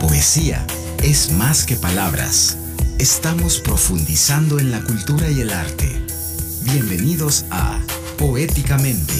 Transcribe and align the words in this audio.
poesía 0.00 0.66
es 1.02 1.30
más 1.32 1.64
que 1.66 1.76
palabras. 1.76 2.56
Estamos 2.98 3.60
profundizando 3.60 4.58
en 4.58 4.70
la 4.70 4.82
cultura 4.82 5.30
y 5.30 5.42
el 5.42 5.50
arte. 5.50 5.88
Bienvenidos 6.62 7.44
a 7.50 7.78
Poéticamente. 8.18 9.14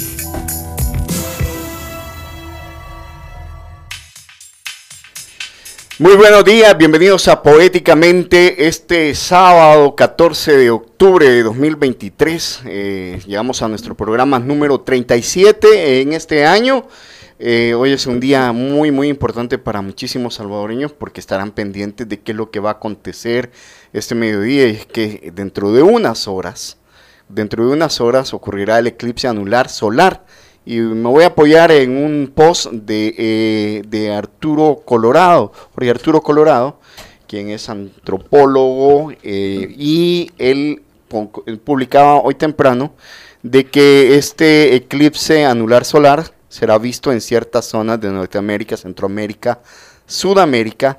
Muy 5.99 6.17
buenos 6.17 6.45
días, 6.47 6.77
bienvenidos 6.79 7.29
a 7.29 7.43
Poéticamente 7.43 8.67
este 8.67 9.15
sábado 9.15 9.95
14 9.95 10.57
de 10.57 10.71
octubre 10.71 11.29
de 11.29 11.43
2023. 11.43 12.61
Eh, 12.65 13.21
llegamos 13.27 13.61
a 13.61 13.69
nuestro 13.69 13.95
programa 13.95 14.39
número 14.39 14.81
37 14.81 16.01
en 16.01 16.15
este 16.15 16.47
año. 16.47 16.87
Eh, 17.43 17.73
hoy 17.73 17.93
es 17.93 18.07
un 18.07 18.21
día 18.21 18.53
muy, 18.53 18.91
muy 18.91 19.09
importante 19.09 19.57
para 19.57 19.81
muchísimos 19.81 20.35
salvadoreños 20.35 20.93
porque 20.93 21.21
estarán 21.21 21.53
pendientes 21.53 22.07
de 22.07 22.21
qué 22.21 22.33
es 22.33 22.37
lo 22.37 22.51
que 22.51 22.61
va 22.61 22.69
a 22.69 22.73
acontecer 22.75 23.51
este 23.95 24.15
mediodía. 24.15 24.69
Y 24.69 24.73
es 24.73 24.85
que 24.85 25.33
dentro 25.35 25.73
de 25.73 25.83
unas 25.83 26.29
horas, 26.29 26.77
dentro 27.31 27.67
de 27.67 27.73
unas 27.73 27.99
horas 28.03 28.35
ocurrirá 28.35 28.79
el 28.79 28.89
eclipse 28.89 29.27
anular 29.27 29.71
solar. 29.71 30.27
Y 30.67 30.81
me 30.81 31.09
voy 31.09 31.25
a 31.25 31.29
apoyar 31.29 31.73
en 31.73 31.97
un 31.97 32.31
post 32.35 32.73
de, 32.73 33.15
eh, 33.17 33.83
de 33.89 34.13
Arturo 34.13 34.83
Colorado, 34.85 35.51
Jorge 35.75 35.91
Arturo 35.91 36.21
Colorado, 36.21 36.79
quien 37.27 37.49
es 37.49 37.71
antropólogo 37.71 39.13
eh, 39.23 39.75
y 39.79 40.31
él 40.37 40.83
publicaba 41.65 42.17
hoy 42.21 42.35
temprano 42.35 42.93
de 43.43 43.65
que 43.65 44.17
este 44.17 44.77
eclipse 44.77 45.47
anular 45.47 45.87
solar 45.87 46.39
será 46.51 46.77
visto 46.79 47.13
en 47.13 47.23
ciertas 47.23 47.65
zonas 47.65 48.01
de 48.01 48.11
Norteamérica, 48.11 48.77
Centroamérica, 48.77 49.61
Sudamérica, 50.05 50.99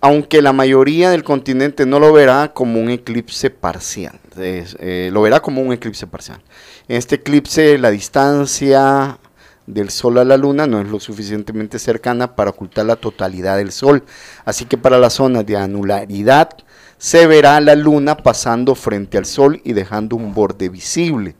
aunque 0.00 0.42
la 0.42 0.52
mayoría 0.52 1.10
del 1.10 1.24
continente 1.24 1.86
no 1.86 2.00
lo 2.00 2.12
verá 2.12 2.52
como 2.52 2.80
un 2.80 2.90
eclipse 2.90 3.48
parcial, 3.48 4.18
eh, 4.36 5.08
lo 5.12 5.22
verá 5.22 5.40
como 5.40 5.62
un 5.62 5.72
eclipse 5.72 6.06
parcial. 6.06 6.42
En 6.88 6.96
este 6.96 7.16
eclipse 7.16 7.78
la 7.78 7.90
distancia 7.90 9.18
del 9.66 9.90
Sol 9.90 10.18
a 10.18 10.24
la 10.24 10.36
Luna 10.36 10.66
no 10.66 10.80
es 10.80 10.88
lo 10.88 10.98
suficientemente 10.98 11.78
cercana 11.78 12.34
para 12.34 12.50
ocultar 12.50 12.84
la 12.84 12.96
totalidad 12.96 13.56
del 13.56 13.70
Sol, 13.70 14.02
así 14.44 14.64
que 14.64 14.78
para 14.78 14.98
las 14.98 15.14
zonas 15.14 15.46
de 15.46 15.56
anularidad 15.56 16.50
se 16.96 17.28
verá 17.28 17.60
la 17.60 17.76
Luna 17.76 18.16
pasando 18.16 18.74
frente 18.74 19.16
al 19.16 19.26
Sol 19.26 19.60
y 19.62 19.74
dejando 19.74 20.16
un 20.16 20.34
borde 20.34 20.68
visible 20.68 21.36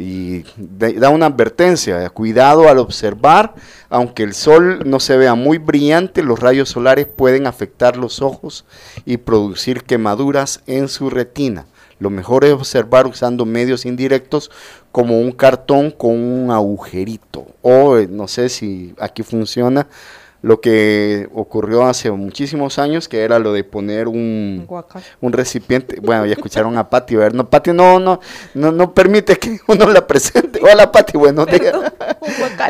y 0.00 0.46
da 0.56 1.10
una 1.10 1.26
advertencia, 1.26 2.08
cuidado 2.08 2.68
al 2.68 2.78
observar, 2.78 3.54
aunque 3.90 4.22
el 4.22 4.32
sol 4.32 4.88
no 4.88 4.98
se 4.98 5.18
vea 5.18 5.34
muy 5.34 5.58
brillante, 5.58 6.22
los 6.22 6.40
rayos 6.40 6.70
solares 6.70 7.06
pueden 7.06 7.46
afectar 7.46 7.98
los 7.98 8.22
ojos 8.22 8.64
y 9.04 9.18
producir 9.18 9.82
quemaduras 9.82 10.62
en 10.66 10.88
su 10.88 11.10
retina. 11.10 11.66
Lo 11.98 12.08
mejor 12.08 12.46
es 12.46 12.54
observar 12.54 13.06
usando 13.06 13.44
medios 13.44 13.84
indirectos 13.84 14.50
como 14.90 15.20
un 15.20 15.32
cartón 15.32 15.90
con 15.90 16.12
un 16.12 16.50
agujerito 16.50 17.46
o 17.60 17.98
eh, 17.98 18.08
no 18.10 18.26
sé 18.26 18.48
si 18.48 18.94
aquí 18.98 19.22
funciona 19.22 19.86
lo 20.42 20.60
que 20.60 21.28
ocurrió 21.34 21.84
hace 21.84 22.10
muchísimos 22.10 22.78
años, 22.78 23.08
que 23.08 23.22
era 23.22 23.38
lo 23.38 23.52
de 23.52 23.64
poner 23.64 24.08
un, 24.08 24.66
un 25.20 25.32
recipiente. 25.32 26.00
Bueno, 26.00 26.24
ya 26.26 26.32
escucharon 26.32 26.76
a 26.78 26.88
Pati, 26.90 27.16
ver, 27.16 27.34
no, 27.34 27.48
Pati 27.48 27.72
no, 27.72 28.00
no, 28.00 28.20
no, 28.54 28.72
no 28.72 28.94
permite 28.94 29.36
que 29.36 29.60
uno 29.68 29.86
la 29.86 30.06
presente. 30.06 30.60
Hola, 30.62 30.90
Pati, 30.90 31.18
buenos 31.18 31.46
días. 31.46 31.74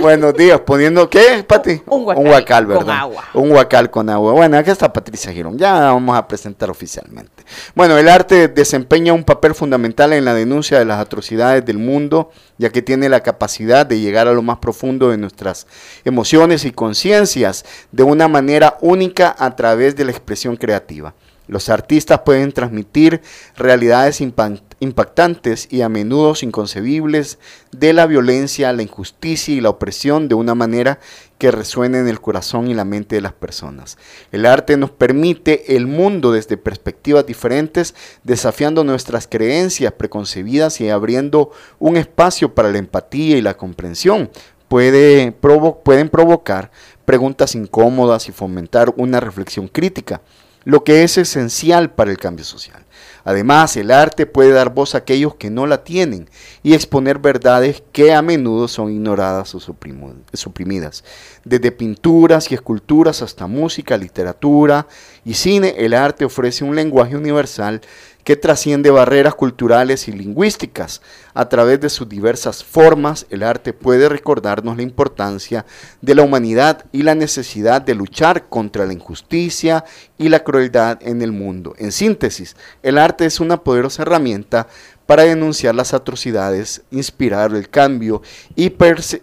buenos 0.00 0.34
días, 0.34 0.60
poniendo, 0.60 1.08
¿qué, 1.08 1.44
Pati? 1.46 1.82
Un 1.86 2.04
guacal, 2.04 2.66
¿verdad? 2.66 2.82
Con 2.82 2.90
agua. 2.90 3.24
Un 3.34 3.48
guacal 3.50 3.90
con 3.90 4.10
agua. 4.10 4.32
Bueno, 4.32 4.58
aquí 4.58 4.70
está 4.70 4.92
Patricia 4.92 5.32
Girón, 5.32 5.56
ya 5.56 5.72
vamos 5.72 6.16
a 6.16 6.26
presentar 6.26 6.70
oficialmente. 6.70 7.39
Bueno, 7.74 7.98
el 7.98 8.08
arte 8.08 8.48
desempeña 8.48 9.12
un 9.12 9.24
papel 9.24 9.54
fundamental 9.54 10.12
en 10.12 10.24
la 10.24 10.34
denuncia 10.34 10.78
de 10.78 10.84
las 10.84 11.00
atrocidades 11.00 11.64
del 11.64 11.78
mundo, 11.78 12.30
ya 12.58 12.70
que 12.70 12.82
tiene 12.82 13.08
la 13.08 13.22
capacidad 13.22 13.86
de 13.86 14.00
llegar 14.00 14.28
a 14.28 14.32
lo 14.32 14.42
más 14.42 14.58
profundo 14.58 15.10
de 15.10 15.16
nuestras 15.16 15.66
emociones 16.04 16.64
y 16.64 16.72
conciencias 16.72 17.64
de 17.92 18.02
una 18.02 18.28
manera 18.28 18.76
única 18.80 19.34
a 19.38 19.56
través 19.56 19.96
de 19.96 20.04
la 20.04 20.10
expresión 20.10 20.56
creativa. 20.56 21.14
Los 21.50 21.68
artistas 21.68 22.20
pueden 22.20 22.52
transmitir 22.52 23.22
realidades 23.56 24.20
impactantes 24.20 25.66
y 25.68 25.82
a 25.82 25.88
menudo 25.88 26.34
inconcebibles 26.40 27.40
de 27.72 27.92
la 27.92 28.06
violencia, 28.06 28.72
la 28.72 28.84
injusticia 28.84 29.52
y 29.52 29.60
la 29.60 29.70
opresión 29.70 30.28
de 30.28 30.36
una 30.36 30.54
manera 30.54 31.00
que 31.38 31.50
resuene 31.50 31.98
en 31.98 32.06
el 32.06 32.20
corazón 32.20 32.68
y 32.68 32.74
la 32.74 32.84
mente 32.84 33.16
de 33.16 33.22
las 33.22 33.32
personas. 33.32 33.98
El 34.30 34.46
arte 34.46 34.76
nos 34.76 34.92
permite 34.92 35.74
el 35.76 35.88
mundo 35.88 36.30
desde 36.30 36.56
perspectivas 36.56 37.26
diferentes, 37.26 37.96
desafiando 38.22 38.84
nuestras 38.84 39.26
creencias 39.26 39.92
preconcebidas 39.94 40.80
y 40.80 40.88
abriendo 40.88 41.50
un 41.80 41.96
espacio 41.96 42.54
para 42.54 42.70
la 42.70 42.78
empatía 42.78 43.36
y 43.36 43.42
la 43.42 43.56
comprensión. 43.56 44.30
Puede, 44.68 45.32
pueden 45.32 46.10
provocar 46.10 46.70
preguntas 47.04 47.56
incómodas 47.56 48.28
y 48.28 48.32
fomentar 48.32 48.94
una 48.96 49.18
reflexión 49.18 49.66
crítica, 49.66 50.20
lo 50.64 50.84
que 50.84 51.02
es 51.02 51.18
esencial 51.18 51.90
para 51.90 52.10
el 52.10 52.18
cambio 52.18 52.44
social. 52.44 52.84
Además, 53.24 53.76
el 53.76 53.90
arte 53.90 54.26
puede 54.26 54.52
dar 54.52 54.72
voz 54.72 54.94
a 54.94 54.98
aquellos 54.98 55.34
que 55.34 55.50
no 55.50 55.66
la 55.66 55.84
tienen 55.84 56.28
y 56.62 56.74
exponer 56.74 57.18
verdades 57.18 57.82
que 57.92 58.14
a 58.14 58.22
menudo 58.22 58.66
son 58.66 58.90
ignoradas 58.90 59.54
o 59.54 59.60
suprimidas. 59.60 61.04
Desde 61.44 61.72
pinturas 61.72 62.50
y 62.50 62.54
esculturas 62.54 63.22
hasta 63.22 63.46
música, 63.46 63.96
literatura 63.96 64.86
y 65.24 65.34
cine, 65.34 65.74
el 65.78 65.94
arte 65.94 66.24
ofrece 66.24 66.64
un 66.64 66.74
lenguaje 66.74 67.16
universal 67.16 67.82
que 68.24 68.36
trasciende 68.36 68.90
barreras 68.90 69.34
culturales 69.34 70.08
y 70.08 70.12
lingüísticas. 70.12 71.02
A 71.34 71.48
través 71.48 71.80
de 71.80 71.90
sus 71.90 72.08
diversas 72.08 72.64
formas, 72.64 73.26
el 73.30 73.42
arte 73.42 73.72
puede 73.72 74.08
recordarnos 74.08 74.76
la 74.76 74.82
importancia 74.82 75.64
de 76.00 76.14
la 76.14 76.22
humanidad 76.22 76.84
y 76.92 77.02
la 77.02 77.14
necesidad 77.14 77.82
de 77.82 77.94
luchar 77.94 78.48
contra 78.48 78.86
la 78.86 78.92
injusticia 78.92 79.84
y 80.18 80.28
la 80.28 80.44
crueldad 80.44 80.98
en 81.02 81.22
el 81.22 81.32
mundo. 81.32 81.74
En 81.78 81.92
síntesis, 81.92 82.56
el 82.82 82.98
arte 82.98 83.24
es 83.24 83.40
una 83.40 83.62
poderosa 83.62 84.02
herramienta 84.02 84.68
para 85.10 85.24
denunciar 85.24 85.74
las 85.74 85.92
atrocidades, 85.92 86.82
inspirar 86.92 87.52
el 87.52 87.68
cambio 87.68 88.22
y, 88.54 88.72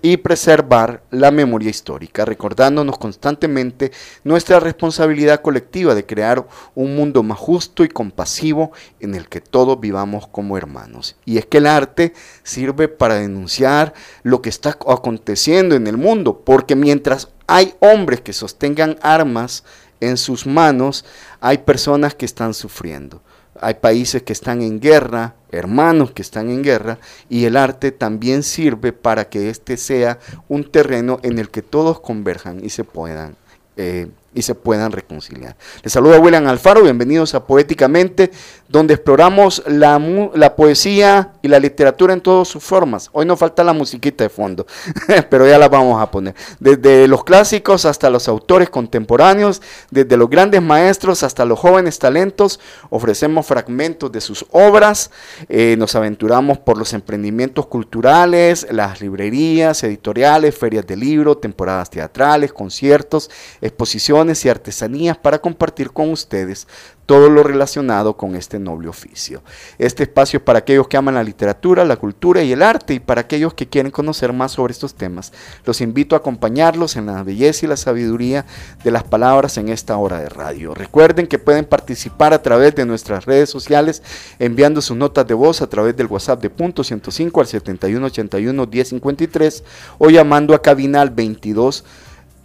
y, 0.01 0.17
preservar 0.17 1.01
la 1.11 1.31
memoria 1.31 1.69
histórica, 1.69 2.25
recordándonos 2.25 2.97
constantemente 2.97 3.93
nuestra 4.25 4.59
responsabilidad 4.59 5.41
colectiva 5.41 5.95
de 5.95 6.05
crear 6.05 6.45
un 6.75 6.93
mundo 6.97 7.23
más 7.23 7.37
justo 7.37 7.85
y 7.85 7.87
compasivo 7.87 8.73
en 8.99 9.15
el 9.15 9.29
que 9.29 9.39
todos 9.39 9.79
vivamos 9.79 10.27
como 10.27 10.57
hermanos. 10.57 11.15
Y 11.23 11.37
es 11.37 11.45
que 11.45 11.59
el 11.59 11.67
arte 11.67 12.11
sirve 12.43 12.89
para 12.89 13.15
denunciar 13.15 13.93
lo 14.23 14.41
que 14.41 14.49
está 14.49 14.71
aconteciendo 14.71 15.73
en 15.73 15.87
el 15.87 15.95
mundo, 15.95 16.41
porque 16.43 16.75
mientras 16.75 17.29
hay 17.47 17.75
hombres 17.79 18.19
que 18.19 18.33
sostengan 18.33 18.97
armas 19.01 19.63
en 20.01 20.17
sus 20.17 20.47
manos, 20.47 21.05
hay 21.39 21.59
personas 21.59 22.13
que 22.13 22.25
están 22.25 22.53
sufriendo. 22.53 23.21
Hay 23.61 23.75
países 23.75 24.21
que 24.23 24.33
están 24.33 24.61
en 24.61 24.81
guerra, 24.81 25.36
hermanos 25.51 26.11
que 26.11 26.21
están 26.21 26.49
en 26.49 26.63
guerra, 26.63 26.99
y 27.29 27.45
el 27.45 27.57
arte 27.57 27.91
también 27.91 28.43
sirve 28.43 28.93
para 28.93 29.29
que 29.29 29.49
este 29.49 29.77
sea 29.77 30.19
un 30.47 30.69
terreno 30.69 31.19
en 31.23 31.39
el 31.39 31.49
que 31.49 31.61
todos 31.61 31.99
converjan 31.99 32.63
y 32.63 32.69
se 32.69 32.83
puedan 32.83 33.35
eh, 33.75 34.07
y 34.33 34.43
se 34.43 34.53
puedan 34.53 34.91
reconciliar. 34.91 35.55
Les 35.83 35.91
saluda 35.91 36.19
William 36.19 36.45
Alfaro, 36.47 36.83
bienvenidos 36.83 37.33
a 37.33 37.45
Poéticamente, 37.45 38.31
donde 38.69 38.93
exploramos 38.95 39.63
la, 39.67 39.99
la, 40.33 40.55
poesía 40.55 41.33
y 41.41 41.47
la 41.47 41.59
literatura 41.59 42.13
en 42.13 42.21
todas 42.21 42.47
sus 42.47 42.63
formas. 42.63 43.09
Hoy 43.13 43.25
nos 43.25 43.39
falta 43.39 43.63
la 43.63 43.73
musiquita 43.73 44.23
de 44.23 44.29
fondo, 44.29 44.65
pero 45.29 45.47
ya 45.47 45.57
la 45.57 45.69
vamos 45.69 46.01
a 46.01 46.09
poner. 46.09 46.35
Desde 46.59 47.07
los 47.07 47.23
clásicos 47.23 47.85
hasta 47.85 48.09
los 48.09 48.27
autores 48.27 48.69
contemporáneos, 48.69 49.61
desde 49.91 50.17
los 50.17 50.29
grandes 50.29 50.61
maestros 50.61 51.23
hasta 51.23 51.45
los 51.45 51.59
jóvenes 51.59 51.99
talentos, 51.99 52.59
ofrecemos 52.89 53.45
fragmentos 53.45 54.11
de 54.11 54.21
sus 54.21 54.45
obras, 54.51 55.11
eh, 55.49 55.75
nos 55.77 55.95
aventuramos 55.95 56.57
por 56.57 56.77
los 56.77 56.93
emprendimientos 56.93 57.67
culturales, 57.67 58.67
las 58.71 59.01
librerías, 59.01 59.83
editoriales, 59.83 60.57
ferias 60.57 60.85
de 60.87 60.95
libro, 60.95 61.37
temporadas 61.37 61.89
teatrales, 61.89 62.53
conciertos, 62.53 63.29
exposiciones, 63.61 63.97
y 64.45 64.49
artesanías 64.49 65.17
para 65.17 65.39
compartir 65.39 65.91
con 65.91 66.11
ustedes 66.11 66.67
todo 67.07 67.29
lo 67.29 67.41
relacionado 67.41 68.17
con 68.17 68.35
este 68.35 68.59
noble 68.59 68.89
oficio. 68.89 69.41
Este 69.79 70.03
espacio 70.03 70.37
es 70.37 70.43
para 70.43 70.59
aquellos 70.59 70.89
que 70.89 70.97
aman 70.97 71.15
la 71.15 71.23
literatura, 71.23 71.85
la 71.85 71.95
cultura 71.95 72.43
y 72.43 72.51
el 72.51 72.61
arte 72.61 72.93
y 72.93 72.99
para 72.99 73.21
aquellos 73.21 73.53
que 73.53 73.67
quieren 73.67 73.91
conocer 73.91 74.33
más 74.33 74.51
sobre 74.51 74.73
estos 74.73 74.93
temas. 74.93 75.31
Los 75.65 75.79
invito 75.79 76.15
a 76.15 76.19
acompañarlos 76.19 76.97
en 76.97 77.05
la 77.05 77.23
belleza 77.23 77.65
y 77.65 77.69
la 77.69 77.77
sabiduría 77.77 78.45
de 78.83 78.91
las 78.91 79.05
palabras 79.05 79.57
en 79.57 79.69
esta 79.69 79.95
hora 79.95 80.19
de 80.19 80.27
radio. 80.27 80.75
Recuerden 80.75 81.27
que 81.27 81.39
pueden 81.39 81.63
participar 81.63 82.33
a 82.33 82.41
través 82.41 82.75
de 82.75 82.85
nuestras 82.85 83.25
redes 83.25 83.49
sociales 83.49 84.03
enviando 84.37 84.81
sus 84.81 84.97
notas 84.97 85.25
de 85.25 85.33
voz 85.33 85.61
a 85.61 85.69
través 85.69 85.95
del 85.95 86.07
WhatsApp 86.07 86.41
de 86.41 86.49
punto 86.49 86.83
105 86.83 87.39
al 87.39 87.47
7181 87.47 88.67
1053 88.67 89.63
o 89.97 90.09
llamando 90.09 90.53
a 90.53 90.61
cabina 90.61 91.01
al 91.01 91.11
22 91.11 91.85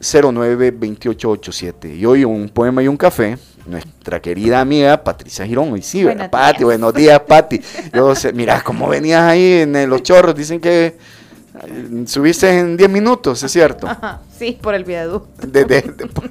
092887. 0.03 1.97
Y 1.97 2.05
hoy 2.05 2.25
un 2.25 2.49
poema 2.49 2.83
y 2.83 2.89
un 2.89 2.97
café, 2.97 3.39
nuestra 3.67 4.21
querida 4.21 4.61
amiga 4.61 5.03
Patricia 5.03 5.47
Girón, 5.47 5.73
hoy 5.73 5.83
sí, 5.83 6.03
buenos 6.05 6.29
Pati, 6.29 6.59
días. 6.59 6.65
buenos 6.65 6.93
días, 6.95 7.21
Pati. 7.21 7.61
Yo 7.95 8.15
sé, 8.15 8.33
mira 8.33 8.63
cómo 8.63 8.89
venías 8.89 9.23
ahí 9.23 9.63
en 9.63 9.89
los 9.89 10.03
chorros, 10.03 10.35
dicen 10.35 10.61
que 10.61 10.97
eh, 11.55 12.05
subiste 12.07 12.59
en 12.59 12.77
10 12.77 12.91
minutos, 12.91 13.43
¿es 13.43 13.53
cierto? 13.53 13.87
sí, 14.39 14.59
por 14.61 14.75
el 14.75 14.85
viaducto. 14.85 15.47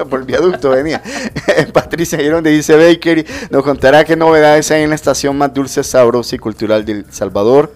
por, 0.10 0.20
el 0.20 0.26
viaducto 0.26 0.72
venía. 0.72 1.02
Patricia 1.74 2.18
Girón 2.18 2.44
de 2.44 2.50
Dice 2.50 2.76
Bakery 2.76 3.26
nos 3.50 3.64
contará 3.64 4.04
qué 4.04 4.16
novedades 4.16 4.70
hay 4.72 4.84
en 4.84 4.90
la 4.90 4.96
estación 4.96 5.38
más 5.38 5.54
dulce, 5.54 5.84
sabrosa 5.84 6.36
y 6.36 6.40
cultural 6.40 6.84
de 6.84 6.92
El 6.92 7.06
Salvador. 7.12 7.72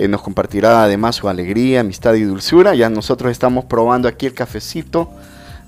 Eh, 0.00 0.08
nos 0.08 0.22
compartirá 0.22 0.82
además 0.82 1.16
su 1.16 1.28
alegría, 1.28 1.80
amistad 1.80 2.14
y 2.14 2.22
dulzura. 2.22 2.74
Ya 2.74 2.88
nosotros 2.88 3.30
estamos 3.30 3.66
probando 3.66 4.08
aquí 4.08 4.24
el 4.24 4.32
cafecito 4.32 5.10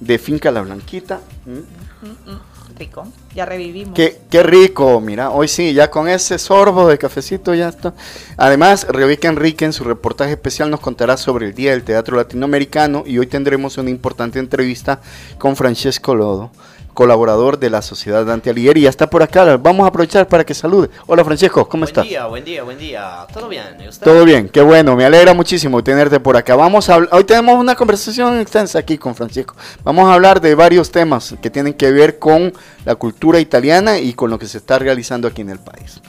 de 0.01 0.19
Finca 0.19 0.51
La 0.51 0.63
Blanquita. 0.63 1.21
¿Mm? 1.45 2.33
rico, 2.79 3.07
ya 3.35 3.45
revivimos. 3.45 3.95
Qué, 3.95 4.23
qué, 4.31 4.43
rico, 4.43 4.99
mira, 5.03 5.29
hoy 5.29 5.47
sí, 5.49 5.75
ya 5.75 5.91
con 5.91 6.09
ese 6.09 6.39
sorbo 6.39 6.89
de 6.89 6.97
cafecito 6.97 7.55
ya 7.55 7.69
está. 7.69 7.93
Además, 8.39 8.87
Rebeca 8.89 9.29
Enrique 9.29 9.67
en 9.67 9.75
su 9.75 9.85
reportaje 9.85 10.33
especial 10.33 10.71
nos 10.71 10.81
contará 10.81 11.19
sobre 11.19 11.49
el 11.49 11.55
Día 11.55 11.73
del 11.73 11.85
Teatro 11.85 12.17
Latinoamericano 12.17 13.05
y 13.07 13.19
hoy 13.19 13.27
tendremos 13.27 13.77
una 13.77 13.91
importante 13.91 14.39
entrevista 14.39 15.03
con 15.37 15.57
Francesco 15.57 16.15
Lodo 16.15 16.51
colaborador 16.95 17.59
de 17.59 17.71
la 17.71 17.83
Sociedad 17.83 18.25
Dante 18.25 18.51
Alighieri. 18.51 18.83
Ya 18.83 18.91
está 18.91 19.09
por 19.09 19.23
acá, 19.23 19.57
vamos 19.57 19.85
a 19.85 19.89
aprovechar 19.89 20.29
para 20.29 20.45
que 20.45 20.55
salude. 20.55 20.91
Hola 21.07 21.25
Francesco, 21.25 21.69
¿cómo 21.69 21.85
estás? 21.85 22.05
Buen 22.05 22.11
día, 22.11 22.27
buen 22.27 22.45
día, 22.45 22.63
buen 22.63 22.79
día. 22.79 23.27
¿Todo 23.33 23.49
bien? 23.49 23.65
Todo 24.03 24.25
bien, 24.25 24.49
qué 24.49 24.63
bueno, 24.63 24.97
me 24.97 25.05
alegra 25.05 25.35
muchísimo 25.35 25.83
tenerte 25.83 26.21
por 26.21 26.37
acá. 26.37 26.57
Vamos 26.57 26.89
a 26.89 26.99
hoy 27.11 27.25
tenemos 27.25 27.59
una 27.59 27.75
conversación 27.75 28.41
extensa 28.41 28.79
aquí 28.79 28.99
con 28.99 29.15
Francesco. 29.15 29.55
Vamos 29.85 30.09
a 30.09 30.15
hablar 30.15 30.41
de 30.41 30.55
varios 30.55 30.91
temas 30.91 31.35
que 31.41 31.51
tienen 31.51 31.75
que 31.75 31.91
ver 31.91 32.19
con 32.19 32.53
la 32.85 32.95
cultura 32.95 33.41
italiana 33.41 33.99
y 33.99 34.13
con 34.15 34.31
lo 34.31 34.39
que 34.39 34.47
se 34.47 34.59
está 34.59 34.79
realizando 34.79 35.29
aquí 35.29 35.43
en 35.43 35.51
el 35.51 35.59
país. 35.59 36.01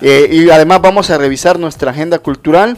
Eh, 0.00 0.28
y 0.30 0.50
además 0.50 0.80
vamos 0.82 1.10
a 1.10 1.18
revisar 1.18 1.58
nuestra 1.58 1.90
agenda 1.90 2.18
cultural. 2.18 2.76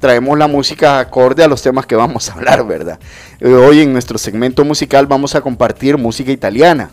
traemos 0.00 0.38
la 0.38 0.48
música 0.48 0.98
acorde 0.98 1.42
a 1.42 1.48
los 1.48 1.62
temas 1.62 1.86
que 1.86 1.96
vamos 1.96 2.28
a 2.28 2.34
hablar, 2.34 2.66
¿verdad? 2.66 2.98
Eh, 3.40 3.48
hoy 3.48 3.80
en 3.80 3.92
nuestro 3.92 4.18
segmento 4.18 4.64
musical 4.64 5.06
vamos 5.06 5.34
a 5.34 5.40
compartir 5.40 5.98
música 5.98 6.30
italiana. 6.32 6.90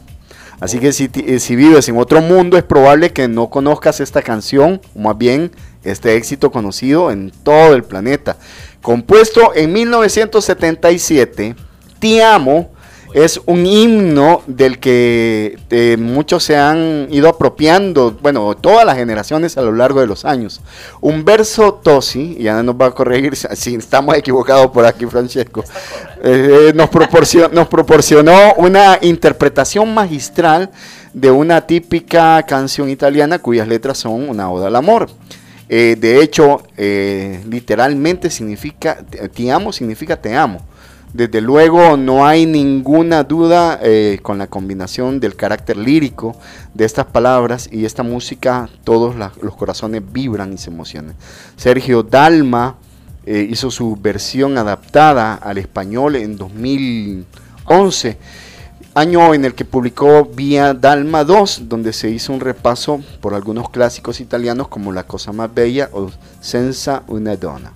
Así 0.60 0.80
que 0.80 0.92
si, 0.92 1.10
eh, 1.16 1.40
si, 1.40 1.56
vives 1.56 1.90
en 1.90 1.98
otro 1.98 2.22
mundo 2.22 2.58
es 2.58 2.64
probable 2.64 3.12
que 3.12 3.28
no 3.28 3.50
conozcas 3.50 4.00
esta 4.00 4.22
canción, 4.22 4.80
o 4.96 5.00
más 5.00 5.18
bien 5.18 5.52
este 5.84 6.16
éxito 6.16 6.52
conocido 6.52 7.12
en 7.12 7.32
todo 7.44 7.74
el 7.74 7.84
planeta. 7.84 8.38
Compuesto 8.82 9.56
en 9.56 9.74
1977, 9.74 11.56
Ti 12.00 12.22
Amo 12.22 12.70
es 13.14 13.42
un 13.46 13.66
himno 13.66 14.42
del 14.48 14.80
que 14.80 15.58
eh, 15.70 15.98
muchos 16.00 16.44
se 16.44 16.58
han 16.58 17.08
ido 17.10 17.28
apropiando, 17.30 18.18
bueno, 18.22 18.56
todas 18.56 18.86
las 18.86 18.98
generaciones 18.98 19.58
a 19.58 19.62
lo 19.62 19.74
largo 19.74 20.00
de 20.00 20.08
los 20.08 20.24
años. 20.26 20.62
Un 21.02 21.26
verso 21.26 21.74
Tosi, 21.74 22.38
y 22.40 22.44
ya 22.44 22.64
nos 22.64 22.76
va 22.76 22.88
a 22.88 22.92
corregir 22.92 23.36
si 23.56 23.76
estamos 23.76 24.16
equivocados 24.16 24.72
por 24.72 24.86
aquí, 24.86 25.06
Francesco, 25.06 25.64
eh, 26.24 26.72
nos, 26.76 26.90
proporcionó, 26.90 27.50
nos 27.50 27.68
proporcionó 27.68 28.54
una 28.58 28.98
interpretación 29.02 29.94
magistral 29.94 30.72
de 31.14 31.32
una 31.32 31.68
típica 31.68 32.42
canción 32.44 32.90
italiana 32.90 33.40
cuyas 33.40 33.68
letras 33.68 33.98
son 33.98 34.30
una 34.30 34.50
oda 34.50 34.68
al 34.68 34.76
amor. 34.76 35.10
Eh, 35.68 35.96
de 35.98 36.22
hecho, 36.22 36.64
literalmente 36.78 38.30
significa, 38.30 38.98
te 39.34 39.52
amo 39.52 39.72
significa 39.72 40.22
te 40.22 40.36
amo. 40.36 40.60
Desde 41.14 41.42
luego 41.42 41.98
no 41.98 42.26
hay 42.26 42.46
ninguna 42.46 43.24
duda 43.24 43.80
eh, 43.84 44.20
con 44.22 44.38
la 44.38 44.48
combinación 44.48 45.20
del 45.20 45.36
carácter 45.36 45.76
lírico 45.76 46.38
de 46.74 46.86
estas 46.86 47.06
palabras 47.06 47.68
y 47.70 47.84
esta 47.84 48.02
música, 48.02 48.70
todos 48.86 49.16
los 49.42 49.56
corazones 49.58 50.04
vibran 50.10 50.54
y 50.54 50.58
se 50.58 50.70
emocionan. 50.70 51.16
Sergio 51.58 52.04
Dalma 52.04 52.78
eh, 53.26 53.46
hizo 53.50 53.70
su 53.72 53.98
versión 53.98 54.58
adaptada 54.58 55.36
al 55.36 55.58
español 55.58 56.16
en 56.16 56.38
2011, 56.38 58.18
año 58.94 59.34
en 59.34 59.44
el 59.44 59.54
que 59.54 59.66
publicó 59.66 60.24
Vía 60.24 60.74
Dalma 60.74 61.26
2, 61.26 61.64
donde 61.68 61.92
se 61.92 62.10
hizo 62.10 62.32
un 62.32 62.40
repaso 62.40 63.02
por 63.20 63.34
algunos 63.34 63.70
clásicos 63.70 64.22
italianos 64.22 64.70
como 64.70 64.94
La 64.94 65.04
cosa 65.04 65.34
más 65.34 65.54
bella 65.54 65.90
o 65.92 66.10
Senza 66.40 67.04
una 67.08 67.36
donna. 67.36 67.74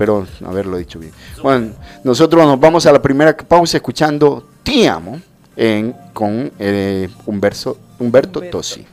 Espero 0.00 0.26
haberlo 0.46 0.78
dicho 0.78 0.98
bien. 0.98 1.12
Bueno, 1.42 1.72
nosotros 2.04 2.46
nos 2.46 2.58
vamos 2.58 2.86
a 2.86 2.92
la 2.92 3.02
primera 3.02 3.36
pausa 3.36 3.76
escuchando 3.76 4.48
Ti 4.62 4.86
amo 4.86 5.20
en, 5.54 5.94
con 6.14 6.50
eh, 6.58 7.06
Humberto, 7.26 7.76
Humberto 7.98 8.40
Tosi. 8.40 8.86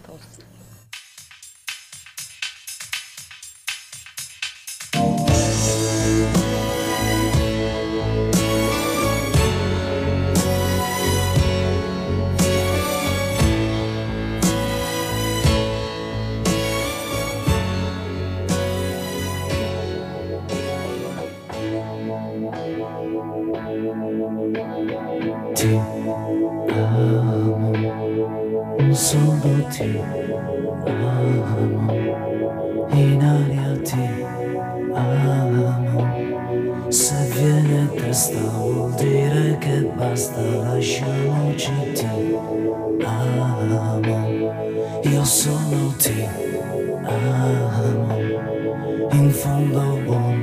l'uomo, 49.81 50.35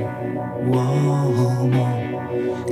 uomo, 0.66 1.86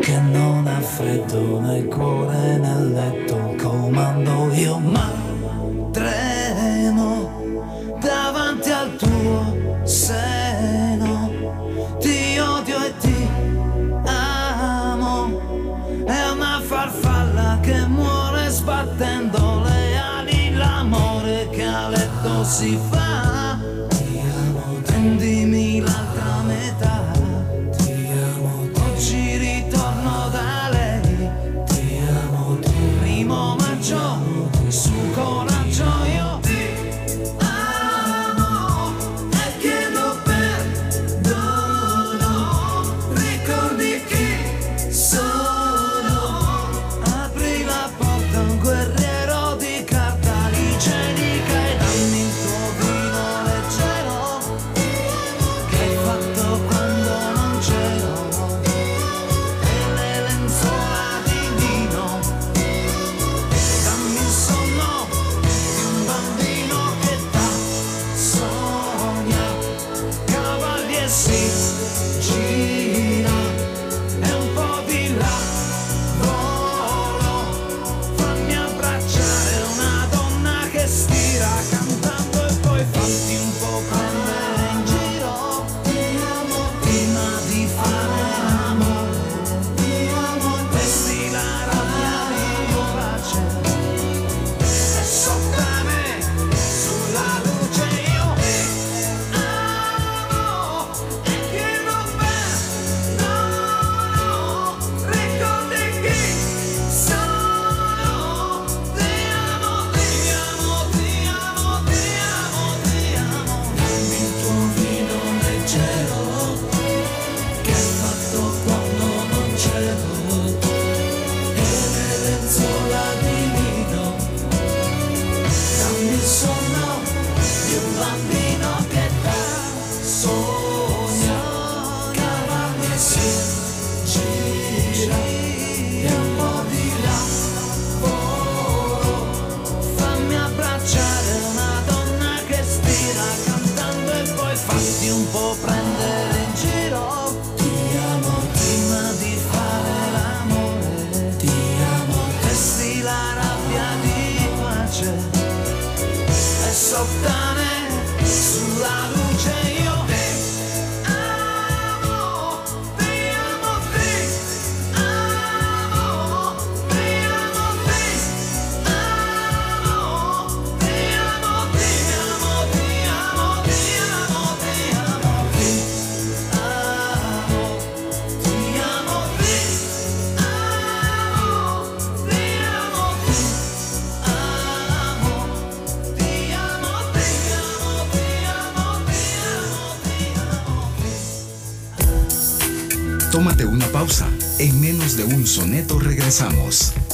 che 0.00 0.18
non 0.18 0.66
ha 0.66 0.80
freddo 0.80 1.60
nel 1.60 1.86
cuore 1.86 2.58
nel 2.58 2.92
letto, 2.92 3.54
comando 3.60 4.52
io 4.52 4.78
ma 4.78 5.10
tremo 5.90 7.30
davanti 8.00 8.70
al 8.70 8.96
tuo 8.96 9.84
seno, 9.84 11.30
ti 11.98 12.38
odio 12.38 12.84
e 12.84 12.96
ti 12.98 13.28
amo, 14.04 15.40
è 16.04 16.30
una 16.30 16.60
farfalla 16.64 17.58
che 17.60 17.86
muore 17.86 18.48
sbattendo 18.48 19.62
le 19.64 19.98
ali, 19.98 20.54
l'amore 20.54 21.48
che 21.50 21.64
a 21.64 21.88
letto 21.88 22.44
si 22.44 22.78
fa. 22.90 23.51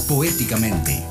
poéticamente. 0.08 1.04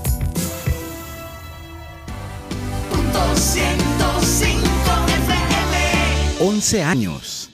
Años. 6.84 7.52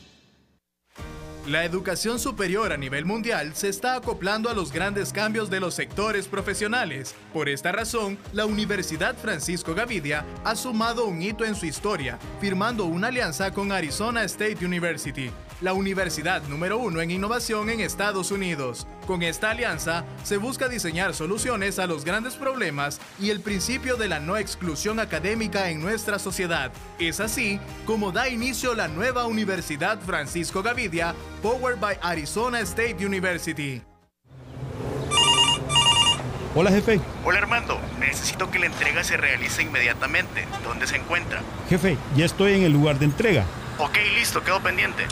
La 1.45 1.65
educación 1.65 2.19
superior 2.19 2.71
a 2.71 2.77
nivel 2.77 3.05
mundial 3.05 3.53
se 3.53 3.67
está 3.67 3.95
acoplando 3.95 4.49
a 4.49 4.53
los 4.53 4.71
grandes 4.71 5.11
cambios 5.11 5.49
de 5.49 5.59
los 5.59 5.73
sectores 5.73 6.27
profesionales. 6.27 7.13
Por 7.33 7.49
esta 7.49 7.73
razón, 7.73 8.17
la 8.31 8.45
Universidad 8.45 9.15
Francisco 9.17 9.75
Gavidia 9.75 10.25
ha 10.45 10.55
sumado 10.55 11.05
un 11.05 11.21
hito 11.21 11.43
en 11.43 11.55
su 11.55 11.65
historia, 11.65 12.17
firmando 12.39 12.85
una 12.85 13.07
alianza 13.07 13.51
con 13.51 13.73
Arizona 13.73 14.23
State 14.23 14.65
University 14.65 15.29
la 15.61 15.73
universidad 15.73 16.41
número 16.43 16.77
uno 16.77 17.01
en 17.01 17.11
innovación 17.11 17.69
en 17.69 17.79
Estados 17.79 18.31
Unidos. 18.31 18.87
Con 19.07 19.23
esta 19.23 19.51
alianza 19.51 20.05
se 20.23 20.37
busca 20.37 20.69
diseñar 20.69 21.13
soluciones 21.13 21.79
a 21.79 21.87
los 21.87 22.05
grandes 22.05 22.35
problemas 22.35 22.99
y 23.19 23.29
el 23.29 23.41
principio 23.41 23.95
de 23.95 24.07
la 24.07 24.19
no 24.19 24.37
exclusión 24.37 24.99
académica 24.99 25.69
en 25.69 25.81
nuestra 25.81 26.19
sociedad. 26.19 26.71
Es 26.99 27.19
así 27.19 27.59
como 27.85 28.11
da 28.11 28.29
inicio 28.29 28.75
la 28.75 28.87
nueva 28.87 29.25
Universidad 29.25 29.99
Francisco 30.01 30.63
Gavidia, 30.63 31.15
powered 31.41 31.79
by 31.79 31.97
Arizona 32.01 32.59
State 32.61 33.05
University. 33.05 33.81
Hola 36.55 36.69
jefe. 36.69 36.99
Hola 37.25 37.39
Armando, 37.39 37.79
necesito 37.99 38.51
que 38.51 38.59
la 38.59 38.67
entrega 38.67 39.03
se 39.03 39.17
realice 39.17 39.63
inmediatamente. 39.63 40.45
¿Dónde 40.63 40.85
se 40.85 40.97
encuentra? 40.97 41.41
Jefe, 41.67 41.97
ya 42.15 42.25
estoy 42.25 42.53
en 42.53 42.63
el 42.63 42.71
lugar 42.71 42.99
de 42.99 43.05
entrega. 43.05 43.43
Ok, 43.79 43.97
listo, 44.15 44.43
quedo 44.43 44.61
pendiente. 44.61 45.07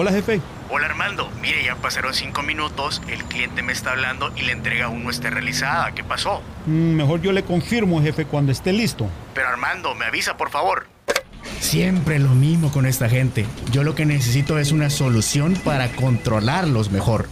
Hola 0.00 0.12
jefe. 0.12 0.40
Hola 0.70 0.86
Armando, 0.86 1.28
mire, 1.42 1.64
ya 1.64 1.74
pasaron 1.74 2.14
cinco 2.14 2.44
minutos, 2.44 3.02
el 3.08 3.24
cliente 3.24 3.64
me 3.64 3.72
está 3.72 3.90
hablando 3.90 4.30
y 4.36 4.42
la 4.42 4.52
entrega 4.52 4.84
aún 4.84 5.02
no 5.02 5.10
está 5.10 5.28
realizada. 5.28 5.90
¿Qué 5.92 6.04
pasó? 6.04 6.40
Mm, 6.66 6.94
mejor 6.94 7.20
yo 7.20 7.32
le 7.32 7.42
confirmo, 7.42 8.00
jefe, 8.00 8.24
cuando 8.24 8.52
esté 8.52 8.72
listo. 8.72 9.08
Pero 9.34 9.48
Armando, 9.48 9.96
me 9.96 10.04
avisa, 10.04 10.36
por 10.36 10.50
favor. 10.50 10.86
Siempre 11.58 12.20
lo 12.20 12.28
mismo 12.28 12.70
con 12.70 12.86
esta 12.86 13.08
gente. 13.08 13.44
Yo 13.72 13.82
lo 13.82 13.96
que 13.96 14.06
necesito 14.06 14.60
es 14.60 14.70
una 14.70 14.88
solución 14.88 15.54
para 15.64 15.88
controlarlos 15.88 16.92
mejor. 16.92 17.26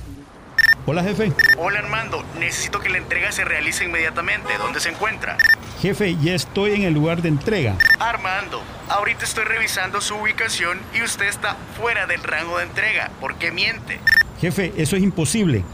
Hola, 0.87 1.05
jefe. 1.05 1.31
Hola, 1.59 1.79
Armando. 1.79 2.25
Necesito 2.41 2.81
que 2.81 2.89
la 2.89 2.99
entrega 2.99 3.31
se 3.31 3.45
realice 3.45 3.85
inmediatamente. 3.85 4.59
¿Dónde 4.59 4.81
se 4.81 4.89
encuentra? 4.89 5.37
Jefe, 5.81 6.17
ya 6.23 6.35
estoy 6.35 6.73
en 6.73 6.83
el 6.83 6.95
lugar 6.95 7.21
de 7.21 7.29
entrega. 7.29 7.77
Armando, 7.99 8.63
ahorita 8.89 9.25
estoy 9.25 9.45
revisando 9.45 10.01
su 10.01 10.15
ubicación 10.15 10.79
y 10.95 11.03
usted 11.03 11.27
está 11.27 11.57
fuera 11.79 12.07
del 12.07 12.23
rango 12.23 12.59
de 12.59 12.65
entrega. 12.65 13.11
¿Por 13.21 13.37
qué 13.37 13.53
miente? 13.53 14.01
Jefe, 14.41 14.73
eso 14.77 14.97
es 14.97 15.03
imposible. 15.03 15.65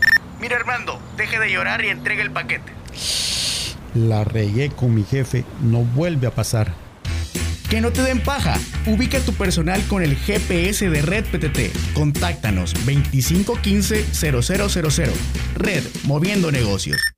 Mira, 0.40 0.56
Armando, 0.56 1.00
deje 1.16 1.38
de 1.38 1.52
llorar 1.52 1.84
y 1.84 1.88
entregue 1.88 2.22
el 2.22 2.32
paquete. 2.32 2.72
La 3.94 4.24
regué 4.24 4.70
con 4.70 4.94
mi 4.94 5.04
jefe. 5.04 5.44
No 5.60 5.80
vuelve 5.80 6.26
a 6.26 6.30
pasar. 6.30 6.72
Que 7.70 7.80
no 7.80 7.92
te 7.92 8.02
den 8.02 8.20
paja. 8.20 8.58
Ubica 8.86 9.20
tu 9.20 9.32
personal 9.34 9.80
con 9.86 10.02
el 10.02 10.16
GPS 10.16 10.90
de 10.90 11.02
Red 11.02 11.26
PTT. 11.26 11.94
Contáctanos 11.94 12.74
2515 12.74 14.04
0000. 14.12 15.12
Red, 15.56 15.84
moviendo 16.04 16.50
negocios. 16.50 17.11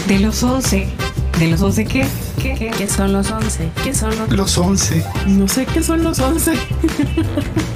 De 0.08 0.18
los 0.18 0.42
11. 0.42 0.88
¿De 1.38 1.48
los 1.48 1.62
11 1.62 1.84
qué? 1.86 2.06
¿Qué, 2.40 2.72
qué? 2.76 2.88
son 2.88 3.12
los 3.12 3.30
11? 3.30 3.70
¿Qué 3.82 3.94
son 3.94 4.16
los... 4.18 4.30
Los 4.30 4.58
11. 4.58 5.04
No 5.28 5.48
sé 5.48 5.64
qué 5.66 5.82
son 5.82 6.04
los 6.04 6.18
11. 6.18 6.52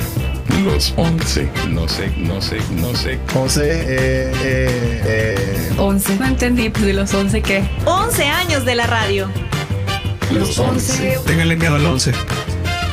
los 0.58 0.92
11. 0.96 1.50
No 1.70 1.88
sé, 1.88 2.12
no 2.16 2.40
sé, 2.40 2.58
no 2.70 2.94
sé. 2.94 3.18
11, 3.34 3.62
eh, 3.62 3.86
eh, 3.86 5.04
eh. 5.04 5.72
11. 5.78 6.16
No 6.16 6.26
entendí, 6.26 6.70
pues 6.70 6.86
de 6.86 6.92
los 6.92 7.12
11 7.12 7.42
qué. 7.42 7.68
11 7.84 8.24
años 8.24 8.64
de 8.64 8.74
la 8.74 8.86
radio. 8.86 9.30
Los 10.32 10.58
11. 10.58 11.18
Ténganle 11.26 11.56
miedo 11.56 11.76
al 11.76 11.86
11. 11.86 12.12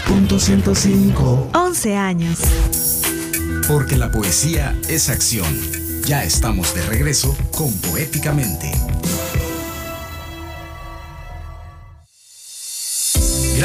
Punto 0.08 0.40
105. 0.40 1.52
11 1.54 1.96
años. 1.96 2.40
Porque 3.68 3.96
la 3.96 4.12
poesía 4.12 4.76
es 4.88 5.10
acción. 5.10 5.48
Ya 6.06 6.24
estamos 6.24 6.76
de 6.76 6.84
regreso 6.84 7.36
con 7.52 7.74
Poéticamente. 7.82 8.72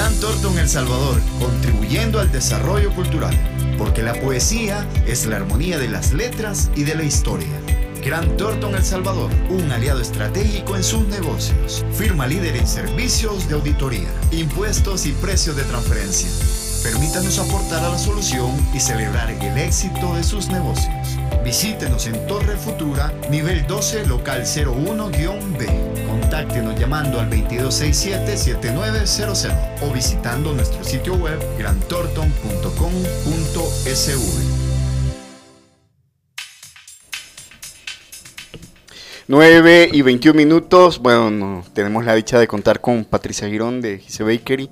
Gran 0.01 0.15
Torto 0.15 0.51
en 0.51 0.59
El 0.61 0.69
Salvador, 0.71 1.21
contribuyendo 1.39 2.21
al 2.21 2.33
desarrollo 2.33 2.91
cultural, 2.95 3.37
porque 3.77 4.03
la 4.03 4.15
poesía 4.15 4.89
es 5.07 5.27
la 5.27 5.37
armonía 5.37 5.79
de 5.79 5.89
las 5.89 6.15
letras 6.15 6.71
y 6.75 6.85
de 6.85 6.95
la 6.95 7.03
historia. 7.03 7.61
Gran 8.03 8.35
Torto 8.39 8.71
en 8.71 8.77
El 8.77 8.83
Salvador, 8.83 9.31
un 9.51 9.71
aliado 9.71 10.01
estratégico 10.01 10.75
en 10.75 10.85
sus 10.85 11.07
negocios. 11.09 11.85
Firma 11.93 12.27
líder 12.27 12.57
en 12.57 12.67
servicios 12.67 13.47
de 13.47 13.57
auditoría, 13.57 14.09
impuestos 14.31 15.05
y 15.05 15.13
precios 15.13 15.55
de 15.57 15.65
transferencia. 15.65 16.31
Permítanos 16.83 17.39
aportar 17.39 17.85
a 17.85 17.91
la 17.91 17.99
solución 17.99 18.57
y 18.73 18.81
celebrar 18.81 19.31
el 19.31 19.59
éxito 19.59 20.15
de 20.15 20.25
sus 20.25 20.49
negocios. 20.49 21.20
Visítenos 21.51 22.07
en 22.07 22.15
Torre 22.29 22.57
Futura, 22.57 23.13
nivel 23.29 23.67
12, 23.67 24.07
local 24.07 24.43
01-B. 24.43 25.67
Contáctenos 26.07 26.79
llamando 26.79 27.19
al 27.19 27.29
2267-7900 27.29 29.83
o 29.83 29.93
visitando 29.93 30.53
nuestro 30.53 30.85
sitio 30.85 31.17
web 31.17 31.41
grantorton.com.sv. 31.59 34.23
9 39.27 39.91
y 39.93 40.03
21 40.03 40.37
minutos. 40.37 41.01
Bueno, 41.01 41.65
tenemos 41.73 42.05
la 42.05 42.15
dicha 42.15 42.39
de 42.39 42.47
contar 42.47 42.81
con 42.81 43.05
Patricia 43.05 43.49
Girón 43.49 43.81
de 43.81 43.99
Gise 43.99 44.23
Bakery 44.23 44.71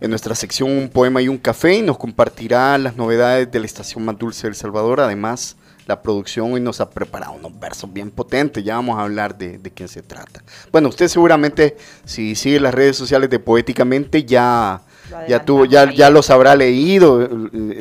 en 0.00 0.08
nuestra 0.08 0.34
sección 0.34 0.70
Un 0.70 0.88
poema 0.88 1.20
y 1.20 1.28
un 1.28 1.36
café 1.36 1.74
y 1.74 1.82
nos 1.82 1.98
compartirá 1.98 2.78
las 2.78 2.96
novedades 2.96 3.52
de 3.52 3.60
la 3.60 3.66
estación 3.66 4.02
más 4.06 4.16
dulce 4.16 4.46
del 4.46 4.54
Salvador. 4.54 5.00
Además, 5.00 5.56
la 5.86 6.02
producción 6.02 6.52
hoy 6.52 6.60
nos 6.60 6.80
ha 6.80 6.90
preparado 6.90 7.32
unos 7.32 7.58
versos 7.58 7.92
bien 7.92 8.10
potentes. 8.10 8.62
Ya 8.64 8.74
vamos 8.74 8.98
a 8.98 9.02
hablar 9.02 9.38
de, 9.38 9.58
de 9.58 9.70
quién 9.70 9.88
se 9.88 10.02
trata. 10.02 10.42
Bueno, 10.72 10.88
usted 10.88 11.08
seguramente, 11.08 11.76
si 12.04 12.34
sigue 12.34 12.58
las 12.60 12.74
redes 12.74 12.96
sociales 12.96 13.30
de 13.30 13.38
Poéticamente, 13.38 14.24
ya, 14.24 14.80
ya, 15.28 15.44
tuvo, 15.44 15.64
ya, 15.64 15.92
ya 15.92 16.10
los 16.10 16.28
habrá 16.30 16.56
leído, 16.56 17.28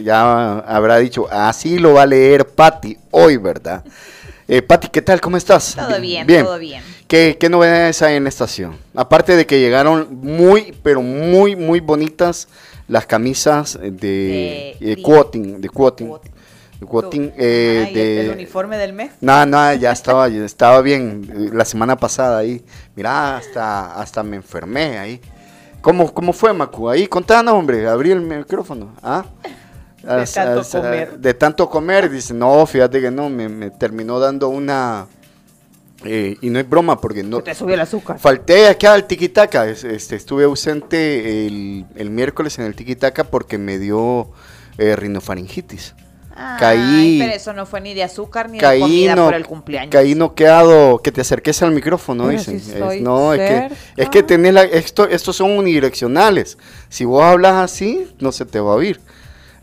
ya 0.04 0.60
habrá 0.60 0.98
dicho, 1.00 1.28
así 1.32 1.80
lo 1.80 1.94
va 1.94 2.04
a 2.04 2.06
leer 2.06 2.46
Patti 2.48 2.96
hoy, 3.12 3.38
¿verdad? 3.38 3.84
Eh, 4.48 4.62
Pati, 4.62 4.90
¿qué 4.90 5.02
tal? 5.02 5.20
¿Cómo 5.20 5.38
estás? 5.38 5.76
Todo 5.76 6.00
bien, 6.00 6.28
todo 6.28 6.60
bien. 6.60 6.84
¿Qué, 7.08 7.38
¿Qué 7.40 7.50
novedades 7.50 8.04
hay 8.04 8.16
en 8.18 8.24
la 8.24 8.30
estación? 8.30 8.78
Aparte 8.94 9.36
de 9.36 9.48
que 9.48 9.60
llegaron 9.60 10.08
muy, 10.22 10.76
pero 10.84 11.02
muy, 11.02 11.56
muy 11.56 11.80
bonitas 11.80 12.48
las 12.88 13.08
camisas 13.08 13.80
de, 13.82 13.90
De- 13.90 14.78
de 14.80 14.96
di- 14.98 15.02
quoting, 15.02 15.60
de 15.62 15.70
quoting. 15.70 16.12
Eh, 17.38 17.92
de- 17.94 18.22
el, 18.26 18.32
uniforme 18.32 18.78
del 18.78 18.94
mes. 18.94 19.12
No, 19.22 19.46
no, 19.46 19.74
ya 19.74 19.92
estaba, 19.92 20.28
estaba 20.28 20.82
bien. 20.82 21.30
eh, 21.32 21.50
La 21.54 21.66
semana 21.66 21.96
pasada 21.98 22.40
ahí. 22.40 22.64
Mira, 22.96 23.38
hasta, 23.38 23.96
hasta 24.00 24.24
me 24.24 24.36
enfermé 24.38 24.98
ahí. 24.98 25.22
¿Cómo, 25.82 26.14
cómo 26.14 26.34
fue, 26.34 26.52
Macu? 26.54 26.90
Ahí, 26.90 27.08
contanos, 27.08 27.54
hombre, 27.54 27.88
abrí 27.88 28.12
el 28.12 28.22
micrófono. 28.22 28.94
¿Ah? 29.04 29.26
De 30.02 30.22
As- 30.22 30.34
tanto 30.34 30.60
as- 30.62 30.70
comer. 30.72 31.18
De 31.20 31.34
tanto 31.34 31.70
comer, 31.70 32.10
dice, 32.10 32.34
no, 32.34 32.66
fíjate 32.66 33.02
que 33.02 33.12
no, 33.12 33.30
me, 33.30 33.50
me 33.50 33.70
terminó 33.72 34.20
dando 34.20 34.50
una... 34.50 35.08
eh, 36.04 36.38
y 36.42 36.50
no 36.50 36.60
es 36.60 36.70
broma, 36.70 37.00
porque 37.02 37.24
no... 37.24 37.42
Te 37.42 37.56
subió 37.56 37.74
el 37.76 37.82
azúcar. 37.82 38.20
Falté 38.20 38.68
acá 38.68 38.94
al 38.94 39.06
Tiquitaca, 39.06 39.68
es- 39.68 39.84
este, 39.84 40.16
estuve 40.16 40.44
ausente 40.44 41.48
el, 41.48 41.86
el 41.96 42.10
miércoles 42.10 42.58
en 42.60 42.66
el 42.66 42.76
Tiquitaca 42.76 43.24
porque 43.24 43.58
me 43.58 43.78
dio 43.80 44.30
eh, 44.78 44.96
rinofaringitis. 44.96 45.96
Ay, 46.38 46.58
Caí- 46.60 47.20
pero 47.20 47.34
eso 47.34 47.54
no 47.54 47.66
fue 47.66 47.80
ni 47.80 47.94
de 47.94 48.04
azúcar 48.04 48.50
ni 48.50 48.60
de 48.60 48.80
comida 48.80 49.16
no, 49.16 49.26
por 49.26 49.36
el 49.36 49.46
cumpleaños. 49.46 49.90
caí 49.92 50.16
noqueado, 50.16 51.00
que 51.02 51.12
te 51.12 51.22
acerques 51.22 51.62
al 51.64 51.72
micrófono, 51.72 52.26
Pero 52.26 52.38
dicen. 52.38 52.60
si 52.60 52.72
Es- 52.74 53.02
no, 53.02 53.34
es 53.34 53.40
que, 53.40 53.76
es 54.04 54.10
que 54.10 54.22
tenés 54.24 54.54
la, 54.54 54.64
esto, 54.64 55.08
estos 55.08 55.38
son 55.38 55.52
unidireccionales. 55.52 56.58
Si 56.90 57.06
vos 57.06 57.24
hablas 57.24 57.54
así, 57.54 58.08
no 58.20 58.32
se 58.34 58.46
te 58.46 58.60
va 58.60 58.72
a 58.74 58.76
oír. 58.76 59.00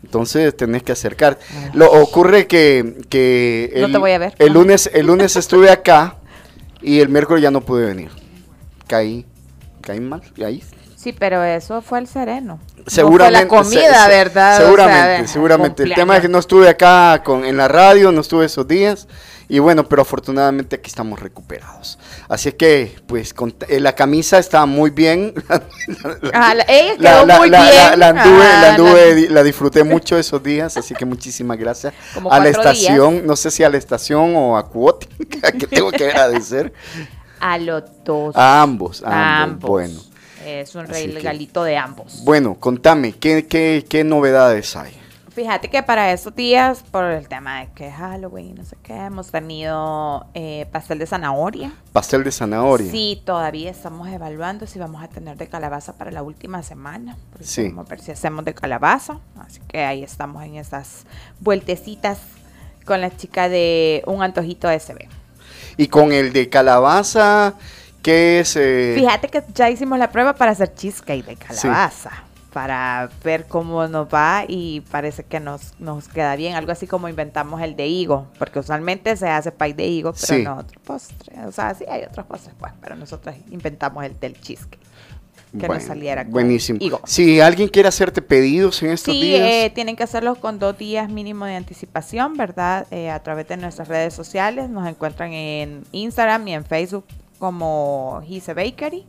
Entonces 0.03 0.55
tenés 0.57 0.83
que 0.83 0.91
acercar. 0.91 1.37
Lo 1.73 1.91
ocurre 1.91 2.47
que, 2.47 2.97
que 3.09 3.73
No 3.77 3.91
te 3.91 3.97
voy 3.99 4.11
a 4.11 4.17
ver. 4.17 4.33
el 4.39 4.51
lunes, 4.51 4.89
el 4.93 5.05
lunes 5.05 5.35
estuve 5.35 5.69
acá 5.69 6.17
y 6.81 6.99
el 6.99 7.07
miércoles 7.09 7.41
ya 7.43 7.51
no 7.51 7.61
pude 7.61 7.85
venir. 7.85 8.09
Caí, 8.87 9.25
caí 9.81 9.99
mal, 10.01 10.21
y 10.35 10.43
ahí 10.43 10.63
Sí, 11.03 11.11
pero 11.13 11.43
eso 11.43 11.81
fue 11.81 11.99
el 11.99 12.07
sereno. 12.07 12.59
Seguramente. 12.87 13.43
No 13.45 13.49
fue 13.49 13.57
la 13.57 13.63
comida, 13.63 13.93
se- 13.95 14.01
se- 14.03 14.17
¿verdad? 14.17 14.53
O 14.53 14.57
sea, 14.57 14.65
Seguramente, 14.65 15.27
seguramente. 15.27 15.83
El 15.83 15.93
tema 15.95 16.15
es 16.15 16.21
que 16.21 16.29
no 16.29 16.39
estuve 16.39 16.69
acá 16.69 17.21
con, 17.23 17.43
en 17.45 17.57
la 17.57 17.67
radio, 17.67 18.11
no 18.11 18.21
estuve 18.21 18.45
esos 18.45 18.67
días. 18.67 19.07
Y 19.49 19.59
bueno, 19.59 19.87
pero 19.89 20.01
afortunadamente 20.03 20.77
aquí 20.77 20.87
estamos 20.89 21.19
recuperados. 21.19 21.99
Así 22.29 22.53
que, 22.53 22.95
pues, 23.05 23.33
con- 23.33 23.53
eh, 23.67 23.81
la 23.81 23.93
camisa 23.93 24.39
estaba 24.39 24.65
muy 24.65 24.89
bien. 24.89 25.33
La- 29.29 29.43
disfruté 29.43 29.83
mucho 29.83 30.17
esos 30.17 30.41
días, 30.41 30.77
así 30.77 30.93
que 30.95 31.05
muchísimas 31.05 31.57
gracias. 31.57 31.93
Como 32.13 32.31
a 32.31 32.39
la 32.39 32.49
estación, 32.49 33.25
no 33.27 33.35
sé 33.35 33.51
si 33.51 33.63
a 33.63 33.69
la 33.69 33.77
estación 33.77 34.33
o 34.35 34.57
a 34.57 34.67
Cuoti, 34.69 35.07
a 35.43 35.51
que 35.57 35.67
tengo 35.67 35.91
que 35.91 36.05
agradecer. 36.09 36.73
A 37.39 37.57
los 37.57 37.83
dos. 38.05 38.35
A 38.35 38.61
ambos, 38.61 39.03
a 39.03 39.09
A 39.09 39.43
ambos. 39.43 39.69
Bueno, 39.69 39.99
Es 40.45 40.75
un 40.75 40.85
Así 40.89 41.07
que- 41.07 41.13
regalito 41.13 41.63
de 41.63 41.77
ambos. 41.77 42.21
bueno, 42.23 42.55
contame, 42.59 43.13
¿qué, 43.13 43.47
qué, 43.47 43.85
qué 43.87 44.03
novedades 44.03 44.75
hay? 44.75 44.93
Fíjate 45.33 45.67
que 45.67 45.81
para 45.81 46.11
estos 46.13 46.35
días, 46.35 46.83
por 46.91 47.05
el 47.05 47.27
tema 47.27 47.61
de 47.61 47.71
que 47.73 47.87
es 47.87 47.95
Halloween, 47.95 48.53
no 48.53 48.63
sé 48.65 48.75
qué, 48.83 48.93
hemos 48.93 49.31
tenido 49.31 50.27
eh, 50.35 50.67
pastel 50.71 50.99
de 50.99 51.07
zanahoria. 51.07 51.73
Pastel 51.91 52.23
de 52.23 52.31
zanahoria. 52.31 52.91
Sí, 52.91 53.19
todavía 53.25 53.71
estamos 53.71 54.07
evaluando 54.09 54.67
si 54.67 54.77
vamos 54.77 55.01
a 55.03 55.07
tener 55.07 55.35
de 55.37 55.47
calabaza 55.47 55.93
para 55.97 56.11
la 56.11 56.21
última 56.21 56.61
semana. 56.61 57.17
Sí. 57.41 57.63
Vamos 57.69 57.87
a 57.87 57.89
ver 57.89 57.99
si 58.01 58.11
hacemos 58.11 58.45
de 58.45 58.53
calabaza. 58.53 59.17
Así 59.39 59.59
que 59.67 59.83
ahí 59.83 60.03
estamos 60.03 60.43
en 60.43 60.57
esas 60.57 61.05
vueltecitas 61.39 62.19
con 62.85 63.01
la 63.01 63.15
chica 63.17 63.49
de 63.49 64.03
un 64.05 64.21
antojito 64.21 64.69
SB. 64.69 65.07
Y 65.77 65.87
con 65.87 66.11
el 66.11 66.31
de 66.31 66.47
calabaza, 66.49 67.55
¿qué 68.03 68.39
es? 68.41 68.55
eh, 68.55 68.93
Fíjate 68.95 69.29
que 69.29 69.41
ya 69.55 69.69
hicimos 69.71 69.97
la 69.97 70.11
prueba 70.11 70.33
para 70.35 70.51
hacer 70.51 70.73
cheesecake 70.75 71.25
de 71.25 71.35
calabaza. 71.35 72.11
Para 72.53 73.09
ver 73.23 73.47
cómo 73.47 73.87
nos 73.87 74.07
va 74.07 74.45
y 74.47 74.81
parece 74.91 75.23
que 75.23 75.39
nos, 75.39 75.73
nos 75.79 76.07
queda 76.07 76.35
bien. 76.35 76.53
Algo 76.53 76.71
así 76.71 76.85
como 76.85 77.09
inventamos 77.09 77.59
el 77.63 77.75
de 77.75 77.87
higo. 77.87 78.27
Porque 78.37 78.59
usualmente 78.59 79.17
se 79.17 79.27
hace 79.27 79.51
pie 79.51 79.73
de 79.73 79.87
higo, 79.87 80.13
pero 80.13 80.27
Sí. 80.35 80.43
no 80.43 80.57
otro 80.57 80.79
postre. 80.83 81.33
O 81.47 81.51
sea, 81.51 81.73
sí 81.73 81.83
hay 81.89 82.03
otros 82.03 82.27
postres, 82.27 82.53
pues. 82.59 82.71
Pero 82.79 82.95
nosotros 82.95 83.33
inventamos 83.49 84.03
el 84.05 84.19
del 84.19 84.39
cheesecake. 84.39 84.77
Que 85.59 85.65
bueno, 85.67 85.75
nos 85.75 85.83
saliera 85.83 86.23
con 86.23 86.31
Buenísimo. 86.33 86.77
higo. 86.79 87.01
Si 87.05 87.39
alguien 87.39 87.69
quiere 87.69 87.87
hacerte 87.89 88.21
pedidos 88.21 88.81
en 88.83 88.91
estos 88.91 89.13
Sí, 89.15 89.21
días, 89.21 89.41
eh, 89.41 89.71
tienen 89.73 89.95
que 89.95 90.03
hacerlos 90.03 90.37
con 90.37 90.59
dos 90.59 90.77
días 90.77 91.09
mínimo 91.09 91.45
de 91.45 91.55
anticipación, 91.55 92.37
¿verdad? 92.37 92.85
Eh, 92.91 93.09
a 93.09 93.19
través 93.23 93.47
de 93.47 93.57
nuestras 93.57 93.87
redes 93.87 94.13
sociales. 94.13 94.69
Nos 94.69 94.87
encuentran 94.87 95.31
en 95.33 95.83
Instagram 95.91 96.47
y 96.47 96.53
en 96.53 96.65
Facebook 96.65 97.05
como 97.47 98.21
Gise 98.25 98.53
Bakery. 98.53 99.05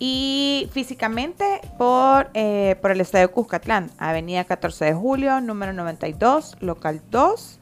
Y 0.00 0.68
físicamente 0.72 1.44
por, 1.78 2.28
eh, 2.34 2.74
por 2.82 2.90
el 2.90 3.00
Estadio 3.00 3.30
Cuscatlán, 3.30 3.92
Avenida 3.98 4.42
14 4.42 4.86
de 4.86 4.94
Julio, 4.94 5.40
número 5.40 5.72
92, 5.72 6.56
local 6.60 7.00
2. 7.12 7.60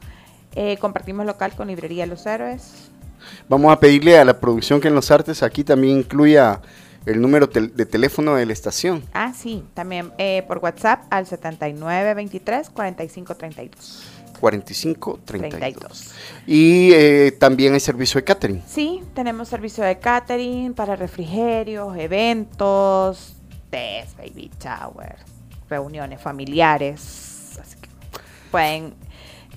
Eh, 0.55 0.77
compartimos 0.77 1.27
local 1.27 1.53
con 1.55 1.67
Librería 1.67 2.07
Los 2.07 2.25
Héroes. 2.25 2.89
vamos 3.47 3.71
a 3.71 3.79
pedirle 3.79 4.17
a 4.17 4.25
la 4.25 4.39
producción 4.39 4.81
que 4.81 4.87
en 4.87 4.95
los 4.95 5.11
artes 5.11 5.43
aquí 5.43 5.63
también 5.63 5.99
incluya 5.99 6.61
el 7.05 7.21
número 7.21 7.47
tel- 7.47 7.71
de 7.75 7.85
teléfono 7.85 8.33
de 8.33 8.47
la 8.47 8.53
estación. 8.53 9.03
Ah, 9.13 9.31
sí, 9.35 9.63
también 9.75 10.11
eh, 10.17 10.43
por 10.47 10.57
WhatsApp 10.57 11.03
al 11.11 11.27
7923-4532. 11.27 14.01
45 14.45 15.21
32. 15.25 16.11
Y 16.45 16.91
eh, 16.93 17.31
también 17.31 17.73
hay 17.73 17.79
servicio 17.79 18.19
de 18.19 18.25
catering. 18.25 18.61
Sí, 18.67 19.01
tenemos 19.15 19.49
servicio 19.49 19.83
de 19.83 19.97
catering 19.97 20.75
para 20.75 20.95
refrigerios, 20.95 21.97
eventos, 21.97 23.37
test, 23.71 24.15
baby 24.15 24.51
shower, 24.63 25.15
reuniones 25.67 26.21
familiares. 26.21 27.57
Así 27.59 27.75
que 27.81 27.89
pueden 28.51 28.93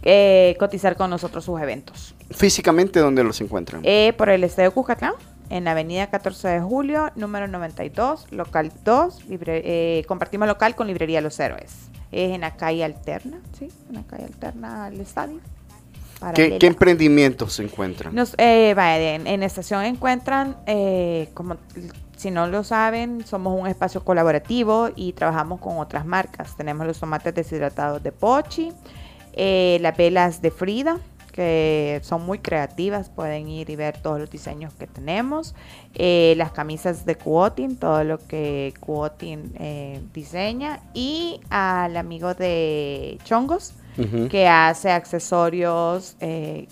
eh, 0.00 0.56
cotizar 0.58 0.96
con 0.96 1.10
nosotros 1.10 1.44
sus 1.44 1.60
eventos. 1.60 2.14
Físicamente, 2.30 2.98
¿dónde 2.98 3.22
los 3.22 3.38
encuentran? 3.42 3.82
Eh, 3.84 4.14
por 4.16 4.30
el 4.30 4.42
Estadio 4.42 4.72
Cuscatlán, 4.72 5.12
en 5.50 5.64
la 5.64 5.72
avenida 5.72 6.08
14 6.08 6.48
de 6.48 6.60
julio, 6.60 7.10
número 7.16 7.46
92, 7.48 8.26
local 8.32 8.72
2. 8.84 9.24
libre- 9.28 9.62
eh, 9.64 10.04
compartimos 10.06 10.46
local 10.48 10.74
con 10.74 10.86
Librería 10.86 11.20
Los 11.20 11.38
Héroes. 11.40 11.90
Es 12.12 12.32
en 12.32 12.40
la 12.42 12.56
calle 12.56 12.84
alterna, 12.84 13.38
¿sí? 13.58 13.68
En 13.88 13.96
la 13.96 14.02
calle 14.02 14.24
alterna 14.24 14.86
al 14.86 15.00
estadio. 15.00 15.40
¿Qué, 16.34 16.58
qué 16.58 16.66
emprendimientos 16.66 17.52
se 17.52 17.62
encuentran? 17.62 18.12
Nos, 18.14 18.34
eh, 18.38 18.74
vaya, 18.74 19.14
en, 19.14 19.26
en 19.28 19.42
estación 19.44 19.84
encuentran, 19.84 20.56
eh, 20.66 21.28
como 21.34 21.56
si 22.16 22.32
no 22.32 22.48
lo 22.48 22.64
saben, 22.64 23.24
somos 23.24 23.58
un 23.60 23.68
espacio 23.68 24.02
colaborativo 24.04 24.90
y 24.96 25.12
trabajamos 25.12 25.60
con 25.60 25.78
otras 25.78 26.04
marcas. 26.04 26.56
Tenemos 26.56 26.86
los 26.88 26.98
tomates 26.98 27.32
deshidratados 27.34 28.02
de 28.02 28.10
Pochi, 28.10 28.72
eh, 29.34 29.78
las 29.80 29.96
velas 29.96 30.42
de 30.42 30.50
Frida, 30.50 30.98
que 31.38 32.00
son 32.02 32.26
muy 32.26 32.40
creativas, 32.40 33.10
pueden 33.10 33.46
ir 33.46 33.70
y 33.70 33.76
ver 33.76 34.02
todos 34.02 34.18
los 34.18 34.28
diseños 34.28 34.74
que 34.74 34.88
tenemos. 34.88 35.54
Eh, 35.94 36.34
las 36.36 36.50
camisas 36.50 37.06
de 37.06 37.14
Cuotin, 37.14 37.76
todo 37.76 38.02
lo 38.02 38.18
que 38.18 38.74
Cuotin 38.80 39.52
eh, 39.54 40.00
diseña. 40.12 40.80
Y 40.94 41.40
al 41.48 41.96
amigo 41.96 42.34
de 42.34 43.18
Chongos, 43.22 43.74
que 44.28 44.48
hace 44.48 44.90
accesorios 44.90 46.16
eh, 46.18 46.66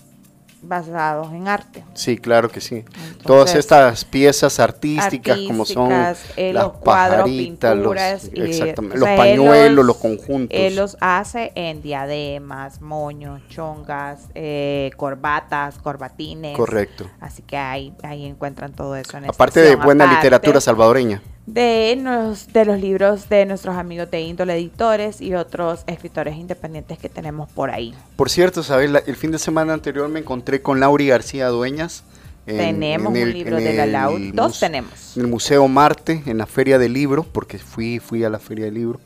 basados 0.61 1.31
en 1.33 1.47
arte. 1.47 1.83
Sí, 1.93 2.17
claro 2.17 2.49
que 2.49 2.61
sí. 2.61 2.83
Todas 3.23 3.55
estas 3.55 4.03
piezas 4.05 4.59
artísticas, 4.59 5.37
como 5.47 5.65
son 5.65 5.91
artísticas, 5.91 6.37
eh, 6.37 6.53
las 6.53 6.63
los 6.63 6.73
cuadros, 6.73 7.17
pajaritas, 7.19 7.77
los, 7.77 7.95
y, 8.33 8.41
exactamente, 8.41 8.97
los 8.97 9.07
sea, 9.07 9.17
pañuelos, 9.17 9.75
los- 9.75 9.85
los 9.85 9.97
conjuntos. 9.97 10.57
Él 10.59 10.75
los 10.75 10.97
hace 10.99 11.51
en 11.55 11.81
diademas, 11.81 12.81
moños, 12.81 13.41
chongas, 13.49 14.29
eh, 14.35 14.91
corbatas, 14.97 15.77
corbatines. 15.79 16.55
Correcto. 16.55 17.09
Así 17.19 17.41
que 17.43 17.57
ahí, 17.57 17.93
ahí 18.03 18.25
encuentran 18.25 18.73
todo 18.73 18.95
eso. 18.95 19.17
En 19.17 19.25
Aparte 19.29 19.59
de 19.61 19.75
buena 19.75 20.05
Aparte 20.05 20.23
literatura 20.25 20.61
salvadoreña. 20.61 21.21
De, 21.47 21.97
nos- 21.97 22.51
de 22.51 22.65
los 22.65 22.79
libros 22.79 23.29
de 23.29 23.45
nuestros 23.45 23.75
amigos 23.77 24.11
de 24.11 24.19
índole 24.21 24.53
editores 24.55 25.21
y 25.21 25.33
otros 25.33 25.79
escritores 25.87 26.35
independientes 26.35 26.99
que 26.99 27.07
tenemos 27.09 27.49
por 27.49 27.69
ahí. 27.71 27.95
Por 28.17 28.29
cierto, 28.29 28.63
¿sabes? 28.63 28.91
La- 28.91 28.99
el 28.99 29.15
fin 29.15 29.31
de 29.31 29.39
semana 29.39 29.73
anterior 29.73 30.09
me 30.09 30.19
encontré 30.19 30.61
con 30.61 30.79
Lauri 30.81 31.07
García 31.07 31.47
Dueñas. 31.47 32.03
en- 32.45 32.57
Tenemos 32.57 33.07
en 33.15 33.21
un 33.23 33.27
el- 33.29 33.33
libro 33.33 33.57
en 33.57 33.63
de 33.65 33.73
la 33.73 33.83
el 33.85 33.91
Lauri. 33.93 34.31
Dos 34.31 34.59
tenemos. 34.59 35.15
En 35.17 35.23
el 35.23 35.27
Museo 35.29 35.67
Marte, 35.67 36.23
en 36.25 36.37
la 36.37 36.45
Feria 36.45 36.77
del 36.79 36.93
Libro, 36.93 37.23
porque 37.23 37.57
fui, 37.57 37.99
fui 37.99 38.23
a 38.23 38.29
la 38.29 38.39
Feria 38.39 38.65
del 38.65 38.73
Libro. 38.75 38.99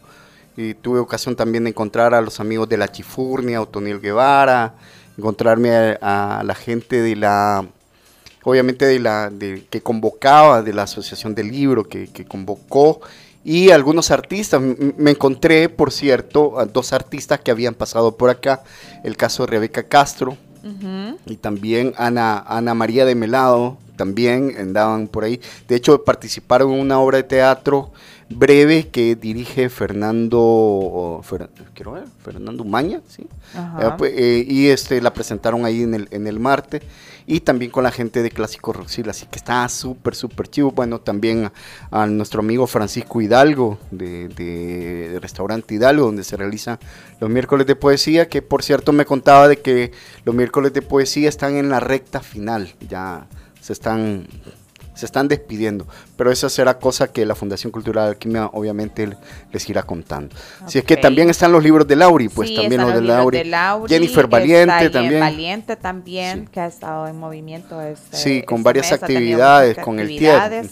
Y 0.57 0.73
tuve 0.75 0.99
ocasión 0.99 1.35
también 1.35 1.63
de 1.63 1.69
encontrar 1.71 2.13
a 2.13 2.21
los 2.21 2.39
amigos 2.39 2.67
de 2.69 2.77
la 2.77 2.91
Chifurnia, 2.91 3.61
Otoniel 3.61 3.99
Guevara, 3.99 4.73
encontrarme 5.17 5.97
a, 6.01 6.39
a 6.39 6.43
la 6.43 6.53
gente 6.53 7.01
de 7.01 7.15
la, 7.15 7.65
obviamente 8.43 8.85
de 8.85 8.99
la, 8.99 9.29
de, 9.29 9.65
que 9.69 9.81
convocaba, 9.81 10.61
de 10.61 10.73
la 10.73 10.83
Asociación 10.83 11.35
del 11.35 11.51
Libro, 11.51 11.83
que, 11.83 12.07
que 12.07 12.25
convocó, 12.25 13.01
y 13.43 13.71
algunos 13.71 14.11
artistas. 14.11 14.61
Me 14.61 15.11
encontré, 15.11 15.69
por 15.69 15.91
cierto, 15.91 16.59
a 16.59 16.65
dos 16.65 16.93
artistas 16.93 17.39
que 17.39 17.51
habían 17.51 17.73
pasado 17.73 18.15
por 18.15 18.29
acá, 18.29 18.63
el 19.03 19.17
caso 19.17 19.45
de 19.45 19.51
Rebeca 19.51 19.83
Castro, 19.83 20.37
y 21.25 21.37
también 21.37 21.93
Ana, 21.97 22.37
Ana 22.45 22.75
María 22.75 23.03
de 23.03 23.15
Melado, 23.15 23.77
también 23.95 24.53
andaban 24.59 25.07
por 25.07 25.23
ahí. 25.23 25.41
De 25.67 25.75
hecho, 25.75 26.03
participaron 26.03 26.71
en 26.71 26.79
una 26.79 26.99
obra 26.99 27.17
de 27.17 27.23
teatro 27.23 27.91
breve 28.29 28.87
que 28.87 29.15
dirige 29.15 29.69
Fernando, 29.69 31.21
quiero 31.73 31.93
ver, 31.93 32.03
Fernando 32.23 32.63
Maña, 32.63 33.01
¿sí? 33.07 33.27
Pues, 33.97 34.13
eh, 34.15 34.45
y 34.47 34.67
este, 34.67 35.01
la 35.01 35.13
presentaron 35.13 35.65
ahí 35.65 35.81
en 35.81 35.95
el, 35.95 36.07
en 36.11 36.27
el 36.27 36.39
Marte 36.39 36.81
y 37.31 37.39
también 37.39 37.71
con 37.71 37.85
la 37.85 37.91
gente 37.91 38.23
de 38.23 38.29
Clásico 38.29 38.73
Roxil, 38.73 39.09
así 39.09 39.25
que 39.25 39.37
está 39.37 39.69
súper, 39.69 40.15
súper 40.15 40.49
chivo. 40.49 40.71
Bueno, 40.71 40.99
también 40.99 41.49
a, 41.89 42.05
nuestro 42.05 42.41
amigo 42.41 42.67
Francisco 42.67 43.21
Hidalgo 43.21 43.79
de, 43.89 44.27
de, 44.27 45.17
Restaurante 45.21 45.75
Hidalgo, 45.75 46.07
donde 46.07 46.25
se 46.25 46.35
realizan 46.35 46.77
los 47.21 47.29
miércoles 47.29 47.65
de 47.67 47.77
poesía, 47.77 48.27
que 48.27 48.41
por 48.41 48.63
cierto 48.63 48.91
me 48.91 49.05
contaba 49.05 49.47
de 49.47 49.61
que 49.61 49.93
los 50.25 50.35
miércoles 50.35 50.73
de 50.73 50.81
poesía 50.81 51.29
están 51.29 51.55
en 51.55 51.69
la 51.69 51.79
recta 51.79 52.19
final, 52.19 52.75
ya 52.89 53.27
se 53.61 53.71
están 53.71 54.27
se 55.01 55.07
están 55.07 55.27
despidiendo, 55.27 55.87
pero 56.15 56.31
esa 56.31 56.47
será 56.47 56.77
cosa 56.77 57.11
que 57.11 57.25
la 57.25 57.33
Fundación 57.33 57.71
Cultural 57.71 58.05
de 58.05 58.09
Alquimia 58.11 58.45
obviamente 58.53 59.17
les 59.51 59.67
irá 59.67 59.81
contando. 59.81 60.35
Si 60.67 60.77
es 60.77 60.83
que 60.83 60.95
también 60.95 61.27
están 61.31 61.51
los 61.51 61.63
libros 61.63 61.87
de 61.87 61.95
Lauri, 61.95 62.29
pues 62.29 62.53
también 62.53 62.81
los, 62.81 62.93
de, 62.93 63.01
Lauri. 63.01 63.89
Jennifer 63.89 64.27
Valiente 64.27 64.91
también. 64.91 65.19
Valiente 65.19 65.75
también, 65.75 66.45
que 66.45 66.59
ha 66.59 66.67
estado 66.67 67.07
en 67.07 67.17
movimiento. 67.17 67.81
Este, 67.81 68.15
sí, 68.15 68.43
con 68.43 68.59
este 68.59 68.63
varias 68.63 68.91
actividades, 68.91 69.75
con 69.79 69.99
el 69.99 70.07
TIER. 70.07 70.69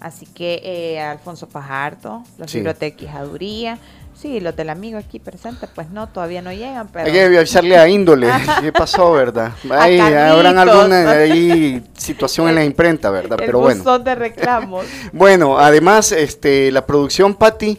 Así 0.00 0.24
que 0.24 0.62
eh, 0.64 0.98
Alfonso 0.98 1.46
Fajardo, 1.46 2.24
los 2.38 2.54
libros 2.54 2.78
de 2.78 2.94
Quijaduría. 2.94 3.78
Sí, 4.20 4.38
los 4.38 4.54
del 4.54 4.68
amigo 4.68 4.98
aquí 4.98 5.18
presente, 5.18 5.66
pues 5.74 5.88
no, 5.88 6.06
todavía 6.06 6.42
no 6.42 6.52
llegan, 6.52 6.88
pero... 6.88 7.06
Hay 7.06 7.12
que 7.12 7.38
avisarle 7.38 7.78
a 7.78 7.88
Índole, 7.88 8.28
¿qué 8.60 8.70
pasó, 8.70 9.12
verdad? 9.12 9.52
Ahí 9.70 9.98
habrán 9.98 10.58
alguna 10.58 11.10
ahí, 11.10 11.82
situación 11.96 12.50
en 12.50 12.56
la 12.56 12.64
imprenta, 12.64 13.08
¿verdad? 13.08 13.36
pero 13.38 13.60
bueno. 13.60 13.98
de 13.98 14.14
reclamos. 14.14 14.84
bueno, 15.14 15.58
además, 15.58 16.12
este, 16.12 16.70
la 16.70 16.84
producción, 16.84 17.34
Patti, 17.34 17.78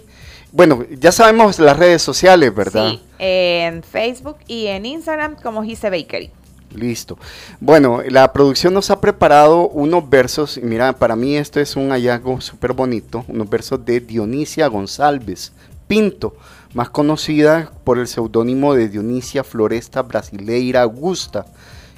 bueno, 0.52 0.84
ya 1.00 1.12
sabemos 1.12 1.60
las 1.60 1.78
redes 1.78 2.02
sociales, 2.02 2.54
¿verdad? 2.56 2.90
Sí, 2.90 3.02
en 3.20 3.84
Facebook 3.84 4.38
y 4.48 4.66
en 4.66 4.88
Instagram 4.88 5.36
como 5.36 5.62
Gise 5.62 5.92
Bakery. 5.92 6.32
Listo. 6.74 7.20
Bueno, 7.60 8.02
la 8.08 8.32
producción 8.34 8.74
nos 8.74 8.90
ha 8.90 9.00
preparado 9.00 9.68
unos 9.70 10.10
versos, 10.10 10.58
y 10.58 10.62
mira, 10.62 10.94
para 10.94 11.16
mí 11.16 11.36
esto 11.36 11.60
es 11.60 11.76
un 11.76 11.90
hallazgo 11.90 12.42
súper 12.42 12.74
bonito, 12.74 13.26
unos 13.28 13.50
versos 13.50 13.86
de 13.86 14.00
Dionisia 14.00 14.68
González, 14.68 15.52
Pinto, 15.92 16.38
más 16.74 16.90
conocida 16.90 17.70
por 17.84 18.00
el 18.00 18.08
seudónimo 18.08 18.74
de 18.76 18.88
Dionisia 18.88 19.44
Floresta 19.44 20.02
Brasileira 20.04 20.84
Augusta, 20.84 21.46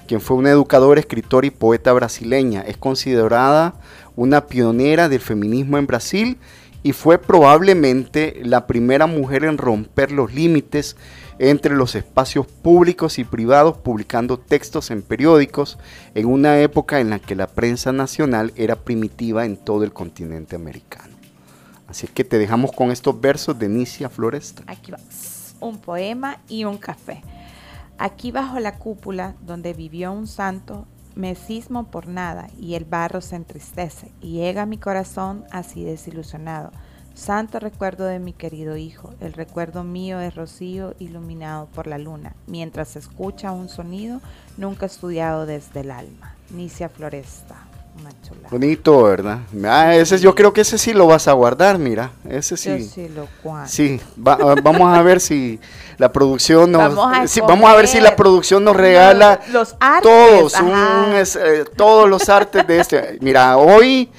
quien 0.07 0.19
fue 0.19 0.35
una 0.35 0.49
educadora, 0.49 0.99
escritora 0.99 1.45
y 1.45 1.51
poeta 1.51 1.93
brasileña. 1.93 2.61
Es 2.61 2.75
considerada 2.75 3.75
una 4.15 4.47
pionera 4.47 5.09
del 5.09 5.19
feminismo 5.19 5.77
en 5.77 5.85
Brasil 5.85 6.37
y 6.81 6.93
fue 6.93 7.19
probablemente 7.19 8.41
la 8.43 8.65
primera 8.65 9.05
mujer 9.05 9.43
en 9.43 9.59
romper 9.59 10.11
los 10.11 10.33
límites 10.33 10.97
entre 11.37 11.75
los 11.75 11.93
espacios 11.93 12.47
públicos 12.47 13.19
y 13.19 13.23
privados 13.23 13.77
publicando 13.77 14.39
textos 14.39 14.89
en 14.89 15.03
periódicos 15.03 15.77
en 16.15 16.25
una 16.25 16.59
época 16.61 16.99
en 16.99 17.11
la 17.11 17.19
que 17.19 17.35
la 17.35 17.45
prensa 17.45 17.91
nacional 17.91 18.53
era 18.55 18.75
primitiva 18.75 19.45
en 19.45 19.55
todo 19.55 19.83
el 19.83 19.93
continente 19.93 20.55
americano. 20.55 21.12
Así 21.93 22.07
que 22.07 22.23
te 22.23 22.39
dejamos 22.39 22.71
con 22.71 22.89
estos 22.89 23.21
versos 23.21 23.59
de 23.59 23.69
Nicia 23.69 24.09
Floresta. 24.09 24.63
Aquí 24.65 24.89
va. 24.89 24.97
Un 25.59 25.77
poema 25.77 26.39
y 26.49 26.63
un 26.63 26.79
café. 26.79 27.21
Aquí 27.99 28.31
bajo 28.31 28.59
la 28.59 28.79
cúpula 28.79 29.35
donde 29.45 29.73
vivió 29.73 30.11
un 30.11 30.25
santo, 30.25 30.87
me 31.13 31.35
cismo 31.35 31.91
por 31.91 32.07
nada 32.07 32.47
y 32.59 32.73
el 32.73 32.85
barro 32.85 33.21
se 33.21 33.35
entristece 33.35 34.11
y 34.21 34.37
llega 34.37 34.65
mi 34.65 34.79
corazón 34.79 35.45
así 35.51 35.83
desilusionado. 35.83 36.71
Santo 37.13 37.59
recuerdo 37.59 38.05
de 38.05 38.17
mi 38.17 38.33
querido 38.33 38.75
hijo, 38.75 39.13
el 39.19 39.33
recuerdo 39.33 39.83
mío 39.83 40.19
es 40.19 40.33
rocío 40.33 40.95
iluminado 40.97 41.67
por 41.67 41.85
la 41.85 41.99
luna, 41.99 42.35
mientras 42.47 42.95
escucha 42.95 43.51
un 43.51 43.69
sonido 43.69 44.19
nunca 44.57 44.87
estudiado 44.87 45.45
desde 45.45 45.81
el 45.81 45.91
alma. 45.91 46.33
Nicia 46.49 46.89
Floresta. 46.89 47.67
Bonito, 48.49 49.03
¿verdad? 49.03 49.39
Ah, 49.65 49.95
ese, 49.95 50.19
yo 50.19 50.35
creo 50.35 50.53
que 50.53 50.61
ese 50.61 50.77
sí 50.77 50.93
lo 50.93 51.07
vas 51.07 51.27
a 51.27 51.33
guardar, 51.33 51.79
mira. 51.79 52.11
Ese 52.29 52.55
sí. 52.55 52.83
sí 52.83 53.09
lo 53.09 53.27
Sí, 53.65 53.99
vamos 54.15 54.95
a 54.95 55.01
ver 55.01 55.19
si 55.19 55.59
la 55.97 56.11
producción 56.11 56.71
nos. 56.71 56.95
Vamos 56.95 57.37
a, 57.37 57.45
vamos 57.45 57.69
a 57.69 57.75
ver 57.75 57.87
si 57.87 57.99
la 57.99 58.15
producción 58.15 58.63
nos 58.63 58.75
regala 58.75 59.39
los, 59.51 59.75
artes, 59.79 60.03
todos, 60.03 61.35
eh, 61.35 61.65
todos 61.75 62.09
los 62.09 62.29
artes 62.29 62.67
de 62.67 62.79
este. 62.79 63.17
Mira, 63.21 63.57
hoy, 63.57 64.09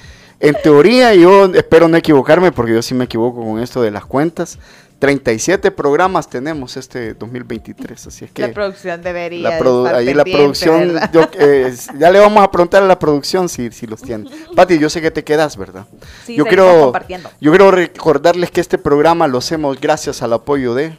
en 0.40 0.55
teoría, 0.62 1.14
yo 1.14 1.47
espero 1.55 1.87
no 1.87 1.97
equivocarme, 1.97 2.51
porque 2.51 2.73
yo 2.75 2.83
sí 2.83 2.94
me 2.94 3.05
equivoco 3.05 3.44
con 3.44 3.61
esto 3.61 3.83
de 3.83 3.90
las 3.90 4.05
cuentas. 4.05 4.59
37 4.98 5.70
programas 5.70 6.28
tenemos 6.28 6.76
este 6.76 7.14
2023, 7.14 8.07
así 8.07 8.24
es 8.24 8.30
que... 8.30 8.42
La 8.42 8.52
producción 8.52 9.02
debería 9.02 9.59
la 9.61 9.96
Ahí 9.96 10.14
la 10.14 10.24
producción, 10.24 10.98
eh, 11.38 11.74
ya 11.98 12.11
le 12.11 12.20
vamos 12.20 12.42
a 12.42 12.50
preguntar 12.50 12.83
a 12.83 12.87
la 12.87 12.98
producción 12.98 13.48
si, 13.48 13.70
si 13.70 13.87
los 13.87 14.00
tiene. 14.00 14.30
Pati, 14.54 14.78
yo 14.78 14.88
sé 14.88 15.02
que 15.02 15.11
te 15.11 15.24
quedas, 15.24 15.57
¿verdad? 15.57 15.87
Sí, 16.24 16.37
yo 16.37 16.46
quiero, 16.46 16.92
yo 17.40 17.50
quiero 17.50 17.70
recordarles 17.70 18.50
que 18.50 18.61
este 18.61 18.78
programa 18.78 19.26
lo 19.28 19.38
hacemos 19.38 19.80
gracias 19.80 20.22
al 20.22 20.33
apoyo 20.33 20.74
de... 20.74 20.96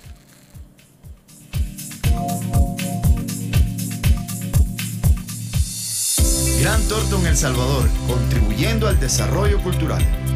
Gran 6.62 6.81
Torto 6.88 7.19
en 7.19 7.27
El 7.27 7.38
Salvador, 7.38 7.88
contribuyendo 8.08 8.88
al 8.88 8.99
desarrollo 8.99 9.62
cultural 9.62 10.03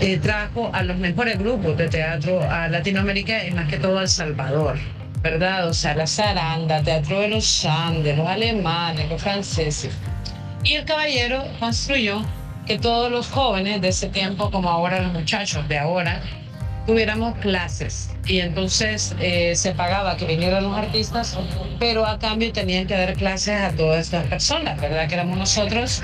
Eh, 0.02 0.18
trajo 0.18 0.70
a 0.74 0.82
los 0.82 0.98
mejores 0.98 1.38
grupos 1.38 1.78
de 1.78 1.88
teatro 1.88 2.42
a 2.42 2.68
Latinoamérica 2.68 3.46
y 3.46 3.52
más 3.52 3.66
que 3.70 3.78
todo 3.78 3.98
a 3.98 4.02
El 4.02 4.08
Salvador, 4.08 4.78
¿verdad? 5.22 5.66
O 5.66 5.72
sea, 5.72 5.94
la 5.94 6.06
zaranda, 6.06 6.82
Teatro 6.82 7.20
de 7.20 7.28
los 7.28 7.64
Andes, 7.64 8.18
los 8.18 8.28
alemanes, 8.28 9.08
los 9.08 9.22
franceses. 9.22 9.94
Y 10.64 10.74
el 10.74 10.84
caballero 10.84 11.44
construyó 11.58 12.22
que 12.66 12.78
todos 12.78 13.10
los 13.10 13.26
jóvenes 13.28 13.80
de 13.80 13.88
ese 13.88 14.08
tiempo, 14.08 14.50
como 14.50 14.68
ahora 14.68 15.00
los 15.00 15.14
muchachos 15.14 15.66
de 15.66 15.78
ahora, 15.78 16.20
tuviéramos 16.86 17.36
clases. 17.38 18.10
Y 18.26 18.40
entonces 18.40 19.14
eh, 19.20 19.54
se 19.56 19.72
pagaba 19.72 20.16
que 20.16 20.26
vinieran 20.26 20.64
los 20.64 20.76
artistas, 20.76 21.36
pero 21.78 22.06
a 22.06 22.18
cambio 22.18 22.52
tenían 22.52 22.86
que 22.86 22.96
dar 22.96 23.14
clases 23.14 23.60
a 23.60 23.70
todas 23.72 24.06
estas 24.06 24.26
personas, 24.26 24.80
¿verdad? 24.80 25.08
Que 25.08 25.14
éramos 25.14 25.38
nosotros 25.38 26.02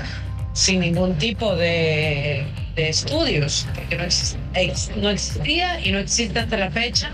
sin 0.53 0.81
ningún 0.81 1.15
tipo 1.17 1.55
de, 1.55 2.45
de 2.75 2.89
estudios, 2.89 3.67
porque 3.75 3.97
no, 3.97 4.03
no 5.01 5.09
existía 5.09 5.79
y 5.79 5.91
no 5.91 5.99
existe 5.99 6.39
hasta 6.39 6.57
la 6.57 6.71
fecha 6.71 7.11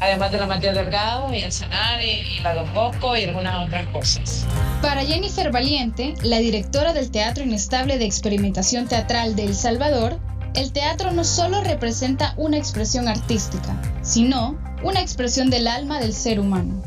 además 0.00 0.32
de 0.32 0.38
la 0.38 0.46
Matías 0.46 0.74
Delgado 0.74 1.32
y 1.32 1.38
el 1.38 1.52
Sanari 1.52 2.22
y 2.38 2.40
la 2.42 2.54
Don 2.54 2.72
Bosco 2.74 3.16
y 3.16 3.24
algunas 3.24 3.66
otras 3.66 3.86
cosas. 3.88 4.46
Para 4.82 5.02
Jennifer 5.04 5.50
Valiente, 5.50 6.14
la 6.22 6.38
directora 6.38 6.92
del 6.92 7.10
Teatro 7.10 7.44
Inestable 7.44 7.98
de 7.98 8.04
Experimentación 8.04 8.86
Teatral 8.88 9.36
de 9.36 9.44
El 9.44 9.54
Salvador, 9.54 10.18
el 10.56 10.72
teatro 10.72 11.12
no 11.12 11.22
solo 11.22 11.60
representa 11.60 12.32
una 12.36 12.56
expresión 12.56 13.08
artística, 13.08 13.80
sino 14.02 14.58
una 14.82 15.02
expresión 15.02 15.50
del 15.50 15.68
alma 15.68 16.00
del 16.00 16.14
ser 16.14 16.40
humano. 16.40 16.82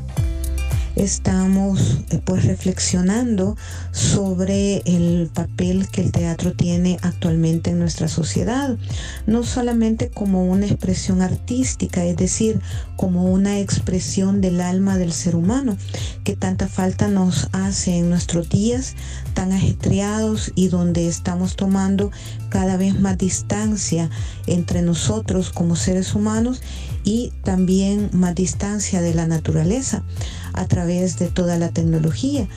Estamos 0.96 2.00
eh, 2.10 2.20
pues 2.24 2.46
reflexionando 2.46 3.56
sobre 3.92 4.82
el 4.86 5.30
papel 5.34 5.88
que 5.88 6.02
el 6.02 6.12
teatro 6.12 6.54
tiene 6.54 6.98
actualmente 7.02 7.72
en 7.72 7.80
nuestra 7.80 8.08
sociedad, 8.08 8.78
no 9.26 9.44
solamente 9.44 10.10
como 10.10 10.46
una 10.46 10.66
expresión 10.66 11.22
artística, 11.22 12.04
es 12.04 12.18
decir, 12.18 12.62
como 12.96 13.26
una 13.26 13.60
expresión 13.60 14.42
del 14.42 14.62
alma 14.62 14.98
del 14.98 15.14
ser 15.14 15.36
humano, 15.36 15.78
que 16.24 16.36
tanta 16.36 16.68
falta 16.68 17.08
nos 17.08 17.50
hace 17.54 17.98
en 17.98 18.10
nuestros 18.10 18.50
días 18.50 18.96
tan 19.34 19.54
ajetreados 19.54 20.52
y 20.56 20.68
donde 20.68 21.08
estamos 21.08 21.56
tomando 21.56 22.12
cada 22.50 22.78
vez 22.78 23.00
más 23.00 23.18
distancia 23.18 24.10
entre 24.48 24.82
nosotros 24.82 25.52
como 25.52 25.76
seres 25.76 26.14
humanos 26.16 26.62
y 27.04 27.32
también 27.44 28.10
más 28.12 28.36
distancia 28.36 29.02
de 29.02 29.14
la 29.14 29.28
naturaleza 29.28 30.04
a 30.54 30.66
través 30.66 31.18
de 31.20 31.28
toda 31.28 31.58
la 31.58 31.70
tecnología 31.70 32.48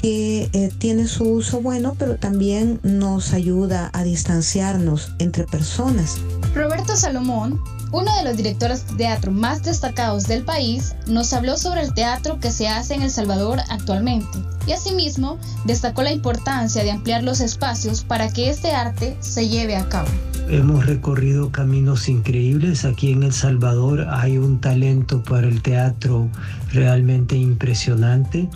que 0.00 0.48
eh, 0.52 0.70
tiene 0.78 1.08
su 1.08 1.24
uso 1.24 1.60
bueno, 1.60 1.96
pero 1.98 2.16
también 2.16 2.80
nos 2.82 3.32
ayuda 3.32 3.90
a 3.92 4.04
distanciarnos 4.04 5.12
entre 5.18 5.44
personas. 5.44 6.18
Roberto 6.54 6.96
Salomón, 6.96 7.60
uno 7.90 8.14
de 8.16 8.24
los 8.24 8.36
directores 8.36 8.86
de 8.86 8.96
teatro 8.96 9.32
más 9.32 9.62
destacados 9.62 10.24
del 10.24 10.44
país, 10.44 10.94
nos 11.06 11.32
habló 11.32 11.56
sobre 11.56 11.82
el 11.82 11.94
teatro 11.94 12.38
que 12.38 12.52
se 12.52 12.68
hace 12.68 12.94
en 12.94 13.02
El 13.02 13.10
Salvador 13.10 13.60
actualmente 13.70 14.38
y 14.66 14.72
asimismo 14.72 15.38
destacó 15.64 16.02
la 16.02 16.12
importancia 16.12 16.84
de 16.84 16.90
ampliar 16.90 17.24
los 17.24 17.40
espacios 17.40 18.02
para 18.04 18.28
que 18.30 18.50
este 18.50 18.72
arte 18.72 19.16
se 19.20 19.48
lleve 19.48 19.76
a 19.76 19.88
cabo. 19.88 20.08
Hemos 20.50 20.86
recorrido 20.86 21.52
caminos 21.52 22.08
increíbles. 22.08 22.86
Aquí 22.86 23.12
en 23.12 23.22
El 23.22 23.34
Salvador 23.34 24.06
hay 24.08 24.38
un 24.38 24.60
talento 24.60 25.22
para 25.22 25.46
el 25.46 25.60
teatro 25.60 26.26
realmente 26.72 27.36
impresionante 27.36 28.48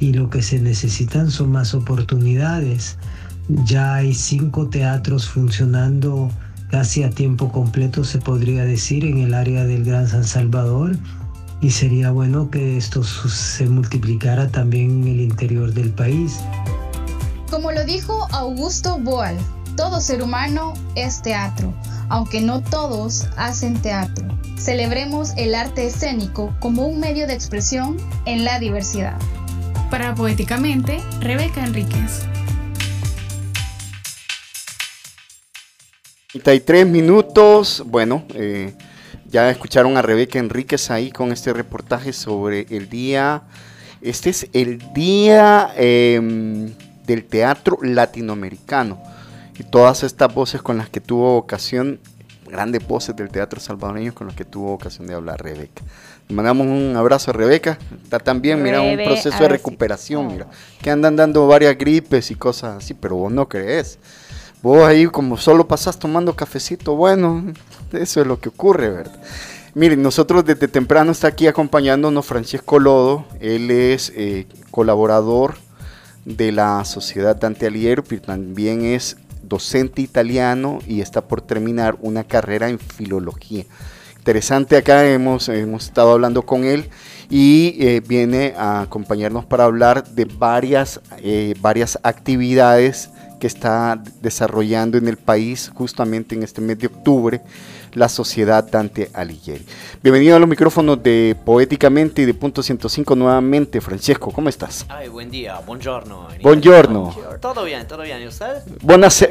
y 0.00 0.14
lo 0.14 0.30
que 0.30 0.40
se 0.40 0.58
necesitan 0.58 1.30
son 1.30 1.52
más 1.52 1.74
oportunidades. 1.74 2.96
Ya 3.66 3.94
hay 3.94 4.14
cinco 4.14 4.68
teatros 4.68 5.28
funcionando 5.28 6.30
casi 6.70 7.02
a 7.02 7.10
tiempo 7.10 7.52
completo, 7.52 8.04
se 8.04 8.18
podría 8.18 8.64
decir, 8.64 9.04
en 9.04 9.18
el 9.18 9.34
área 9.34 9.64
del 9.64 9.84
Gran 9.84 10.08
San 10.08 10.24
Salvador 10.24 10.96
y 11.60 11.70
sería 11.70 12.10
bueno 12.10 12.50
que 12.50 12.78
esto 12.78 13.04
se 13.04 13.68
multiplicara 13.68 14.48
también 14.48 15.02
en 15.02 15.08
el 15.08 15.20
interior 15.20 15.74
del 15.74 15.90
país. 15.90 16.40
Como 17.50 17.70
lo 17.70 17.84
dijo 17.84 18.26
Augusto 18.32 18.98
Boal, 18.98 19.36
todo 19.76 20.00
ser 20.00 20.22
humano 20.22 20.74
es 20.94 21.22
teatro, 21.22 21.74
aunque 22.08 22.40
no 22.40 22.62
todos 22.62 23.26
hacen 23.36 23.80
teatro. 23.80 24.26
Celebremos 24.56 25.32
el 25.36 25.54
arte 25.54 25.86
escénico 25.86 26.54
como 26.60 26.86
un 26.86 27.00
medio 27.00 27.26
de 27.26 27.34
expresión 27.34 27.96
en 28.24 28.44
la 28.44 28.58
diversidad. 28.58 29.18
Para 29.90 30.14
Poéticamente, 30.14 31.00
Rebeca 31.20 31.64
Enríquez. 31.64 32.26
33 36.32 36.86
minutos, 36.86 37.82
bueno, 37.86 38.24
eh, 38.34 38.74
ya 39.26 39.50
escucharon 39.50 39.96
a 39.96 40.02
Rebeca 40.02 40.38
Enríquez 40.38 40.90
ahí 40.90 41.10
con 41.10 41.32
este 41.32 41.52
reportaje 41.52 42.12
sobre 42.12 42.66
el 42.70 42.88
día, 42.88 43.42
este 44.02 44.30
es 44.30 44.48
el 44.52 44.78
día 44.92 45.72
em, 45.76 46.72
del 47.06 47.24
teatro 47.24 47.78
latinoamericano 47.82 49.13
y 49.58 49.64
todas 49.64 50.02
estas 50.02 50.34
voces 50.34 50.62
con 50.62 50.78
las 50.78 50.88
que 50.88 51.00
tuvo 51.00 51.36
ocasión, 51.36 52.00
grandes 52.46 52.86
voces 52.86 53.16
del 53.16 53.30
teatro 53.30 53.60
salvadoreño 53.60 54.14
con 54.14 54.26
las 54.26 54.36
que 54.36 54.44
tuvo 54.44 54.72
ocasión 54.72 55.06
de 55.06 55.14
hablar 55.14 55.42
Rebeca. 55.42 55.82
Le 56.28 56.34
mandamos 56.34 56.66
un 56.66 56.94
abrazo 56.96 57.30
a 57.30 57.34
Rebeca, 57.34 57.78
está 58.02 58.18
también, 58.18 58.62
mira, 58.62 58.80
un 58.80 58.96
proceso 58.96 59.42
de 59.42 59.48
recuperación, 59.48 60.26
mira, 60.28 60.46
que 60.80 60.90
andan 60.90 61.16
dando 61.16 61.46
varias 61.46 61.76
gripes 61.76 62.30
y 62.30 62.34
cosas 62.34 62.78
así, 62.78 62.94
pero 62.94 63.16
vos 63.16 63.32
no 63.32 63.48
crees. 63.48 63.98
Vos 64.62 64.82
ahí 64.82 65.06
como 65.06 65.36
solo 65.36 65.68
pasás 65.68 65.98
tomando 65.98 66.34
cafecito, 66.34 66.96
bueno, 66.96 67.44
eso 67.92 68.20
es 68.22 68.26
lo 68.26 68.40
que 68.40 68.48
ocurre, 68.48 68.88
¿verdad? 68.88 69.20
Miren, 69.74 70.02
nosotros 70.02 70.44
desde 70.44 70.68
temprano 70.68 71.12
está 71.12 71.28
aquí 71.28 71.48
acompañándonos 71.48 72.24
Francisco 72.24 72.78
Lodo, 72.78 73.26
él 73.40 73.70
es 73.70 74.12
eh, 74.14 74.46
colaborador 74.70 75.56
de 76.24 76.52
la 76.52 76.84
Sociedad 76.84 77.36
Dante 77.36 77.66
Alighieri, 77.66 78.02
pero 78.08 78.22
también 78.22 78.84
es 78.84 79.16
docente 79.54 80.02
italiano 80.02 80.80
y 80.84 81.00
está 81.00 81.20
por 81.20 81.40
terminar 81.40 81.96
una 82.00 82.24
carrera 82.24 82.68
en 82.68 82.80
filología. 82.80 83.64
Interesante 84.18 84.76
acá, 84.76 85.06
hemos, 85.06 85.48
hemos 85.48 85.84
estado 85.84 86.12
hablando 86.12 86.42
con 86.42 86.64
él 86.64 86.88
y 87.30 87.76
eh, 87.78 88.02
viene 88.04 88.54
a 88.56 88.80
acompañarnos 88.80 89.44
para 89.44 89.64
hablar 89.64 90.08
de 90.08 90.24
varias, 90.24 91.00
eh, 91.18 91.54
varias 91.60 92.00
actividades 92.02 93.10
que 93.38 93.46
está 93.46 94.02
desarrollando 94.22 94.98
en 94.98 95.06
el 95.06 95.18
país 95.18 95.70
justamente 95.72 96.34
en 96.34 96.42
este 96.42 96.60
mes 96.60 96.78
de 96.78 96.88
octubre 96.88 97.42
la 97.94 98.08
Sociedad 98.08 98.64
Dante 98.64 99.10
Alighieri. 99.12 99.64
Bienvenido 100.02 100.36
a 100.36 100.38
los 100.38 100.48
micrófonos 100.48 101.02
de 101.02 101.36
Poéticamente 101.44 102.22
y 102.22 102.24
de 102.24 102.34
Punto 102.34 102.62
105 102.62 103.14
nuevamente, 103.16 103.80
Francesco, 103.80 104.30
¿cómo 104.30 104.48
estás? 104.48 104.84
Ay, 104.88 105.08
buen 105.08 105.30
día, 105.30 105.60
buongiorno. 105.64 106.28
Buongiorno. 106.42 107.14
Todo 107.40 107.64
bien, 107.64 107.86
todo 107.86 108.02
bien, 108.02 108.20
¿y 108.22 108.26
usted? 108.26 108.62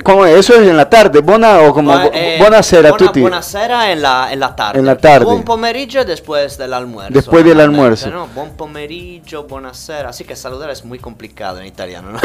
¿cómo, 0.04 0.26
¿Eso 0.26 0.56
es 0.56 0.67
en 0.67 0.78
la 0.78 0.89
tarde? 0.89 1.19
¿Buona 1.19 1.60
o 1.62 1.73
como 1.73 1.93
eh, 2.13 2.38
buonasera 2.39 2.89
a 2.89 2.97
tutti? 2.97 3.21
Buonasera 3.21 3.91
en 3.91 4.02
la, 4.02 4.32
en 4.32 4.39
la 4.39 4.56
tarde. 4.56 4.80
En 4.80 4.86
la 4.86 4.97
tarde. 4.97 5.26
Buon 5.26 5.43
pomeriggio 5.43 6.06
después 6.06 6.58
del 6.58 6.73
almuerzo. 6.73 7.13
Después 7.13 7.43
del 7.45 7.60
almuerzo. 7.60 8.10
¿no? 8.10 8.28
Buon 8.28 8.52
pomeriggio, 8.52 9.43
buonasera. 9.43 10.10
Así 10.10 10.23
que 10.23 10.36
saludar 10.36 10.69
es 10.69 10.86
muy 10.86 10.99
complicado 10.99 11.60
en 11.60 11.67
italiano, 11.67 12.12
¿no? 12.12 12.19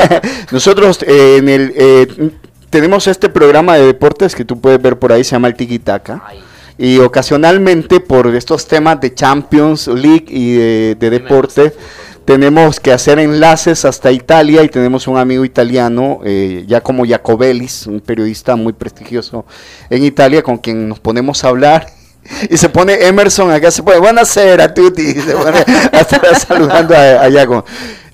Nosotros 0.50 1.02
eh, 1.02 1.36
en 1.38 1.48
el... 1.48 1.72
Eh, 1.76 2.30
tenemos 2.74 3.06
este 3.06 3.28
programa 3.28 3.76
de 3.76 3.86
deportes 3.86 4.34
que 4.34 4.44
tú 4.44 4.60
puedes 4.60 4.82
ver 4.82 4.98
por 4.98 5.12
ahí, 5.12 5.22
se 5.22 5.30
llama 5.30 5.46
el 5.46 5.54
Tiki 5.54 5.78
Taka. 5.78 6.24
Y 6.76 6.98
ocasionalmente 6.98 8.00
por 8.00 8.26
estos 8.34 8.66
temas 8.66 9.00
de 9.00 9.14
Champions 9.14 9.86
League 9.86 10.24
y 10.26 10.54
de, 10.54 10.96
deporte, 11.08 11.72
tenemos 12.24 12.80
que 12.80 12.90
hacer 12.90 13.20
enlaces 13.20 13.84
hasta 13.84 14.10
Italia 14.10 14.64
y 14.64 14.68
tenemos 14.68 15.06
un 15.06 15.18
amigo 15.18 15.44
italiano, 15.44 16.18
eh, 16.24 16.64
ya 16.66 16.80
como 16.80 17.06
Jacobellis, 17.06 17.86
un 17.86 18.00
periodista 18.00 18.56
muy 18.56 18.72
prestigioso 18.72 19.46
en 19.88 20.02
Italia, 20.02 20.42
con 20.42 20.58
quien 20.58 20.88
nos 20.88 20.98
ponemos 20.98 21.44
a 21.44 21.50
hablar 21.50 21.86
y 22.50 22.56
se 22.56 22.68
pone 22.68 23.06
Emerson 23.06 23.52
acá, 23.52 23.70
se 23.70 23.84
pone, 23.84 23.98
buenas 23.98 24.36
a 24.36 24.74
tutti, 24.74 25.02
y 25.02 25.20
se 25.20 25.32
pone 25.36 25.64
a 25.92 26.00
estar 26.00 26.40
saludando 26.40 26.96
a, 26.96 27.22
a 27.22 27.28
Yago. 27.28 27.64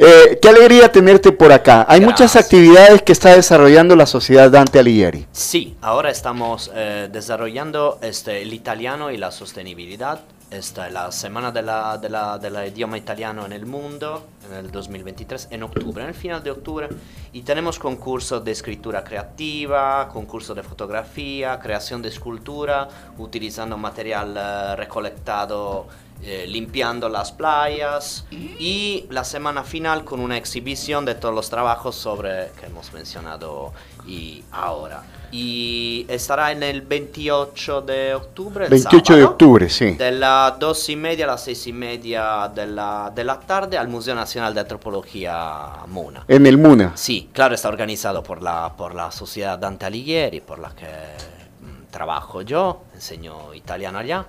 Eh, 0.02 0.38
qué 0.40 0.48
alegría 0.48 0.90
tenerte 0.90 1.30
por 1.30 1.52
acá. 1.52 1.84
Hay 1.86 2.00
muchas 2.00 2.34
actividades 2.34 3.02
que 3.02 3.12
está 3.12 3.36
desarrollando 3.36 3.94
la 3.96 4.06
Sociedad 4.06 4.50
Dante 4.50 4.78
Alighieri. 4.78 5.26
Sí, 5.30 5.76
ahora 5.82 6.10
estamos 6.10 6.70
eh, 6.74 7.10
desarrollando 7.12 7.98
este, 8.00 8.40
el 8.40 8.54
italiano 8.54 9.10
y 9.10 9.18
la 9.18 9.30
sostenibilidad 9.30 10.20
esta 10.50 10.88
es 10.88 10.92
la 10.92 11.12
semana 11.12 11.52
del 11.52 11.66
de 12.00 12.10
la, 12.10 12.38
de 12.38 12.68
idioma 12.68 12.98
italiano 12.98 13.46
en 13.46 13.52
el 13.52 13.66
mundo, 13.66 14.26
en 14.48 14.56
el 14.56 14.72
2023, 14.72 15.46
en 15.52 15.62
octubre, 15.62 16.02
en 16.02 16.08
el 16.08 16.14
final 16.14 16.42
de 16.42 16.50
octubre. 16.50 16.88
Y 17.32 17.42
tenemos 17.42 17.78
concursos 17.78 18.44
de 18.44 18.50
escritura 18.50 19.04
creativa, 19.04 20.08
concurso 20.08 20.52
de 20.52 20.64
fotografía, 20.64 21.60
creación 21.60 22.02
de 22.02 22.08
escultura, 22.08 22.88
utilizando 23.18 23.76
material 23.76 24.30
uh, 24.30 24.76
recolectado 24.76 25.86
eh, 26.22 26.44
limpiando 26.46 27.09
las 27.09 27.33
playas 27.33 28.26
y 28.30 29.06
la 29.09 29.24
semana 29.24 29.64
final 29.64 30.04
con 30.04 30.20
una 30.20 30.37
exhibición 30.37 31.06
de 31.06 31.14
todos 31.14 31.35
los 31.35 31.48
trabajos 31.48 31.96
sobre 31.96 32.50
que 32.61 32.66
hemos 32.66 32.92
mencionado 32.92 33.72
y 34.06 34.44
ahora. 34.52 35.02
Y 35.33 36.04
estará 36.09 36.52
en 36.52 36.62
el 36.62 36.83
28 36.83 37.80
de 37.83 38.14
octubre. 38.14 38.68
28 38.68 39.16
de 39.16 39.24
octubre, 39.24 39.70
sí. 39.70 39.92
De 39.92 40.12
las 40.12 40.59
2 40.59 40.88
y 40.90 40.96
media 40.96 41.24
a 41.24 41.28
las 41.28 41.44
6 41.44 41.66
y 41.68 41.72
media 41.72 42.50
de 42.54 42.66
la, 42.66 43.11
de 43.14 43.24
la 43.24 43.40
tarde 43.40 43.78
al 43.78 43.88
Museo 43.88 44.14
Nacional 44.14 44.52
de 44.52 44.61
Antropología 44.61 45.68
MUNA. 45.87 46.24
En 46.28 46.46
el 46.46 46.59
MUNA. 46.59 46.92
Sí, 46.96 47.30
claro, 47.33 47.54
está 47.54 47.68
organizado 47.68 48.22
por 48.22 48.42
la, 48.42 48.74
por 48.76 48.94
la 48.94 49.11
Sociedad 49.11 49.59
Dante 49.59 49.87
Alighieri, 49.87 50.42
por 50.42 50.59
la 50.59 50.74
que 50.74 50.85
mm, 50.87 51.90
trabajo 51.90 52.42
yo, 52.42 52.83
enseño 52.94 53.54
italiano 53.54 54.00
allá. 54.00 54.26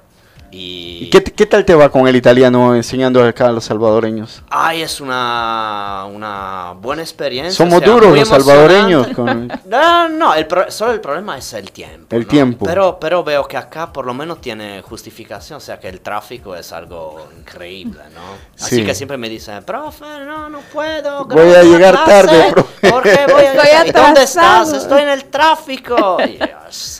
¿Y, 0.53 1.09
qué, 1.09 1.23
qué, 1.23 1.45
tal 1.45 1.63
te 1.63 1.73
va 1.73 1.89
con 1.89 2.07
el 2.07 2.15
italiano 2.15 2.75
enseñando 2.75 3.23
acá 3.23 3.47
a 3.47 3.51
los 3.53 3.63
salvadoreños? 3.63 4.43
Ay, 4.49 4.81
es 4.81 4.99
una, 4.99 6.05
una 6.13 6.73
buena 6.73 7.01
experiencia. 7.01 7.53
Somos 7.53 7.81
duros 7.81 8.15
los 8.15 8.27
salvadoreños. 8.27 9.07
No, 9.65 10.09
no, 10.09 10.33
el 10.33 10.47
solo 10.69 10.91
el 10.91 10.99
problema 10.99 11.37
es 11.37 11.53
el 11.53 11.71
tiempo. 11.71 12.15
El 12.15 12.27
tiempo. 12.27 12.65
Pero, 12.65 12.97
pero 12.99 13.23
veo 13.23 13.47
que 13.47 13.55
acá 13.55 13.91
por 13.93 14.05
lo 14.05 14.13
menos 14.13 14.41
tiene 14.41 14.81
justificación, 14.81 15.57
o 15.57 15.59
sea 15.59 15.79
que 15.79 15.87
el 15.87 16.01
tráfico 16.01 16.55
es 16.55 16.71
algo 16.73 17.27
increíble, 17.37 18.01
¿no? 18.13 18.21
Así 18.63 18.83
que 18.83 18.93
siempre 18.93 19.17
me 19.17 19.29
dicen, 19.29 19.63
profe, 19.63 20.05
no, 20.25 20.49
no 20.49 20.59
puedo. 20.73 21.25
Voy 21.25 21.53
a 21.53 21.63
llegar 21.63 22.03
tarde, 22.03 22.51
profe. 22.51 22.89
¿Por 22.89 23.03
qué 23.03 23.25
voy 23.31 23.45
a 23.45 23.53
llegar? 23.63 23.87
¿Y 23.87 23.91
dónde 23.91 24.23
estás? 24.23 24.73
Estoy 24.73 25.03
en 25.03 25.09
el 25.09 25.25
tráfico. 25.25 26.17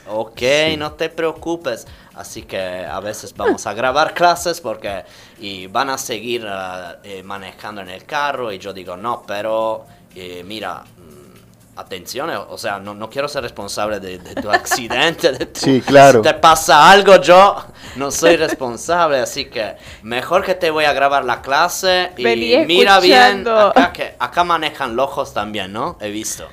ok, 0.07 0.41
no 0.77 0.93
te 0.93 1.09
preocupes 1.09 1.87
Así 2.15 2.43
que 2.43 2.60
a 2.60 3.00
veces 3.00 3.34
vamos 3.36 3.65
a 3.67 3.74
grabar 3.74 4.13
clases 4.13 4.60
porque 4.60 5.04
y 5.39 5.67
van 5.67 5.89
a 5.89 5.97
seguir 5.97 6.45
eh, 6.45 6.95
eh, 7.04 7.24
manejando 7.24 7.82
en 7.82 7.89
el 7.89 8.06
carro 8.06 8.52
y 8.52 8.60
yo 8.60 8.74
digo, 8.74 8.97
no, 8.97 9.24
pero 9.26 9.86
eh, 10.13 10.43
mira, 10.45 10.84
mm, 10.84 11.80
atención, 11.80 12.30
o 12.50 12.58
sea, 12.58 12.80
no, 12.80 12.93
no 12.93 13.10
quiero 13.10 13.30
ser 13.30 13.43
responsable 13.43 14.02
de, 14.02 14.19
tu 14.36 14.52
accidente. 14.52 15.32
De 15.32 15.50
sí, 15.54 15.82
claro. 15.82 16.19
Si 16.19 16.30
te 16.30 16.34
pasa 16.34 16.91
algo, 16.91 17.15
yo 17.21 17.56
no 17.95 18.12
soy 18.12 18.36
responsable, 18.36 19.19
así 19.19 19.45
que 19.45 19.78
mejor 20.04 20.43
que 20.43 20.56
te 20.56 20.69
voy 20.69 20.84
a 20.84 20.91
grabar 20.91 21.24
la 21.24 21.41
clase 21.41 22.12
y 22.17 22.26
mira 22.65 23.00
bien, 23.00 23.47
acá, 23.47 23.93
que, 23.93 24.15
acá 24.19 24.43
manejan 24.43 24.97
lojos 24.97 25.34
también, 25.34 25.71
¿no? 25.71 25.97
He 26.02 26.10
visto. 26.10 26.50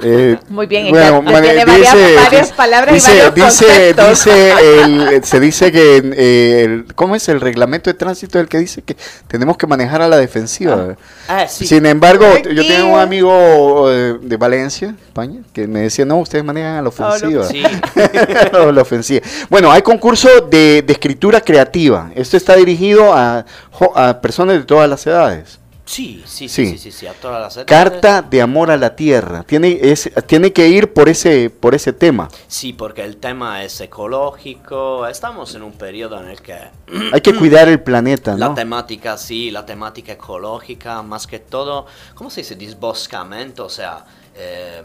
Eh, 0.00 0.38
Muy 0.48 0.66
bien, 0.66 0.90
bueno, 0.90 1.24
tiene 1.42 1.64
varias, 1.64 2.52
palabras 2.52 2.94
dice, 2.94 3.16
y 3.16 3.20
varios 3.20 3.58
dice, 3.58 3.94
dice 3.94 4.82
el, 4.84 5.24
se 5.24 5.40
dice 5.40 5.72
que 5.72 5.96
eh, 6.16 6.64
el, 6.64 6.94
¿cómo 6.94 7.16
es 7.16 7.28
el 7.28 7.40
reglamento 7.40 7.90
de 7.90 7.94
tránsito 7.94 8.38
el 8.38 8.46
que 8.46 8.58
dice 8.58 8.82
que 8.82 8.96
tenemos 9.26 9.56
que 9.56 9.66
manejar 9.66 10.00
a 10.00 10.08
la 10.08 10.16
defensiva? 10.16 10.96
Ah, 11.26 11.40
ah, 11.42 11.48
Sin 11.48 11.84
embargo, 11.84 12.26
yo 12.38 12.64
tengo 12.64 12.94
un 12.94 13.00
amigo 13.00 13.90
eh, 13.90 14.18
de 14.20 14.36
Valencia, 14.36 14.94
España, 15.06 15.40
que 15.52 15.66
me 15.66 15.80
decía, 15.80 16.04
no, 16.04 16.18
ustedes 16.18 16.44
manejan 16.44 16.76
a 16.76 16.82
la 16.82 16.88
ofensiva. 16.88 17.44
sí. 17.46 17.62
la 18.72 18.82
ofensiva. 18.82 19.26
Bueno, 19.50 19.72
hay 19.72 19.82
concurso 19.82 20.28
de, 20.42 20.82
de, 20.82 20.92
escritura 20.92 21.40
creativa. 21.40 22.10
Esto 22.14 22.36
está 22.36 22.54
dirigido 22.54 23.12
a, 23.12 23.44
a 23.96 24.20
personas 24.20 24.58
de 24.58 24.64
todas 24.64 24.88
las 24.88 25.04
edades. 25.06 25.58
Sí, 25.88 26.22
sí, 26.26 26.50
sí, 26.50 26.76
sí, 26.76 26.92
sí, 26.92 27.06
a 27.06 27.14
todas 27.14 27.56
las 27.56 27.64
Carta 27.64 28.20
de 28.20 28.42
amor 28.42 28.70
a 28.70 28.76
la 28.76 28.94
tierra. 28.94 29.42
Tiene, 29.42 29.78
es, 29.80 30.10
tiene 30.26 30.52
que 30.52 30.68
ir 30.68 30.92
por 30.92 31.08
ese, 31.08 31.48
por 31.48 31.74
ese 31.74 31.94
tema. 31.94 32.28
Sí, 32.46 32.74
porque 32.74 33.02
el 33.02 33.16
tema 33.16 33.64
es 33.64 33.80
ecológico. 33.80 35.06
Estamos 35.06 35.54
en 35.54 35.62
un 35.62 35.72
periodo 35.72 36.20
en 36.20 36.28
el 36.28 36.42
que... 36.42 36.58
Hay 37.12 37.22
que 37.22 37.34
cuidar 37.34 37.68
el 37.68 37.80
planeta, 37.80 38.32
¿no? 38.32 38.48
La 38.50 38.54
temática, 38.54 39.16
sí, 39.16 39.50
la 39.50 39.64
temática 39.64 40.12
ecológica, 40.12 41.02
más 41.02 41.26
que 41.26 41.38
todo, 41.38 41.86
¿cómo 42.14 42.28
se 42.28 42.42
dice? 42.42 42.54
Disboscamento, 42.54 43.64
o 43.64 43.70
sea... 43.70 44.04
Eh, 44.34 44.82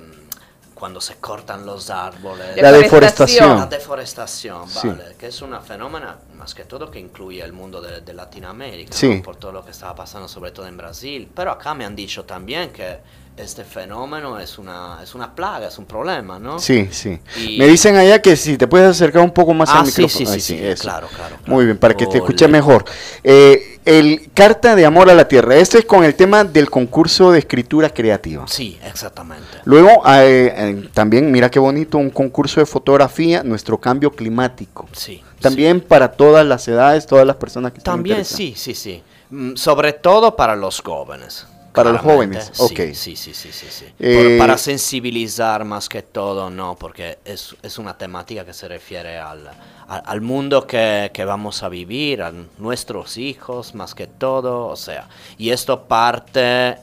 cuando 0.84 1.00
se 1.00 1.16
cortan 1.16 1.66
los 1.66 1.90
árboles. 1.90 2.62
La 2.62 2.70
deforestación. 2.70 3.58
La 3.58 3.68
deforestación, 3.68 4.66
vale, 4.76 5.16
que 5.18 5.28
es 5.28 5.42
una 5.42 5.62
fenómeno 5.62 6.14
más 6.36 6.54
que 6.54 6.66
todo 6.66 6.92
que 6.92 7.00
incluye 7.00 7.42
el 7.42 7.54
mundo 7.54 7.80
de, 7.80 8.14
Latinoamérica, 8.14 8.94
por 9.24 9.38
todo 9.38 9.54
lo 9.54 9.64
que 9.64 9.72
estaba 9.72 9.96
pasando 9.96 10.28
sobre 10.28 10.52
todo 10.52 10.68
en 10.68 10.76
Brasil. 10.76 11.32
Pero 11.34 11.52
acá 11.52 11.74
me 11.74 11.86
han 11.86 11.96
dicho 11.96 12.26
también 12.26 12.74
que 12.74 12.98
este 13.36 13.64
fenómeno 13.64 14.40
es 14.40 14.60
una, 14.60 15.00
es 15.02 15.16
una 15.16 15.34
plaga, 15.34 15.68
es 15.68 15.78
un 15.78 15.86
problema, 15.86 16.38
¿no? 16.38 16.60
Sí, 16.60 16.88
sí. 16.92 17.20
Me 17.58 17.68
dicen 17.68 17.96
allá 17.96 18.22
que 18.22 18.36
si 18.36 18.58
te 18.58 18.68
puedes 18.68 18.90
acercar 18.90 19.24
un 19.24 19.32
poco 19.32 19.54
más 19.54 19.70
ah, 19.70 19.80
al 19.80 19.86
micrófono. 19.88 20.10
Sí, 20.10 20.40
sí, 20.40 20.40
sí, 20.40 20.82
claro, 20.82 21.08
claro, 21.08 21.38
Muy 21.48 21.66
bien, 21.66 21.78
para 21.78 21.96
que 21.96 22.06
te 22.06 22.18
escuche 22.18 22.48
mejor. 22.48 22.86
Eh, 23.24 23.80
el 23.86 24.30
Carta 24.34 24.76
de 24.76 24.86
Amor 24.86 25.10
a 25.10 25.14
la 25.14 25.28
Tierra, 25.28 25.56
este 25.56 25.80
es 25.80 25.86
con 25.86 26.04
el 26.04 26.16
tema 26.16 26.44
del 26.44 26.70
concurso 26.70 27.32
de 27.32 27.40
escritura 27.40 27.90
creativa. 27.90 28.48
Sí, 28.48 28.78
exactamente. 28.86 29.48
Luego, 29.66 30.04
eh, 30.08 30.54
eh, 30.56 30.90
también, 30.94 31.32
mira 31.32 31.50
qué 31.50 31.60
bonito, 31.60 31.98
un 31.98 32.12
concurso 32.12 32.60
de 32.60 32.66
fotografía, 32.66 33.44
nuestro 33.44 33.80
cambio 33.80 34.12
climático. 34.12 34.88
Sí. 34.94 35.24
También 35.42 35.82
para 35.82 36.12
todas 36.12 36.46
las 36.46 36.68
edades, 36.68 37.08
todas 37.08 37.26
las 37.26 37.36
personas 37.36 37.74
que 37.74 37.82
También, 37.82 38.24
sí, 38.24 38.54
sí, 38.56 38.76
sí. 38.76 39.04
Mm, 39.32 39.56
sobre 39.56 39.94
todo 39.94 40.36
para 40.36 40.56
los 40.56 40.80
jóvenes. 40.80 41.48
Para 41.74 41.92
los 41.92 42.02
jóvenes, 42.02 42.52
ok. 42.60 42.94
Sí, 42.94 43.16
sí, 43.16 43.16
sí, 43.16 43.34
sí, 43.34 43.52
sí. 43.52 43.86
Eh, 44.00 44.38
para 44.40 44.58
sensibilizar 44.58 45.66
más 45.66 45.90
que 45.90 46.04
todo, 46.04 46.50
no, 46.50 46.76
porque 46.76 47.18
es, 47.26 47.56
es 47.64 47.78
una 47.78 47.98
temática 47.98 48.46
que 48.46 48.54
se 48.54 48.68
refiere 48.68 49.18
al, 49.18 49.50
al, 49.88 50.22
mundo 50.22 50.68
que, 50.68 51.10
que, 51.14 51.26
vamos 51.26 51.64
a 51.64 51.70
vivir, 51.70 52.22
a 52.22 52.32
nuestros 52.60 53.18
hijos 53.18 53.74
más 53.74 53.96
que 53.96 54.06
todo, 54.08 54.68
o 54.68 54.76
sea, 54.76 55.08
y 55.38 55.50
esto 55.50 55.86
parte, 55.86 56.78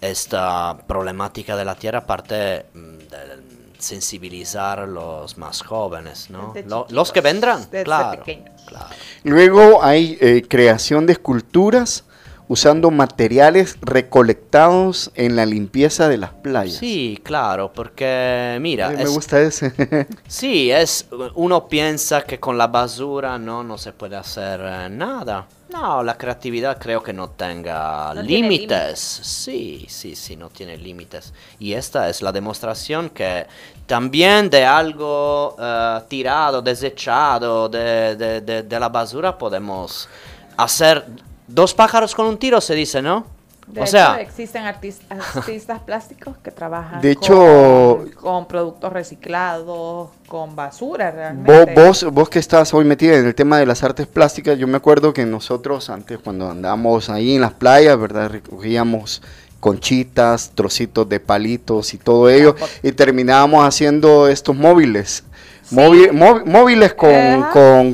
esta 0.00 0.78
problemática 0.86 1.56
de 1.56 1.64
la 1.64 1.74
tierra 1.74 2.06
parte 2.06 2.66
mm, 2.72 2.98
de 2.98 3.56
sensibilizar 3.78 4.80
a 4.80 4.86
los 4.86 5.36
más 5.38 5.62
jóvenes, 5.62 6.30
¿no? 6.30 6.54
los 6.90 7.12
que 7.12 7.20
vendrán, 7.20 7.64
claro, 7.84 8.22
claro, 8.66 8.86
Luego 9.24 9.82
hay 9.82 10.16
eh, 10.20 10.44
creación 10.48 11.06
de 11.06 11.14
esculturas 11.14 12.04
usando 12.48 12.90
materiales 12.90 13.76
recolectados 13.80 15.10
en 15.14 15.36
la 15.36 15.46
limpieza 15.46 16.08
de 16.08 16.18
las 16.18 16.30
playas. 16.30 16.76
Sí, 16.76 17.20
claro, 17.22 17.72
porque 17.72 18.58
mira... 18.60 18.90
me 18.90 19.06
gusta 19.06 19.40
ese. 19.40 19.72
sí, 20.28 20.70
es, 20.70 21.06
uno 21.34 21.68
piensa 21.68 22.22
que 22.22 22.38
con 22.38 22.56
la 22.56 22.68
basura 22.68 23.38
no, 23.38 23.64
no 23.64 23.78
se 23.78 23.92
puede 23.92 24.16
hacer 24.16 24.60
eh, 24.62 24.88
nada. 24.90 25.46
No, 25.68 26.02
la 26.04 26.16
creatividad 26.16 26.78
creo 26.78 27.02
que 27.02 27.12
no 27.12 27.30
tenga 27.30 28.14
límites. 28.14 29.00
Sí, 29.00 29.84
sí, 29.88 30.14
sí, 30.14 30.36
no 30.36 30.48
tiene 30.48 30.76
límites. 30.76 31.34
Y 31.58 31.72
esta 31.72 32.08
es 32.08 32.22
la 32.22 32.30
demostración 32.30 33.10
que 33.10 33.46
también 33.86 34.48
de 34.48 34.64
algo 34.64 35.56
uh, 35.58 36.00
tirado, 36.08 36.62
desechado 36.62 37.68
de, 37.68 38.14
de, 38.14 38.40
de, 38.40 38.62
de 38.62 38.80
la 38.80 38.88
basura 38.88 39.36
podemos 39.36 40.08
hacer 40.56 41.04
Dos 41.48 41.74
pájaros 41.74 42.14
con 42.14 42.26
un 42.26 42.38
tiro 42.38 42.60
se 42.60 42.74
dice, 42.74 43.02
¿no? 43.02 43.26
De 43.66 43.80
o 43.80 43.82
hecho, 43.82 43.92
sea, 43.92 44.20
existen 44.20 44.64
artistas, 44.66 45.80
plásticos 45.84 46.36
que 46.38 46.52
trabajan 46.52 47.00
de 47.00 47.10
hecho, 47.10 48.04
con, 48.20 48.46
productos 48.46 48.92
reciclados, 48.92 50.10
con 50.28 50.54
basura 50.54 51.10
realmente. 51.10 51.74
Vos, 51.74 52.04
vos, 52.12 52.28
que 52.28 52.38
estás 52.38 52.72
hoy 52.74 52.84
metida 52.84 53.16
en 53.16 53.26
el 53.26 53.34
tema 53.34 53.58
de 53.58 53.66
las 53.66 53.82
artes 53.82 54.06
plásticas, 54.06 54.56
yo 54.56 54.68
me 54.68 54.76
acuerdo 54.76 55.12
que 55.12 55.26
nosotros 55.26 55.90
antes 55.90 56.20
cuando 56.20 56.48
andábamos 56.48 57.10
ahí 57.10 57.34
en 57.34 57.40
las 57.40 57.54
playas, 57.54 57.98
¿verdad? 57.98 58.30
Recogíamos 58.30 59.20
conchitas, 59.58 60.52
trocitos 60.54 61.08
de 61.08 61.18
palitos 61.18 61.92
y 61.92 61.98
todo 61.98 62.28
ello 62.28 62.54
y 62.84 62.92
terminábamos 62.92 63.66
haciendo 63.66 64.28
estos 64.28 64.54
móviles 64.54 65.24
móviles 65.70 66.94
con, 66.94 67.10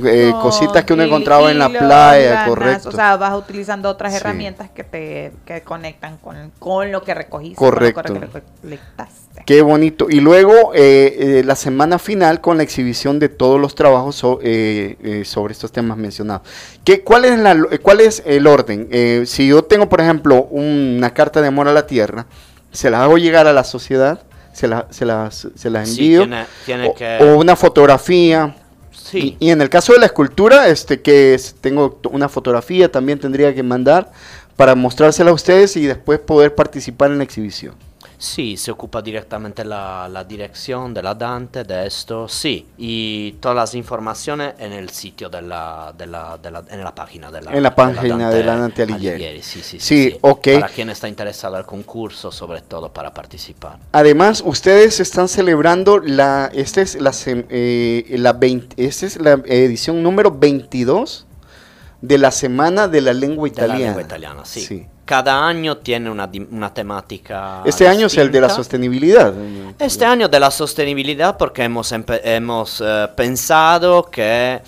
eh, 0.06 0.32
cositas 0.40 0.84
que 0.84 0.92
uno 0.92 1.02
encontraba 1.02 1.50
en 1.50 1.58
la 1.58 1.68
playa, 1.68 2.46
correcto. 2.46 2.90
O 2.90 2.92
sea, 2.92 3.16
vas 3.16 3.34
utilizando 3.36 3.88
otras 3.88 4.14
herramientas 4.14 4.70
que 4.70 4.84
te 4.84 5.32
que 5.44 5.62
conectan 5.62 6.18
con, 6.18 6.52
con, 6.58 6.92
lo 6.92 7.02
que 7.02 7.14
recogiste. 7.14 7.56
Correcto. 7.56 8.02
Qué 9.46 9.62
bonito. 9.62 10.06
Y 10.10 10.20
luego 10.20 10.72
eh, 10.74 11.16
eh, 11.18 11.42
la 11.44 11.56
semana 11.56 11.98
final 11.98 12.40
con 12.40 12.58
la 12.58 12.62
exhibición 12.62 13.18
de 13.18 13.28
todos 13.28 13.58
los 13.60 13.74
trabajos 13.74 14.16
sobre 14.16 15.52
estos 15.52 15.72
temas 15.72 15.96
mencionados. 15.96 16.42
¿Qué, 16.84 17.02
cuál, 17.02 17.24
es 17.24 17.38
la, 17.38 17.56
¿Cuál 17.82 18.00
es 18.00 18.22
el 18.26 18.46
orden? 18.46 18.88
si 19.26 19.48
yo 19.48 19.64
tengo, 19.64 19.88
por 19.88 20.00
ejemplo, 20.00 20.44
una 20.50 21.10
carta 21.14 21.40
de 21.40 21.48
amor 21.48 21.68
a 21.68 21.72
la 21.72 21.86
tierra, 21.86 22.26
se 22.70 22.90
la 22.90 23.02
hago 23.02 23.18
llegar 23.18 23.46
a 23.46 23.52
la 23.52 23.64
sociedad 23.64 24.20
se, 24.53 24.68
la, 24.68 24.86
se, 24.90 25.05
las, 25.05 25.48
se 25.55 25.70
las 25.70 25.90
envío. 25.90 26.26
o, 27.20 27.36
una 27.36 27.57
fotografía. 27.57 28.57
Sí. 28.90 29.36
Y, 29.40 29.50
en 29.50 29.61
el 29.61 29.68
caso 29.68 29.92
de 29.92 29.98
la 29.98 30.07
escultura, 30.07 30.68
este 30.68 31.00
que 31.00 31.38
tengo 31.61 32.00
una 32.11 32.28
fotografía, 32.28 32.90
también 32.90 33.18
tendría 33.18 33.55
que 33.55 33.62
mandar 33.62 34.11
para 34.57 34.74
mostrársela 34.74 35.30
a 35.30 35.34
ustedes 35.34 35.76
y 35.76 35.86
después 35.86 36.20
poder 36.20 36.55
participar 36.55 37.11
en 37.11 37.18
la 37.18 37.24
exhibición. 37.24 37.74
Sí, 38.22 38.56
se 38.56 38.70
ocupa 38.70 39.02
directamente 39.02 39.64
la, 39.64 40.08
la, 40.08 40.22
dirección 40.22 40.94
de 40.94 41.02
la 41.02 41.12
Dante, 41.12 41.64
de 41.64 41.88
esto, 41.88 42.28
sí, 42.28 42.68
y 42.78 43.32
todas 43.40 43.56
las 43.56 43.74
informaciones 43.74 44.54
en 44.60 44.72
el 44.72 44.90
sitio 44.90 45.28
de 45.28 45.42
la, 45.42 45.92
de 45.98 46.06
la, 46.06 46.38
de 46.38 46.52
la 46.52 46.62
en 46.70 46.84
la 46.84 46.94
página 46.94 47.32
de 47.32 47.42
la, 47.42 47.50
en 47.50 47.60
la 47.60 47.74
página 47.74 48.30
de 48.30 48.44
la 48.44 48.56
Dante, 48.56 48.84
Alighieri. 48.84 49.42
Sí, 49.42 49.60
sí, 49.60 49.80
sí, 49.80 49.80
sí, 49.80 50.18
ok. 50.20 50.48
Para 50.60 50.68
quien 50.68 50.90
está 50.90 51.08
interesado 51.08 51.56
al 51.56 51.66
concurso, 51.66 52.30
sobre 52.30 52.60
todo 52.60 52.92
para 52.92 53.12
participar. 53.12 53.78
Además, 53.90 54.40
ustedes 54.46 55.00
están 55.00 55.26
celebrando 55.26 55.98
la, 55.98 56.48
esta 56.54 56.80
es 56.80 57.00
la, 57.00 57.12
eh, 57.26 58.06
la, 58.18 58.34
20, 58.34 58.86
esta 58.86 59.04
es 59.04 59.20
la 59.20 59.32
edición 59.46 60.00
número 60.00 60.30
22 60.30 61.26
de 62.03 62.18
la 62.18 62.30
Semana 62.30 62.88
de 62.88 63.00
la 63.00 63.14
Lengua 63.14 63.48
Italiana. 63.48 63.74
De 63.74 63.80
la 63.80 63.86
lengua 63.86 64.03
italiana, 64.03 64.44
sí. 64.44 64.61
sí 64.61 64.86
cada 65.05 65.46
año 65.46 65.76
tiene 65.78 66.11
una, 66.11 66.30
una 66.50 66.72
temática. 66.72 67.62
Este 67.64 67.86
año 67.86 68.07
es 68.07 68.16
el 68.16 68.30
de 68.30 68.40
la 68.40 68.48
sostenibilidad. 68.48 69.34
Este 69.78 70.05
año 70.05 70.28
de 70.28 70.40
la 70.40 70.50
sostenibilidad 70.50 71.36
porque 71.36 71.64
hemos, 71.64 71.92
hemos 71.92 72.82
eh, 72.84 73.09
pensado 73.14 74.05
que 74.05 74.62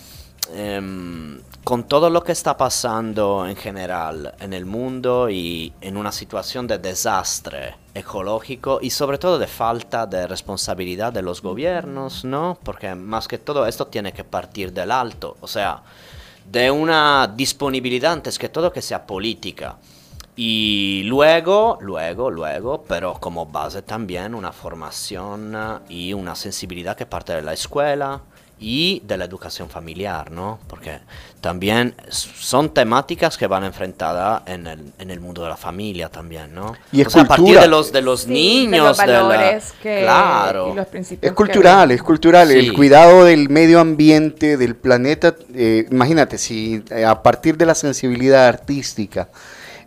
em, 0.53 1.41
con 1.63 1.85
todo 1.85 2.11
lo 2.11 2.23
que 2.23 2.33
está 2.33 2.57
pasando 2.57 3.47
en 3.49 3.57
general 3.57 4.35
en 4.39 4.53
el 4.53 4.67
mundo 4.67 5.31
y 5.31 5.73
en 5.81 5.97
una 5.97 6.13
situación 6.13 6.67
de 6.67 6.79
desastre 6.79 7.77
ecológico 7.95 8.81
y 8.83 8.91
sobre 8.91 9.19
todo 9.19 9.39
de 9.39 9.47
falta 9.47 10.05
de 10.05 10.27
responsabilidad 10.27 11.13
de 11.13 11.23
los 11.23 11.41
gobiernos, 11.41 12.25
¿no? 12.25 12.59
Porque 12.63 12.95
más 12.95 13.29
que 13.29 13.39
todo 13.39 13.67
esto 13.67 13.87
tiene 13.87 14.13
que 14.13 14.25
partir 14.25 14.73
del 14.73 14.91
alto, 14.91 15.39
o 15.41 15.49
sea, 15.49 15.83
de 16.51 16.71
una 16.71 17.33
disponibilidad 17.35 18.13
antes 18.13 18.39
que 18.39 18.49
todo 18.49 18.73
que 18.73 18.83
sea 18.83 19.07
política. 19.07 19.77
Y 20.37 21.03
luego, 21.05 21.79
luego, 21.81 22.31
luego, 22.31 22.83
pero 22.83 23.15
como 23.15 23.47
base 23.47 23.83
también 23.83 24.35
una 24.35 24.53
formación 24.53 25.57
y 25.89 26.13
una 26.13 26.35
sensibilidad 26.35 26.97
que 26.97 27.07
parte 27.07 27.35
de 27.35 27.43
la 27.43 27.53
escuela 27.53 28.21
y 28.61 29.03
de 29.07 29.17
la 29.19 29.25
educación 29.25 29.69
familiar, 29.69 30.31
¿no? 30.31 30.59
Porque 30.69 31.01
también 31.41 31.95
son 32.09 32.73
temáticas 32.73 33.37
que 33.37 33.47
van 33.47 33.65
enfrentadas 33.65 34.43
en 34.47 34.67
el, 34.67 34.93
en 34.99 35.11
el 35.11 35.21
mundo 35.21 35.43
de 35.43 35.51
la 35.51 35.57
familia 35.57 36.09
también, 36.09 36.55
¿no? 36.55 36.75
Y 36.93 37.01
es 37.03 37.09
o 37.09 37.11
sea, 37.11 37.23
a 37.23 37.27
partir 37.27 37.59
de 37.59 37.67
los, 37.69 37.93
de 37.93 38.01
los 38.01 38.27
niños, 38.27 38.71
de 38.71 38.79
los 38.79 38.99
de 38.99 39.07
la- 39.09 39.23
valores 39.23 39.75
que, 39.83 40.01
claro. 40.03 40.71
y 40.73 40.77
los 40.77 40.87
principios 40.87 41.31
Es 41.31 41.37
cultural, 41.37 41.91
es 41.91 42.03
cultural. 42.03 42.49
Sí. 42.49 42.59
El 42.59 42.73
cuidado 42.73 43.25
del 43.25 43.49
medio 43.51 43.81
ambiente, 43.81 44.57
del 44.57 44.77
planeta. 44.77 45.35
eh, 45.55 45.87
imagínate, 45.91 46.39
si 46.39 46.83
eh, 46.91 47.05
a 47.05 47.23
partir 47.23 47.57
de 47.59 47.67
la 47.67 47.75
sensibilidad 47.75 48.47
artística 48.47 49.29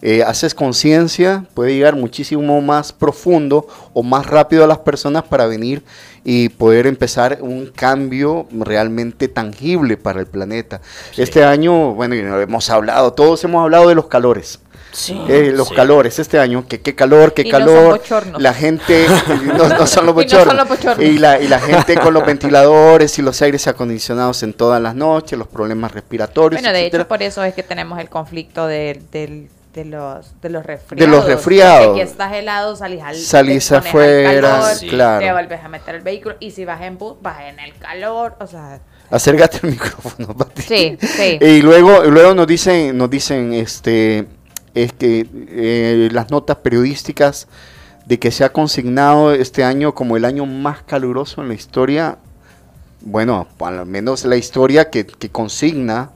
eh, 0.10 0.24
haces 0.24 0.53
conciencia, 0.55 1.43
puede 1.53 1.74
llegar 1.76 1.95
muchísimo 1.97 2.62
más 2.62 2.93
profundo 2.93 3.68
o 3.93 4.03
más 4.03 4.26
rápido 4.26 4.64
a 4.64 4.68
las 4.68 4.78
personas 4.78 5.24
para 5.24 5.47
venir 5.47 5.84
y 6.24 6.47
poder 6.47 6.88
empezar 6.88 7.39
un 7.41 7.66
cambio 7.68 8.47
realmente 8.51 9.28
tangible 9.28 9.97
para 9.97 10.22
el 10.22 10.28
planeta. 10.28 10.80
Este 11.18 11.43
año, 11.43 11.93
bueno, 11.93 12.16
y 12.16 12.22
no 12.22 12.39
hemos 12.39 12.70
hablado, 12.70 13.12
todos 13.12 13.43
hemos 13.43 13.62
hablado 13.64 13.89
de 13.89 13.95
los 13.95 14.08
calores. 14.08 14.60
Sí, 14.93 15.20
Eh, 15.28 15.51
los 15.53 15.68
sí. 15.68 15.76
calores 15.76 16.18
este 16.18 16.39
año, 16.39 16.66
que 16.68 16.80
qué 16.80 16.95
calor, 16.95 17.34
qué 17.34 17.41
Y 17.41 17.45
no 17.45 17.51
calor. 17.51 17.89
bochornos. 17.99 18.41
la 18.41 18.53
gente, 18.53 19.05
no, 19.58 19.68
no 19.68 19.68
son 19.68 19.68
los 19.68 19.76
Y 19.78 19.86
no 19.86 19.88
son 19.97 20.16
bochornos. 20.16 20.55
los 20.55 20.68
bochornos. 20.70 21.05
Y 21.05 21.18
la, 21.20 21.39
y 21.41 21.47
la 21.49 21.60
gente 21.60 21.97
con 21.99 22.14
los 22.14 22.26
ventiladores 22.26 23.20
y 23.20 23.22
los 23.22 23.41
aires 23.41 23.68
acondicionados 23.68 24.41
en 24.43 24.53
todas 24.53 24.82
las 24.82 24.95
noches, 24.95 25.38
los 25.38 25.47
problemas 25.49 25.91
respiratorios. 25.91 26.62
Bueno, 26.62 26.74
de 26.76 26.86
hecho, 26.86 27.05
por 27.08 27.22
eso 27.22 27.43
es 27.43 27.53
que 27.53 27.64
tenemos 27.64 27.99
el 27.99 28.10
conflicto 28.10 28.66
de, 28.68 29.01
del- 29.12 29.49
de 29.78 29.86
los, 29.86 30.34
de 30.42 30.50
los 30.50 30.66
resfriados. 30.66 31.16
los 31.16 31.26
resfriados. 31.26 31.86
Porque 31.88 32.02
aquí 32.02 32.10
estás 32.10 32.34
helado, 32.34 32.76
salís 32.76 33.04
al 33.04 33.16
Salís 33.16 33.72
afuera, 33.72 34.34
calor, 34.42 34.76
Sí. 34.76 34.88
claro. 34.88 35.24
Te 35.24 35.32
vuelves 35.32 35.64
a 35.64 35.70
meter 35.70 35.94
el 35.96 36.02
vehículo 36.02 36.36
y 36.40 36.50
si 36.50 36.66
vas 36.66 36.82
en 36.82 36.98
bus, 36.98 37.16
vas 37.22 37.42
en 37.42 37.60
el 37.60 37.76
calor, 37.76 38.36
o 38.40 38.48
sea... 38.48 38.80
Acércate 39.12 39.60
al 39.62 39.70
micrófono, 39.74 40.36
Pati. 40.36 40.64
Sí, 40.64 40.98
sí. 41.00 41.38
Y 41.46 41.62
luego, 41.62 42.06
luego 42.06 42.34
nos 42.34 42.48
dicen, 42.48 42.98
nos 42.98 43.08
dicen, 43.12 43.54
este, 43.54 44.28
es 44.74 44.94
que 44.94 45.28
eh, 45.32 46.10
las 46.12 46.32
notas 46.32 46.58
periodísticas 46.58 47.48
de 48.08 48.18
que 48.18 48.32
se 48.32 48.46
ha 48.46 48.50
consignado 48.52 49.32
este 49.32 49.64
año 49.64 49.94
como 49.94 50.18
el 50.18 50.26
año 50.26 50.48
más 50.48 50.82
caluroso 50.82 51.44
en 51.44 51.50
la 51.50 51.54
historia, 51.54 52.18
bueno, 53.02 53.48
al 53.60 53.86
menos 53.86 54.26
la 54.26 54.38
historia 54.38 54.90
que, 54.90 55.06
que 55.06 55.30
consigna 55.30 56.10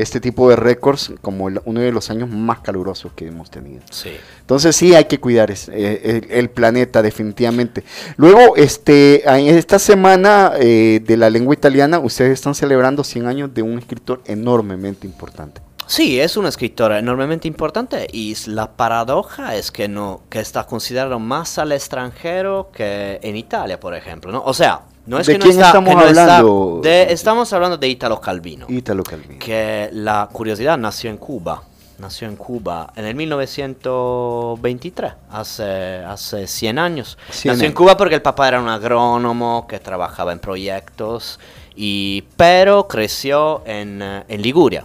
este 0.00 0.20
tipo 0.20 0.48
de 0.50 0.56
récords 0.56 1.12
como 1.22 1.48
el- 1.48 1.60
uno 1.64 1.80
de 1.80 1.92
los 1.92 2.10
años 2.10 2.28
más 2.28 2.60
calurosos 2.60 3.12
que 3.14 3.26
hemos 3.26 3.50
tenido. 3.50 3.82
Sí. 3.90 4.10
Entonces 4.40 4.74
sí 4.76 4.94
hay 4.94 5.04
que 5.06 5.18
cuidar 5.20 5.50
es- 5.50 5.68
eh, 5.68 6.22
el, 6.24 6.30
el 6.30 6.50
planeta 6.50 7.02
definitivamente. 7.02 7.84
Luego, 8.16 8.56
este, 8.56 9.28
en 9.28 9.48
esta 9.56 9.78
semana 9.78 10.52
eh, 10.58 11.00
de 11.04 11.16
la 11.16 11.30
lengua 11.30 11.54
italiana, 11.54 11.98
ustedes 11.98 12.32
están 12.32 12.54
celebrando 12.54 13.04
100 13.04 13.26
años 13.26 13.54
de 13.54 13.62
un 13.62 13.78
escritor 13.78 14.22
enormemente 14.26 15.06
importante. 15.06 15.60
Sí, 15.86 16.20
es 16.20 16.36
un 16.36 16.44
escritor 16.44 16.92
enormemente 16.92 17.48
importante 17.48 18.06
y 18.12 18.36
la 18.46 18.72
paradoja 18.76 19.54
es 19.56 19.70
que 19.70 19.88
no 19.88 20.20
que 20.28 20.38
está 20.40 20.64
considerado 20.66 21.18
más 21.18 21.56
al 21.58 21.72
extranjero 21.72 22.70
que 22.74 23.18
en 23.22 23.36
Italia, 23.36 23.80
por 23.80 23.94
ejemplo, 23.94 24.30
¿no? 24.30 24.42
O 24.44 24.52
sea, 24.52 24.82
no 25.08 25.18
es 25.18 25.26
¿De 25.26 25.32
que 25.34 25.38
no 25.38 25.42
quién 25.44 25.56
está- 25.56 25.66
estamos 25.68 25.88
que 25.90 25.94
no 25.96 26.06
está- 26.06 26.22
hablando? 26.38 26.80
de- 26.82 27.12
estamos 27.12 27.52
hablando 27.52 27.76
de 27.78 27.88
Italo 27.88 28.20
Calvino, 28.20 28.66
Ítalo 28.68 29.02
Calvino. 29.02 29.38
que 29.38 29.88
la 29.92 30.28
curiosidad 30.30 30.76
nació 30.78 31.10
en 31.10 31.16
Cuba, 31.16 31.62
nació 31.98 32.28
en 32.28 32.36
Cuba 32.36 32.92
en 32.94 33.04
el 33.06 33.14
1923, 33.14 35.12
hace 35.30 35.98
hace 36.04 36.46
100 36.46 36.78
años. 36.78 37.16
100 37.30 37.52
nació 37.54 37.64
en 37.66 37.70
años. 37.70 37.74
Cuba 37.76 37.96
porque 37.96 38.14
el 38.16 38.22
papá 38.22 38.48
era 38.48 38.60
un 38.60 38.68
agrónomo 38.68 39.66
que 39.68 39.78
trabajaba 39.78 40.32
en 40.32 40.38
proyectos 40.38 41.38
y 41.74 42.24
pero 42.36 42.86
creció 42.88 43.62
en, 43.66 44.02
eh, 44.02 44.24
en 44.28 44.42
Liguria. 44.42 44.84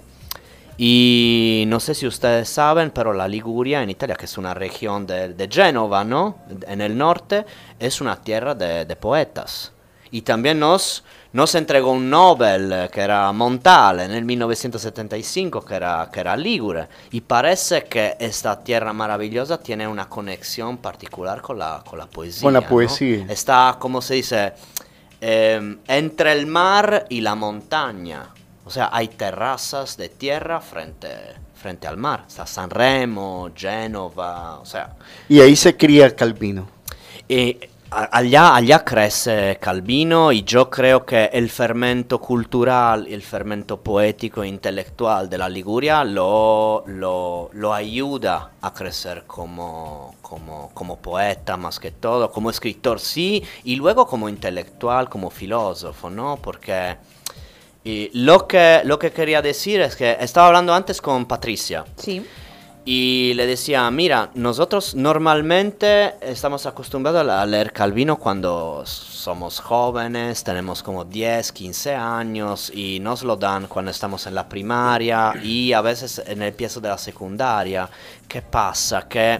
Y 0.78 1.66
no 1.68 1.80
sé 1.80 1.94
si 1.94 2.08
ustedes 2.08 2.50
saben, 2.50 2.90
pero 2.92 3.14
la 3.14 3.28
Liguria 3.28 3.84
en 3.84 3.90
Italia, 3.92 4.16
que 4.16 4.26
es 4.26 4.38
una 4.40 4.54
región 4.56 5.06
de, 5.06 5.34
de 5.34 5.48
Génova, 5.48 6.04
¿no? 6.04 6.38
En 6.68 6.82
el 6.82 6.98
norte, 6.98 7.46
es 7.80 8.02
una 8.02 8.16
tierra 8.20 8.56
de, 8.56 8.86
de 8.86 8.96
poetas. 8.96 9.72
Y 10.14 10.22
también 10.22 10.60
nos, 10.60 11.04
nos 11.34 11.54
entregó 11.56 11.92
un 11.92 12.10
Nobel, 12.10 12.72
eh, 12.72 12.90
que 12.90 13.02
era 13.02 13.30
Montale, 13.34 14.06
en 14.06 14.12
el 14.12 14.24
1975, 14.24 15.66
que 15.66 15.76
era, 15.76 16.10
que 16.10 16.22
era 16.22 16.38
Ligure. 16.38 16.88
Y 17.12 17.20
parece 17.22 17.84
que 17.84 18.16
esta 18.18 18.64
tierra 18.64 18.94
maravillosa 18.94 19.60
tiene 19.60 19.86
una 19.88 20.08
conexión 20.08 20.78
particular 20.78 21.42
con 21.42 21.60
la, 21.60 21.84
con 21.86 22.00
la 22.00 22.06
poesía. 22.06 22.44
Con 22.44 22.54
la 22.54 22.62
¿no? 22.62 22.68
poesía. 22.70 23.26
Está, 23.28 23.76
como 23.78 24.02
se 24.02 24.14
dice, 24.14 24.54
Em, 25.26 25.78
entre 25.88 26.34
el 26.34 26.48
mar 26.48 27.06
y 27.08 27.22
la 27.22 27.34
montaña. 27.34 28.28
O 28.66 28.70
sea, 28.70 28.90
hay 28.92 29.08
terrazas 29.08 29.96
de 29.96 30.10
tierra 30.10 30.60
frente, 30.60 31.08
frente 31.56 31.88
al 31.88 31.96
mar. 31.96 32.26
Está 32.28 32.46
Sanremo, 32.46 33.50
Génova, 33.56 34.60
o 34.60 34.66
sea. 34.66 34.98
Y 35.30 35.40
ahí 35.40 35.56
se 35.56 35.78
cría 35.78 36.14
Calvino. 36.14 36.68
Y 37.30 37.58
allá, 38.12 38.56
allá 38.56 38.84
crece 38.84 39.58
Calvino 39.60 40.32
y 40.32 40.44
yo 40.44 40.70
creo 40.70 41.06
que 41.06 41.26
el 41.34 41.50
fermento 41.50 42.20
cultural, 42.20 43.08
el 43.08 43.22
fermento 43.22 43.82
poético 43.82 44.44
e 44.44 44.48
intelectual 44.48 45.30
de 45.30 45.38
la 45.38 45.50
Liguria 45.50 46.04
lo, 46.04 46.84
lo, 46.88 47.50
lo 47.54 47.74
ayuda 47.74 48.52
a 48.62 48.74
crecer 48.74 49.24
como, 49.28 50.16
como, 50.22 50.72
como 50.74 50.98
poeta 50.98 51.58
más 51.58 51.80
que 51.80 51.92
todo, 51.92 52.32
como 52.32 52.50
escritor 52.50 53.00
sí, 53.00 53.44
y 53.64 53.76
luego 53.76 54.08
como 54.08 54.30
intelectual, 54.30 55.10
como 55.10 55.30
filósofo, 55.30 56.10
¿no? 56.10 56.38
Porque 56.42 56.98
y 57.84 58.10
lo, 58.14 58.48
que, 58.48 58.82
lo 58.86 58.98
que 58.98 59.12
quería 59.12 59.42
decir 59.42 59.82
es 59.82 59.96
que 59.96 60.18
estaba 60.20 60.48
hablando 60.48 60.74
antes 60.74 61.02
con 61.02 61.26
Patricia. 61.26 61.84
Sí. 61.98 62.26
Y 62.86 63.34
le 63.36 63.48
decía, 63.48 63.90
mira, 63.92 64.30
nosotros 64.34 64.94
normalmente 64.94 66.16
estamos 66.20 66.66
acostumbrados 66.66 67.30
a 67.30 67.46
leer 67.46 67.72
Calvino 67.72 68.18
cuando 68.18 68.84
somos 68.86 69.62
jóvenes, 69.62 70.44
tenemos 70.44 70.84
como 70.84 71.06
10, 71.06 71.54
15 71.54 71.96
años 71.96 72.70
y 72.76 73.00
nos 73.00 73.24
lo 73.24 73.38
dan 73.38 73.68
cuando 73.68 73.90
estamos 73.90 74.28
en 74.28 74.36
la 74.36 74.50
primaria 74.50 75.34
y 75.42 75.72
a 75.72 75.80
veces 75.80 76.22
en 76.28 76.42
el 76.42 76.52
piezo 76.52 76.82
de 76.82 76.90
la 76.90 76.98
secundaria. 76.98 77.90
¿Qué 78.28 78.42
pasa? 78.42 79.08
Que 79.08 79.40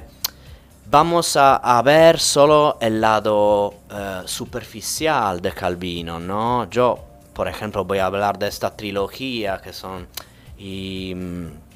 vamos 0.90 1.36
a, 1.36 1.82
ver 1.84 2.22
solo 2.22 2.78
el 2.80 3.02
lado 3.02 3.74
eh, 3.92 4.22
superficial 4.24 5.42
de 5.42 5.52
Calvino, 5.52 6.18
¿no? 6.18 6.70
Yo, 6.70 6.98
por 7.34 7.50
ejemplo, 7.50 7.84
voy 7.84 7.98
a 7.98 8.06
hablar 8.06 8.40
de 8.40 8.48
esta 8.48 8.74
trilogía 8.74 9.60
que 9.62 9.74
son... 9.74 10.08
Mm, 10.58 11.73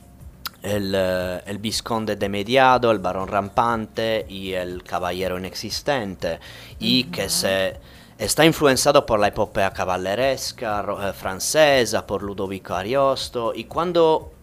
el, 0.75 0.93
eh, 0.95 1.41
el 1.45 1.57
Visconde 1.57 2.15
de 2.15 2.29
Mediado, 2.29 2.91
el 2.91 2.99
Barón 2.99 3.27
Rampante 3.27 4.25
y 4.29 4.53
el 4.53 4.83
Caballero 4.83 5.37
Inexistente, 5.37 6.39
y 6.79 7.05
que 7.05 7.29
se 7.29 7.77
está 8.17 8.45
influenciado 8.45 9.05
por 9.05 9.19
la 9.19 9.27
epopea 9.27 9.71
caballeresca 9.71 10.85
eh, 11.01 11.13
francesa, 11.13 12.05
por 12.05 12.23
Ludovico 12.23 12.73
Ariosto, 12.73 13.53
y 13.55 13.65
cuando 13.65 14.33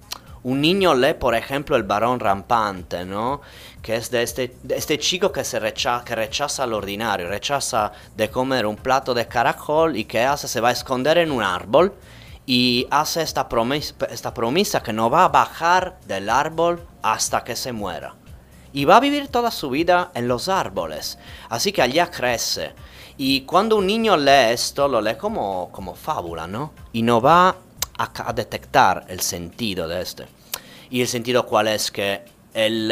un 0.45 0.61
niño 0.61 0.95
lee, 0.95 1.15
por 1.15 1.35
ejemplo, 1.35 1.75
el 1.75 1.85
Barón 1.85 2.21
Rampante, 2.21 3.05
¿no? 3.05 3.41
Que 3.81 3.97
es 3.97 4.11
de 4.11 4.23
este, 4.23 4.55
de 4.63 4.77
este 4.77 4.99
chico 4.99 5.33
que, 5.33 5.43
se 5.43 5.59
recha- 5.59 6.05
que 6.05 6.15
rechaza 6.15 6.67
lo 6.67 6.77
ordinario, 6.77 7.29
rechaza 7.29 7.93
de 8.15 8.29
comer 8.29 8.67
un 8.67 8.77
plato 8.77 9.15
de 9.15 9.27
caracol 9.27 9.97
y 9.97 10.05
que 10.05 10.23
hace, 10.23 10.47
se 10.47 10.61
va 10.61 10.69
a 10.69 10.73
esconder 10.73 11.17
en 11.19 11.31
un 11.31 11.43
árbol 11.43 11.95
y 12.47 12.87
hace 12.91 13.23
esta 13.23 13.49
promesa, 13.49 14.83
que 14.83 14.93
no 14.93 15.09
va 15.09 15.25
a 15.25 15.29
bajar 15.29 15.99
del 16.07 16.29
árbol 16.29 16.87
hasta 17.03 17.43
que 17.43 17.57
se 17.57 17.73
muera. 17.73 18.15
Y 18.73 18.85
va 18.85 18.97
a 18.97 19.01
vivir 19.01 19.29
toda 19.29 19.51
su 19.51 19.71
vida 19.71 20.11
en 20.15 20.29
los 20.29 20.49
árboles. 20.49 21.19
Así 21.49 21.73
que 21.73 21.81
allá 21.81 22.11
crece. 22.11 22.73
Y 23.17 23.43
cuando 23.43 23.77
un 23.77 23.87
niño 23.87 24.17
lee 24.17 24.53
esto, 24.53 24.89
lo 24.89 25.01
lee 25.01 25.17
como, 25.17 25.71
como 25.71 25.95
fábula, 25.95 26.47
¿no? 26.47 26.73
Y 26.93 27.03
no 27.03 27.21
va 27.21 27.57
a, 27.97 28.29
a 28.29 28.33
detectar 28.33 29.05
el 29.09 29.21
sentido 29.21 29.87
de 29.87 30.03
este. 30.03 30.27
Y 30.91 31.01
el 31.01 31.09
sentido 31.09 31.47
cuál 31.47 31.69
es 31.69 31.91
que 31.93 32.25
el, 32.53 32.91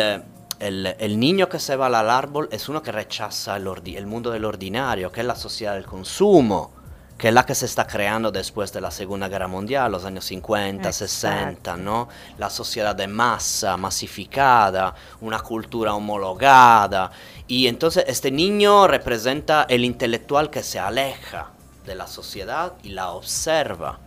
el, 0.61 0.86
el 0.98 1.20
niño 1.20 1.48
que 1.48 1.59
se 1.59 1.74
va 1.74 1.88
al 1.88 2.09
árbol 2.09 2.48
es 2.53 2.68
uno 2.68 2.82
que 2.82 2.92
rechaza 2.92 3.57
el, 3.57 3.68
el 3.84 4.07
mundo 4.07 4.30
del 4.30 4.44
ordinario, 4.44 5.11
que 5.11 5.20
es 5.20 5.26
la 5.26 5.36
sociedad 5.36 5.74
del 5.74 5.86
consumo 5.86 6.82
que 7.18 7.28
es 7.28 7.34
la 7.34 7.46
que 7.46 7.54
se 7.54 7.66
está 7.66 7.86
creando 7.86 8.32
después 8.32 8.72
de 8.72 8.80
la 8.80 8.90
Segunda 8.90 9.28
Guerra 9.28 9.46
Mundial, 9.46 9.92
los 9.92 10.04
años 10.04 10.24
50, 10.24 10.90
60, 10.90 11.76
¿no? 11.76 12.08
La 12.38 12.50
sociedad 12.50 12.96
de 12.96 13.06
masa, 13.06 13.76
masificada, 13.76 14.94
una 15.20 15.38
cultura 15.40 15.94
homologada. 15.94 17.12
Y 17.46 17.68
entonces 17.68 18.04
este 18.08 18.30
niño 18.30 18.88
representa 18.88 19.66
el 19.68 19.84
intelectual 19.84 20.50
que 20.50 20.62
se 20.62 20.78
aleja 20.80 21.50
de 21.86 21.94
la 21.94 22.06
sociedad 22.06 22.72
y 22.82 22.88
la 22.90 23.10
observa. 23.10 23.98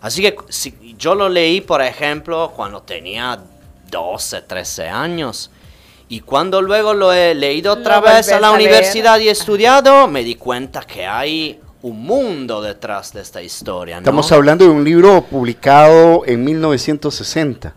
Así 0.00 0.22
que 0.22 0.36
si 0.48 0.96
yo 0.98 1.14
lo 1.14 1.28
leí, 1.28 1.60
por 1.60 1.82
ejemplo, 1.82 2.52
cuando 2.56 2.82
tenía 2.82 3.38
12, 3.90 4.42
13 4.42 4.88
años. 4.88 5.50
Y 6.08 6.20
cuando 6.20 6.60
luego 6.60 6.94
lo 6.94 7.12
he 7.12 7.34
leído 7.34 7.74
otra 7.74 7.96
Lo 7.96 8.02
vez 8.02 8.32
a 8.32 8.40
la 8.40 8.48
a 8.48 8.56
leer. 8.56 8.68
universidad 8.68 9.18
y 9.20 9.28
he 9.28 9.30
estudiado, 9.30 10.08
me 10.08 10.24
di 10.24 10.34
cuenta 10.34 10.80
que 10.80 11.06
hay 11.06 11.60
un 11.82 12.02
mundo 12.02 12.60
detrás 12.60 13.12
de 13.12 13.20
esta 13.20 13.42
historia. 13.42 13.96
¿no? 13.96 14.00
Estamos 14.00 14.30
hablando 14.32 14.64
de 14.64 14.70
un 14.70 14.84
libro 14.84 15.22
publicado 15.22 16.24
en 16.26 16.44
1960 16.44 17.74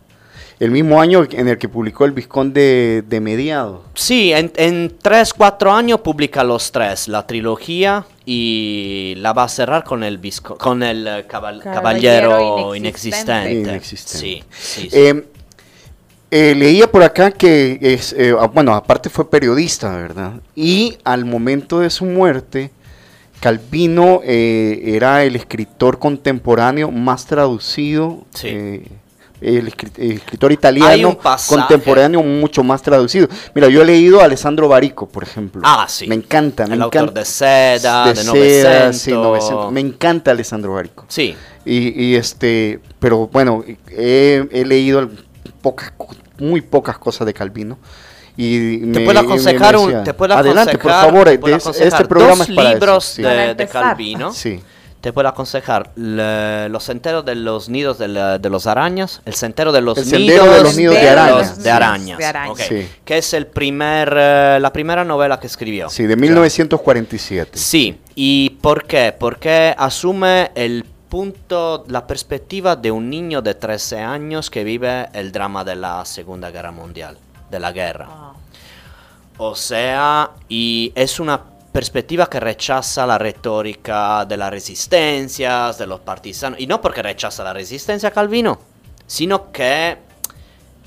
el 0.59 0.71
mismo 0.71 1.01
año 1.01 1.27
en 1.29 1.47
el 1.47 1.57
que 1.57 1.67
publicó 1.67 2.05
el 2.05 2.11
Vizconde 2.13 3.03
de 3.05 3.19
Mediado. 3.19 3.83
Sí, 3.95 4.31
en, 4.31 4.51
en 4.55 4.95
tres, 5.01 5.33
cuatro 5.33 5.73
años 5.73 5.99
publica 5.99 6.43
los 6.43 6.71
tres, 6.71 7.07
la 7.09 7.27
trilogía 7.27 8.05
y 8.25 9.15
la 9.17 9.33
va 9.33 9.43
a 9.43 9.49
cerrar 9.49 9.83
con 9.83 10.03
el 10.03 10.19
con 10.57 10.83
el 10.83 11.05
eh, 11.05 11.25
Caballero, 11.27 12.75
Inexistente. 12.75 13.81
Sí, 13.81 14.43
sí, 14.49 14.89
em, 14.93 15.23
eh, 16.31 16.55
leía 16.55 16.89
por 16.89 17.03
acá 17.03 17.31
que, 17.31 17.77
es, 17.81 18.13
eh, 18.17 18.33
ah, 18.39 18.47
bueno, 18.47 18.73
aparte 18.73 19.09
fue 19.09 19.29
periodista, 19.29 19.95
¿verdad? 19.97 20.33
Y 20.55 20.97
al 21.03 21.25
momento 21.25 21.79
de 21.79 21.89
su 21.89 22.05
muerte, 22.05 22.71
Calvino 23.43 24.21
era 24.23 25.23
el 25.23 25.35
escritor 25.35 25.99
contemporáneo 25.99 26.91
más 26.91 27.25
traducido. 27.25 28.25
Sí 28.33 28.83
el, 29.43 29.67
escritor 29.67 30.51
italiano 30.51 31.17
contemporáneo 31.47 32.23
mucho 32.23 32.63
más 32.63 32.81
traducido. 32.81 33.27
Mira, 33.53 33.67
yo 33.67 33.81
he 33.81 33.85
leído 33.85 34.21
a 34.21 34.25
Alessandro 34.25 34.67
Barico, 34.67 35.07
por 35.07 35.23
ejemplo. 35.23 35.61
Ah, 35.63 35.85
sí. 35.89 36.07
Me 36.07 36.15
encanta, 36.15 36.65
me 36.65 36.75
el 36.75 36.81
encanta. 36.81 36.99
Autor 36.99 37.13
de 37.13 37.25
Seda, 37.25 38.05
de, 38.05 38.13
de 38.13 38.93
Sí, 38.93 39.11
900. 39.11 39.71
Me 39.71 39.81
encanta 39.81 40.31
Alessandro 40.31 40.73
Barico. 40.73 41.05
Sí. 41.09 41.35
Y, 41.65 42.15
este, 42.15 42.79
pero 42.99 43.27
bueno, 43.27 43.63
he, 43.89 44.63
leído 44.65 45.09
pocas, 45.61 45.93
muy 46.39 46.61
pocas 46.61 46.97
cosas 46.97 47.25
de 47.27 47.33
Calvino. 47.33 47.77
Y 48.35 48.91
te 48.91 49.01
puedo 49.01 49.19
aconsejar 49.19 49.77
un, 49.77 50.03
te 50.03 50.13
puedo 50.13 50.35
adelante 50.35 50.77
por 50.77 50.91
favor 50.91 51.29
este 51.29 52.05
programa 52.05 52.45
dos 52.45 52.49
libros 52.49 53.15
de, 53.17 53.53
de, 53.53 53.67
Calvino 53.67 54.33
sí. 54.33 54.59
Te 55.03 55.11
puedo 55.11 55.27
aconsejar 55.27 55.91
los 55.97 56.81
senderos 56.81 57.25
de 57.25 57.35
los 57.35 57.67
nidos 57.67 57.97
de, 57.99 58.07
los 58.07 58.67
arañas, 58.67 59.21
el 59.25 59.33
sendero 59.33 59.73
de 59.73 59.81
los, 59.81 59.97
nidos, 59.97 60.11
de, 60.11 60.63
los 60.63 60.77
nidos 60.77 60.95
de, 60.95 61.09
arañas, 61.09 61.61
de 61.61 61.71
arañas, 62.25 62.69
que 63.03 63.17
es 63.17 63.33
el 63.33 63.47
primer, 63.47 64.13
eh, 64.15 64.59
la 64.61 64.71
primera 64.71 65.03
novela 65.03 65.41
que 65.41 65.47
escribió. 65.47 65.89
Sí, 65.89 66.03
de 66.03 66.15
1947. 66.15 67.59
Sí, 67.59 67.99
¿y 68.15 68.51
por 68.61 68.85
qué? 68.85 69.13
Porque 69.19 69.75
asume 69.77 70.51
el 70.55 70.85
punto, 71.09 71.83
la 71.89 72.07
perspectiva 72.07 72.77
de 72.77 72.89
un 72.89 73.09
niño 73.09 73.41
de 73.41 73.55
13 73.55 73.99
años 73.99 74.49
que 74.49 74.63
vive 74.63 75.09
el 75.11 75.33
drama 75.33 75.65
de 75.65 75.75
la 75.75 76.05
Segunda 76.05 76.49
Guerra 76.49 76.71
Mundial, 76.71 77.17
de 77.53 77.59
la 77.59 77.71
guerra. 77.71 78.07
Ah. 78.09 78.33
O 79.37 79.55
sea, 79.55 80.31
y 80.49 80.91
es 80.95 81.19
una 81.19 81.41
perspectiva 81.71 82.29
que 82.29 82.39
rechaza 82.39 83.05
la 83.05 83.17
retórica 83.17 84.25
de 84.25 84.37
las 84.37 84.51
resistencias, 84.51 85.77
de 85.77 85.87
los 85.87 86.01
partisanos, 86.01 86.59
y 86.59 86.67
no 86.67 86.81
porque 86.81 87.01
rechaza 87.01 87.43
la 87.43 87.53
resistencia 87.53 88.11
Calvino, 88.11 88.59
sino 89.07 89.51
que 89.51 89.97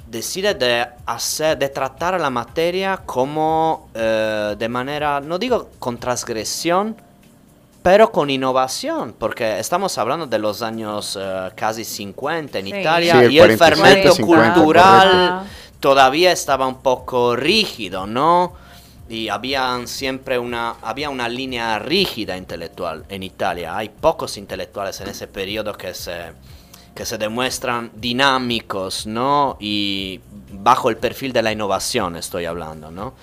decide 0.07 0.55
de, 0.55 0.87
hacer, 1.07 1.59
de 1.59 1.69
tratar 1.69 2.21
la 2.21 2.31
materia 2.31 2.99
como 3.05 3.91
eh, 3.95 4.55
de 4.57 4.69
manera, 4.69 5.21
no 5.21 5.39
digo 5.39 5.71
con 5.81 5.99
transgresión, 5.99 6.97
pero 7.83 8.11
con 8.11 8.31
innovación, 8.31 9.15
porque 9.19 9.59
estamos 9.59 9.97
hablando 9.99 10.27
de 10.27 10.39
los 10.39 10.63
años 10.63 11.19
eh, 11.21 11.51
casi 11.55 11.85
50 11.85 12.59
en 12.59 12.67
Italia 12.69 13.25
y 13.25 13.39
el 13.39 13.57
fermento 13.59 14.15
cultural 14.17 15.45
todavía 15.81 16.33
estaba 16.33 16.67
un 16.67 16.83
poco 16.83 17.37
rígido, 17.37 18.07
¿no? 18.07 18.55
y 19.09 19.29
habían 19.29 19.87
siempre 19.87 20.39
una, 20.39 20.77
había 20.83 21.11
una 21.11 21.29
línea 21.29 21.79
rígida 21.79 22.37
intelectual 22.37 23.05
en 23.09 23.23
Italia. 23.23 23.77
Hay 23.77 23.89
pocos 23.89 24.37
intelectuales 24.37 25.01
en 25.01 25.09
ese 25.09 25.29
periodo 25.29 25.75
que 25.75 25.95
se, 25.95 26.33
que 26.95 27.05
se 27.05 27.17
demuestran 27.17 27.91
dinámicos, 27.95 29.07
¿no? 29.07 29.57
Y 29.61 30.21
bajo 30.51 30.91
el 30.91 30.97
perfil 30.97 31.33
de 31.33 31.43
la 31.43 31.53
innovación 31.53 32.17
estoy 32.17 32.47
hablando, 32.47 32.91
¿no? 32.91 33.15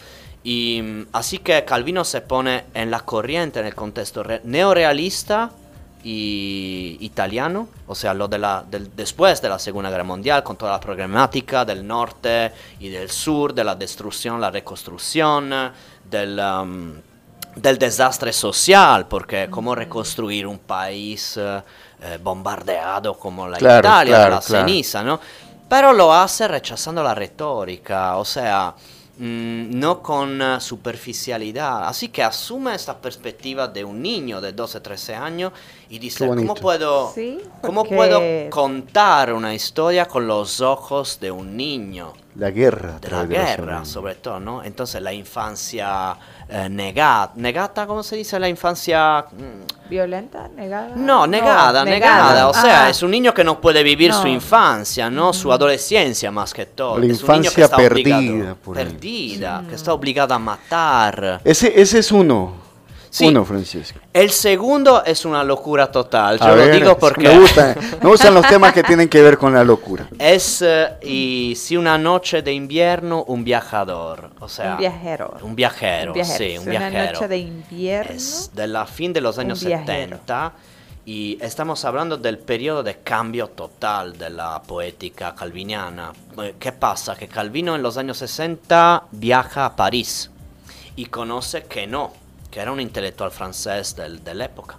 Y 0.43 0.81
mm, 0.81 1.07
así 1.11 1.39
que 1.39 1.65
Calvino 1.65 2.05
se 2.05 2.21
pone 2.21 2.65
en 2.73 2.89
la 2.89 3.01
corriente 3.01 3.59
en 3.59 3.65
el 3.65 3.75
contexto 3.75 4.23
neorealista 4.43 5.51
y 6.03 6.97
italiano, 6.99 7.69
o 7.87 7.95
sea, 7.95 8.13
lo 8.13 8.27
de 8.27 8.37
la, 8.37 8.63
del, 8.69 8.93
después 8.95 9.41
de 9.41 9.49
la 9.49 9.57
Segunda 9.57 9.89
Guerra 9.89 10.03
Mundial, 10.03 10.43
con 10.43 10.57
toda 10.57 10.73
la 10.73 10.79
problemática 10.79 11.63
del 11.63 11.85
norte 11.87 12.51
y 12.79 12.89
del 12.89 13.09
sur, 13.09 13.53
de 13.53 13.63
la 13.63 13.75
destrucción, 13.75 14.41
la 14.41 14.51
reconstrucción, 14.51 15.53
del, 16.03 16.39
um, 16.39 16.93
del 17.55 17.77
desastre 17.77 18.33
social, 18.33 19.07
porque 19.07 19.47
cómo 19.49 19.73
reconstruir 19.75 20.45
un 20.45 20.59
país 20.59 21.37
eh, 21.37 21.61
eh, 22.01 22.19
bombardeado 22.21 23.17
como 23.17 23.47
la 23.47 23.57
Italia, 23.57 24.29
la 24.29 24.41
ceniza, 24.41 25.03
¿no? 25.03 25.19
Pero 25.69 25.93
lo 25.93 26.13
hace 26.13 26.47
rechazando 26.47 27.01
la 27.01 27.15
retórica, 27.15 28.17
o 28.17 28.25
sea, 28.25 28.75
Mm, 29.15 29.79
no 29.79 30.01
con 30.01 30.41
uh, 30.41 30.59
superficialidad. 30.59 31.87
Así 31.87 32.09
que 32.09 32.23
asume 32.23 32.73
esta 32.73 32.97
perspectiva 32.97 33.67
de 33.67 33.83
un 33.83 34.01
niño 34.01 34.41
de 34.41 34.53
12, 34.53 34.81
13 34.81 35.13
años 35.13 35.53
y 35.89 35.99
dice, 35.99 36.27
¿cómo 36.27 36.55
puedo, 36.55 37.13
¿cómo 37.61 37.83
puedo 37.83 38.21
contar 38.49 39.33
una 39.33 39.53
historia 39.53 40.05
con 40.05 40.27
los 40.27 40.61
ojos 40.61 41.19
de 41.19 41.31
un 41.31 41.55
niño? 41.55 42.13
La 42.35 42.49
guerra. 42.49 42.97
De 42.99 43.09
la 43.09 43.25
guerra, 43.25 43.85
sobre 43.85 44.15
todo, 44.15 44.39
¿no? 44.39 44.63
Entonces 44.63 45.01
la 45.01 45.13
infancia 45.13 46.17
eh, 46.49 46.67
negada, 46.67 47.31
negata, 47.35 47.85
¿cómo 47.85 48.01
se 48.01 48.15
dice? 48.15 48.39
La 48.39 48.49
infancia... 48.49 49.25
Mm, 49.31 49.89
¿Violenta? 49.89 50.47
¿Negada? 50.47 50.95
No, 50.95 51.27
negada, 51.27 51.85
negada. 51.85 52.47
O 52.47 52.53
sea, 52.53 52.89
es 52.89 53.03
un 53.03 53.11
niño 53.11 53.33
que 53.33 53.43
no 53.43 53.61
puede 53.61 53.83
vivir 53.83 54.11
su 54.13 54.27
infancia, 54.27 55.11
¿no? 55.11 55.31
Su 55.31 55.53
adolescencia 55.53 56.31
más 56.31 56.53
que 56.53 56.65
todo. 56.65 56.97
La 56.97 57.05
infancia 57.05 57.67
perdida. 57.67 58.55
perdida, 58.73 59.63
que 59.69 59.75
está 59.75 59.93
obligada 59.93 60.35
a 60.35 60.39
matar. 60.39 61.41
Ese, 61.43 61.79
ese 61.79 61.99
es 61.99 62.11
uno. 62.11 62.62
Uno, 63.21 63.45
Francisco. 63.45 63.99
El 64.11 64.31
segundo 64.31 65.03
es 65.03 65.25
una 65.25 65.43
locura 65.43 65.91
total. 65.91 66.39
Yo 66.39 66.55
lo 66.55 66.67
digo 66.67 66.97
porque. 66.97 67.27
Me 67.27 67.39
gustan, 67.39 67.75
me 68.01 68.09
gustan 68.09 68.33
los 68.33 68.47
temas 68.47 68.73
que 68.73 68.83
tienen 68.83 69.07
que 69.07 69.21
ver 69.21 69.37
con 69.37 69.53
la 69.53 69.63
locura. 69.63 70.07
Es 70.17 70.63
eh, 70.65 70.97
y 71.03 71.53
si 71.55 71.77
una 71.77 71.97
noche 71.97 72.41
de 72.41 72.53
invierno, 72.53 73.23
un 73.27 73.43
viajador. 73.43 74.31
O 74.39 74.49
sea, 74.49 74.71
un 74.71 74.77
viajero. 74.77 75.37
Un 75.41 75.55
viajero, 75.55 76.13
sí, 76.23 76.57
un 76.57 76.65
viajero. 76.65 77.01
Una 77.01 77.11
noche 77.11 77.27
de 77.27 77.37
invierno. 77.37 78.15
Es 78.15 78.51
de 78.53 78.67
la 78.67 78.85
fin 78.85 79.13
de 79.13 79.21
los 79.21 79.37
años 79.37 79.59
70. 79.59 80.53
Y 81.05 81.37
estamos 81.41 81.83
hablando 81.83 82.15
del 82.15 82.39
periodo 82.39 82.81
de 82.81 82.99
cambio 82.99 83.49
total 83.49 84.17
de 84.17 84.29
la 84.29 84.61
poética 84.61 85.35
calviniana. 85.35 86.13
Eh, 86.41 86.55
¿Qué 86.57 86.71
pasa? 86.71 87.15
Que 87.15 87.27
Calvino 87.27 87.75
en 87.75 87.83
los 87.83 87.97
años 87.97 88.17
60 88.17 89.03
viaja 89.11 89.65
a 89.65 89.75
París 89.75 90.31
y 90.95 91.05
conoce 91.07 91.63
que 91.63 91.87
no, 91.87 92.13
que 92.53 92.59
era 92.59 92.71
un 92.71 92.79
intelectual 92.79 93.31
francés 93.31 93.95
de 93.95 94.33
la 94.35 94.45
época. 94.45 94.77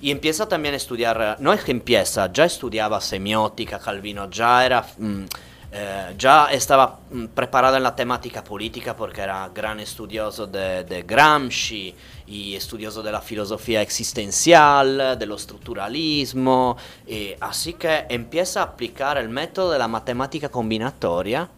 Empieza 0.00 0.46
también 0.46 0.74
a 0.74 0.76
estudiar, 0.76 1.36
no 1.40 1.52
es 1.52 1.64
que 1.64 1.72
empieza, 1.72 2.32
ya 2.32 2.44
estudiaba 2.44 3.00
semiótica, 3.00 3.80
Calvino, 3.80 4.30
ya 4.30 4.64
era... 4.64 4.86
Mm, 4.98 5.24
eh, 5.72 6.14
ya 6.16 6.46
estaba 6.52 7.00
mm, 7.10 7.26
preparado 7.34 7.76
en 7.76 7.82
la 7.82 7.94
temática 7.94 8.44
política 8.44 8.94
porque 8.96 9.22
era 9.22 9.50
gran 9.52 9.80
estudioso 9.80 10.46
de, 10.46 11.04
Gramsci 11.06 11.92
y 12.28 12.54
estudioso 12.54 13.02
de 13.02 13.10
la 13.10 13.20
filosofía 13.20 13.82
existencial, 13.82 15.18
de 15.18 15.26
lo 15.26 15.34
estructuralismo, 15.34 16.76
que 17.04 18.06
empieza 18.08 18.60
a 18.60 18.64
aplicar 18.66 19.18
el 19.18 19.28
método 19.28 19.72
de 19.72 19.80
la 19.80 19.88
matemática 19.88 20.48
combinatoria 20.48 21.48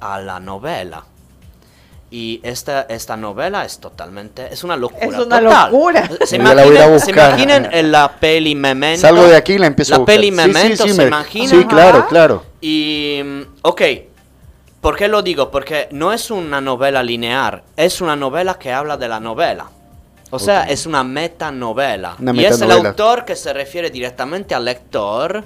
a 0.00 0.18
la 0.18 0.40
novela. 0.40 1.04
Y 2.08 2.40
esta, 2.44 2.82
esta 2.82 3.16
novela 3.16 3.64
es 3.64 3.78
totalmente, 3.78 4.46
es 4.52 4.62
una 4.62 4.76
locura. 4.76 5.18
Es 5.18 5.26
una 5.26 5.40
locura. 5.40 6.08
Se 6.24 6.36
imaginen, 6.36 7.00
se 7.00 7.10
imaginen 7.10 7.68
en 7.72 7.90
la 7.90 8.12
peli 8.12 8.54
Memento. 8.54 9.00
Salgo 9.00 9.24
de 9.24 9.36
aquí 9.36 9.54
y 9.54 9.58
la 9.58 9.66
empiezo 9.66 9.90
la 9.90 9.96
a 9.96 9.98
buscar. 10.00 10.14
peli 10.14 10.30
Memento, 10.30 10.84
sí, 10.84 10.90
sí, 10.90 10.96
¿se 10.96 11.02
imaginan? 11.02 11.48
Sí, 11.48 11.64
claro, 11.64 12.06
claro. 12.06 12.44
Y, 12.60 13.20
ok, 13.62 13.82
¿por 14.80 14.96
qué 14.96 15.08
lo 15.08 15.22
digo? 15.22 15.50
Porque 15.50 15.88
no 15.90 16.12
es 16.12 16.30
una 16.30 16.60
novela 16.60 17.02
lineal, 17.02 17.64
es 17.76 18.00
una 18.00 18.14
novela 18.14 18.54
que 18.54 18.72
habla 18.72 18.96
de 18.96 19.08
la 19.08 19.18
novela. 19.18 19.66
O 20.30 20.38
sea, 20.38 20.64
es 20.64 20.86
una 20.86 21.02
metanovela. 21.04 22.16
Una 22.18 22.32
y 22.34 22.44
es 22.44 22.60
el 22.60 22.70
autor 22.70 23.24
que 23.24 23.36
se 23.36 23.52
refiere 23.52 23.90
directamente 23.90 24.54
al 24.54 24.64
lector 24.64 25.44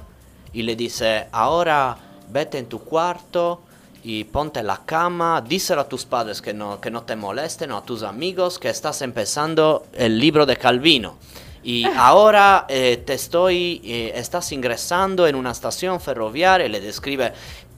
y 0.53 0.63
le 0.63 0.77
dice, 0.77 1.27
ahora 1.33 1.97
vete 2.29 2.59
en 2.59 2.67
tu 2.67 2.81
cuarto 2.81 3.63
y 4.03 4.25
ponte 4.25 4.61
en 4.61 4.67
la 4.67 4.79
cama, 4.85 5.43
díselo 5.47 5.83
a 5.83 5.89
tus 5.89 6.05
padres 6.05 6.41
que 6.41 6.55
no, 6.55 6.81
que 6.81 6.91
no 6.91 7.03
te 7.03 7.17
molesten 7.17 7.71
o 7.73 7.79
a 7.79 7.83
tus 7.83 8.03
amigos 8.03 8.59
que 8.59 8.71
estás 8.71 9.03
empezando 9.03 9.87
el 9.93 10.19
libro 10.19 10.47
de 10.47 10.57
Calvino. 10.57 11.17
Y 11.63 11.85
ahora 11.97 12.67
eh, 12.69 13.03
te 13.05 13.15
estoy, 13.15 13.81
eh, 13.85 14.13
estás 14.15 14.53
ingresando 14.53 15.27
en 15.27 15.35
una 15.35 15.51
estación 15.51 16.01
ferroviaria 16.01 16.67
y 16.67 16.71
le 16.71 16.81
describe 16.81 17.33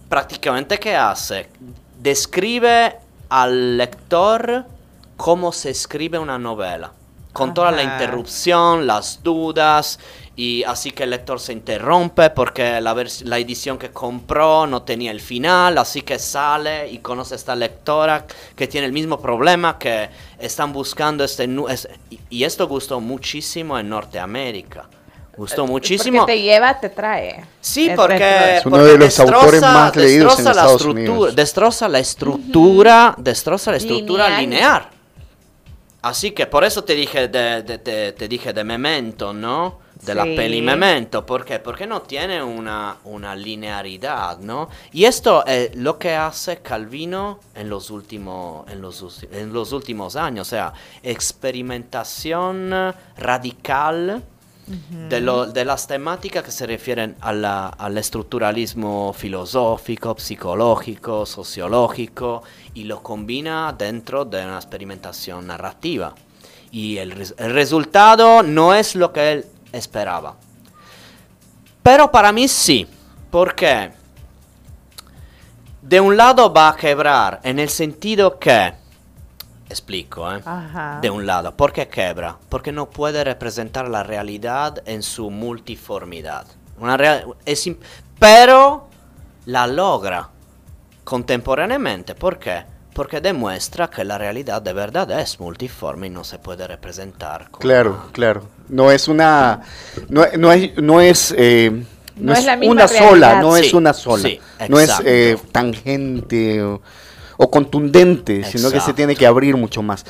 prácticamente 0.08 0.78
qué 0.78 0.94
hace. 0.94 1.48
Describe 1.98 2.96
al 3.28 3.76
lector 3.76 4.66
cómo 5.16 5.52
se 5.52 5.70
escribe 5.70 6.18
una 6.18 6.38
novela. 6.38 6.92
con 7.32 7.54
toda 7.54 7.70
la 7.70 7.82
interrupción, 7.82 8.86
las 8.86 9.22
dudas, 9.22 9.98
y 10.34 10.64
así 10.64 10.92
que 10.92 11.02
el 11.02 11.10
lector 11.10 11.38
se 11.38 11.52
interrumpe 11.52 12.30
porque 12.30 12.80
la, 12.80 12.94
la, 13.24 13.38
edición 13.38 13.76
que 13.76 13.90
compró 13.90 14.66
no 14.66 14.82
tenía 14.82 15.10
el 15.10 15.20
final, 15.20 15.76
así 15.76 16.02
que 16.02 16.18
sale 16.18 16.90
y 16.90 16.98
conoce 16.98 17.34
a 17.34 17.36
esta 17.36 17.54
lectora 17.54 18.26
que 18.56 18.66
tiene 18.66 18.86
el 18.86 18.92
mismo 18.92 19.20
problema, 19.20 19.78
que 19.78 20.08
están 20.38 20.72
buscando 20.72 21.22
este... 21.24 21.48
y 22.30 22.44
esto 22.44 22.66
gustó 22.66 23.00
muchísimo 23.00 23.78
en 23.78 23.90
Norteamérica. 23.90 24.88
Gustó 25.36 25.66
muchísimo. 25.66 26.20
Porque 26.20 26.32
te 26.34 26.42
lleva, 26.42 26.78
te 26.78 26.90
trae. 26.90 27.44
Sí, 27.60 27.90
porque 27.96 28.58
es 28.58 28.66
uno 28.66 28.84
de 28.84 28.98
los 28.98 29.18
autores 29.18 29.62
más 29.62 29.96
leídos 29.96 30.38
en 30.38 30.46
Estados 30.46 30.84
Unidos. 30.84 31.34
Destroza 31.34 31.88
la 31.88 31.98
estructura, 31.98 33.14
destroza 33.18 33.70
la 33.70 33.78
estructura 33.78 34.38
lineal. 34.38 34.88
Así 36.02 36.32
que 36.32 36.46
por 36.46 36.64
eso 36.64 36.82
te 36.84 36.94
dije 36.94 37.28
de, 37.28 38.12
te, 38.16 38.28
dije 38.28 38.52
de 38.52 38.64
Memento, 38.64 39.32
¿no? 39.32 39.78
De 40.02 40.14
la 40.16 40.24
peli 40.24 40.60
Memento. 40.60 41.24
¿Por 41.24 41.44
qué? 41.44 41.60
Porque 41.60 41.86
no 41.86 42.02
tiene 42.02 42.42
una, 42.42 42.96
una 43.04 43.36
linearidad, 43.36 44.38
¿no? 44.38 44.68
Y 44.92 45.04
esto 45.04 45.46
es 45.46 45.76
lo 45.76 45.96
que 45.96 46.14
hace 46.14 46.58
Calvino 46.58 47.38
en 47.54 47.70
los, 47.70 47.88
últimos, 47.90 48.68
en, 48.68 48.82
los, 48.82 49.24
en 49.30 49.52
los 49.52 49.72
últimos 49.72 50.16
años. 50.16 50.48
O 50.48 50.50
sea, 50.50 50.72
experimentación 51.04 52.94
radical 53.16 54.24
de, 55.08 55.20
lo, 55.20 55.46
de, 55.46 55.64
las 55.64 55.86
temáticas 55.86 56.44
que 56.44 56.50
se 56.50 56.66
refieren 56.66 57.16
al 57.20 57.98
estructuralismo 57.98 59.12
filosófico, 59.12 60.16
psicológico, 60.18 61.26
sociológico 61.26 62.42
y 62.74 62.84
lo 62.84 63.02
combina 63.02 63.74
dentro 63.76 64.24
de 64.24 64.44
una 64.44 64.56
experimentación 64.56 65.46
narrativa. 65.46 66.14
Y 66.70 66.96
el, 66.96 67.12
el 67.36 67.52
resultado 67.52 68.42
no 68.42 68.74
es 68.74 68.94
lo 68.94 69.12
que 69.12 69.32
él 69.32 69.46
esperaba. 69.72 70.36
Pero 71.82 72.10
para 72.10 72.32
mí 72.32 72.46
sí, 72.48 72.86
porque 73.30 73.92
de 75.80 76.00
un 76.00 76.16
lado 76.16 76.52
va 76.52 76.68
a 76.68 76.76
quebrar 76.76 77.40
en 77.42 77.58
el 77.58 77.68
sentido 77.68 78.38
que 78.38 78.74
Explico, 79.72 80.30
¿eh? 80.30 80.42
De 81.00 81.08
un 81.08 81.24
lado, 81.24 81.56
¿por 81.56 81.72
qué 81.72 81.88
quebra? 81.88 82.36
Porque 82.50 82.72
no 82.72 82.90
puede 82.90 83.24
representar 83.24 83.88
la 83.88 84.02
realidad 84.02 84.82
en 84.84 85.02
su 85.02 85.30
multiformidad. 85.30 86.46
Una 86.78 86.98
es 87.46 87.70
pero 88.18 88.88
la 89.46 89.66
logra 89.66 90.28
contemporáneamente. 91.04 92.14
¿Por 92.14 92.38
qué? 92.38 92.64
Porque 92.92 93.22
demuestra 93.22 93.88
que 93.88 94.04
la 94.04 94.18
realidad 94.18 94.60
de 94.60 94.74
verdad 94.74 95.10
es 95.18 95.40
multiforme 95.40 96.08
y 96.08 96.10
no 96.10 96.22
se 96.22 96.38
puede 96.38 96.68
representar. 96.68 97.50
claro, 97.52 98.10
claro. 98.12 98.42
No 98.68 98.90
es 98.90 99.08
una. 99.08 99.60
No, 100.08 100.24
no 100.38 100.52
es. 100.52 100.76
No 100.76 101.00
es 101.00 101.34
eh, 101.36 101.82
no, 102.16 102.32
es, 102.32 102.46
una 102.62 102.88
sola, 102.88 103.40
no 103.40 103.56
es 103.56 103.72
una 103.72 103.92
sola. 103.92 104.28
no 104.68 104.78
es 104.78 104.90
eh, 105.04 105.36
tangente. 105.50 106.62
O, 106.62 106.82
o 107.38 107.50
contundente, 107.50 108.44
sino 108.44 108.70
que 108.70 108.80
se 108.80 108.92
tiene 108.92 109.16
que 109.16 109.26
abrir 109.26 109.56
mucho 109.56 109.82
más. 109.82 110.04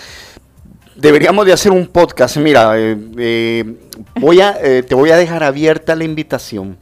Deberíamos 0.94 1.46
de 1.46 1.52
hacer 1.52 1.72
un 1.72 1.86
podcast. 1.86 2.36
Mira, 2.36 2.78
eh, 2.78 2.96
eh, 3.16 3.74
voy 4.16 4.40
a, 4.40 4.56
eh, 4.62 4.82
te 4.82 4.94
voy 4.94 5.10
a 5.10 5.16
dejar 5.16 5.42
abierta 5.42 5.96
la 5.96 6.04
invitación 6.04 6.76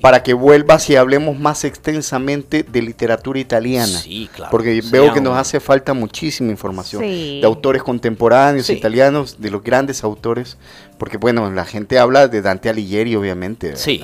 para 0.00 0.22
que 0.22 0.32
vuelvas 0.34 0.88
y 0.90 0.96
hablemos 0.96 1.38
más 1.38 1.64
extensamente 1.64 2.62
de 2.62 2.82
literatura 2.82 3.38
italiana. 3.38 3.98
Sí, 3.98 4.28
claro. 4.34 4.50
Porque 4.50 4.82
veo 4.90 5.12
que 5.12 5.20
nos 5.20 5.36
hace 5.36 5.60
falta 5.60 5.92
muchísima 5.92 6.50
información 6.50 7.02
de 7.02 7.42
autores 7.44 7.82
contemporáneos 7.82 8.70
italianos, 8.70 9.40
de 9.40 9.50
los 9.50 9.62
grandes 9.62 10.02
autores. 10.04 10.56
Porque 10.98 11.16
bueno, 11.16 11.50
la 11.50 11.64
gente 11.64 11.98
habla 11.98 12.28
de 12.28 12.42
Dante 12.42 12.68
Alighieri, 12.68 13.16
obviamente. 13.16 13.76
Sí. 13.76 14.02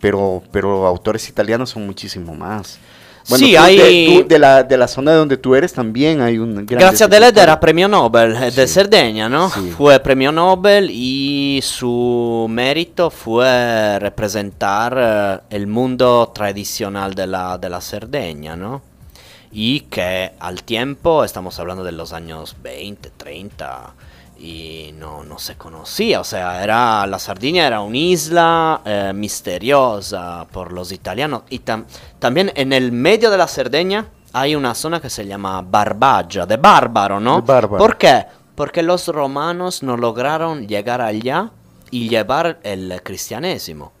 Pero, 0.00 0.42
pero 0.52 0.86
autores 0.86 1.28
italianos 1.28 1.70
son 1.70 1.86
muchísimo 1.86 2.34
más 2.34 2.78
sí, 3.26 3.56
hay... 3.56 4.22
De, 4.22 4.38
la, 4.38 4.62
de 4.62 4.76
la 4.76 4.88
zona 4.88 5.12
de 5.12 5.18
donde 5.18 5.36
tú 5.36 5.54
eres 5.54 5.72
también 5.72 6.20
hay 6.20 6.38
un 6.38 6.66
gran... 6.66 6.80
Gracias 6.80 7.08
Deled 7.10 7.36
era 7.36 7.58
premio 7.58 7.88
Nobel 7.88 8.36
eh, 8.36 8.50
de 8.50 8.66
Cerdeña, 8.66 9.28
¿no? 9.28 9.50
Fue 9.50 9.98
premio 10.00 10.32
Nobel 10.32 10.90
y 10.90 11.60
su 11.62 12.46
mérito 12.48 13.10
fue 13.10 13.98
representar 13.98 14.96
eh, 14.98 15.56
el 15.56 15.66
mundo 15.66 16.30
tradicional 16.34 17.14
de 17.14 17.26
la, 17.26 17.58
de 17.58 17.68
la 17.68 17.80
Cerdeña, 17.80 18.56
¿no? 18.56 18.82
Y 19.52 19.80
que 19.80 20.32
al 20.38 20.62
tiempo, 20.62 21.24
estamos 21.24 21.58
hablando 21.58 21.82
de 21.82 21.92
los 21.92 22.12
años 22.12 22.56
20, 22.62 23.10
30, 23.16 23.94
y 24.38 24.92
no, 24.98 25.24
no 25.24 25.38
se 25.38 25.56
conocía, 25.56 26.20
o 26.20 26.24
sea, 26.24 26.62
era, 26.62 27.06
la 27.06 27.18
Sardinia 27.18 27.66
era 27.66 27.80
una 27.80 27.96
isla 27.96 28.80
eh, 28.84 29.12
misteriosa 29.14 30.46
por 30.50 30.72
los 30.72 30.92
italianos 30.92 31.42
y 31.48 31.60
también 31.60 32.52
en 32.54 32.72
el 32.72 32.92
medio 32.92 33.30
de 33.30 33.38
la 33.38 33.48
Cerdeña 33.48 34.06
hay 34.32 34.54
una 34.54 34.74
zona 34.74 35.00
que 35.00 35.08
se 35.08 35.26
llama 35.26 35.62
Barbagia, 35.62 36.44
de 36.44 36.58
bárbaro, 36.58 37.18
¿no? 37.18 37.42
¿Por 37.44 37.96
qué? 37.96 38.26
Porque 38.54 38.82
los 38.82 39.08
romanos 39.08 39.82
no 39.82 39.96
lograron 39.96 40.66
llegar 40.68 41.00
allá 41.00 41.50
y 41.90 42.08
llevar 42.08 42.58
el 42.62 43.00
cristianismo. 43.02 43.92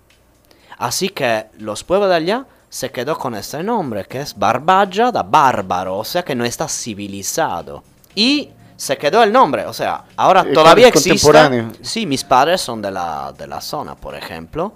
Así 0.78 1.08
que 1.08 1.46
los 1.58 1.84
pueblos 1.84 2.10
de 2.10 2.16
allá 2.16 2.46
se 2.68 2.90
quedó 2.90 3.16
con 3.16 3.34
este 3.34 3.62
nombre 3.62 4.04
que 4.04 4.20
es 4.20 4.36
Barbagia 4.36 5.10
da 5.10 5.22
bárbaro, 5.22 5.96
o 5.96 6.04
sea 6.04 6.22
que 6.22 6.34
no 6.34 6.44
está 6.44 6.68
civilizado. 6.68 7.82
Y 8.14 8.50
se 8.76 8.98
quedó 8.98 9.22
el 9.22 9.32
nombre, 9.32 9.64
o 9.66 9.72
sea, 9.72 10.04
ahora 10.16 10.42
eh, 10.42 10.52
todavía 10.52 10.88
existe. 10.88 11.66
Sí, 11.82 12.06
mis 12.06 12.24
padres 12.24 12.60
son 12.60 12.82
de 12.82 12.90
la, 12.90 13.32
de 13.36 13.46
la 13.46 13.60
zona, 13.60 13.94
por 13.94 14.14
ejemplo, 14.14 14.74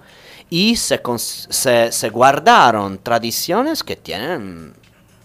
y 0.49 0.77
se, 0.77 1.01
se, 1.19 1.93
se 1.93 2.11
guardaron 2.11 2.99
tradiciones 2.99 3.83
que 3.83 3.97
tienen 3.97 4.75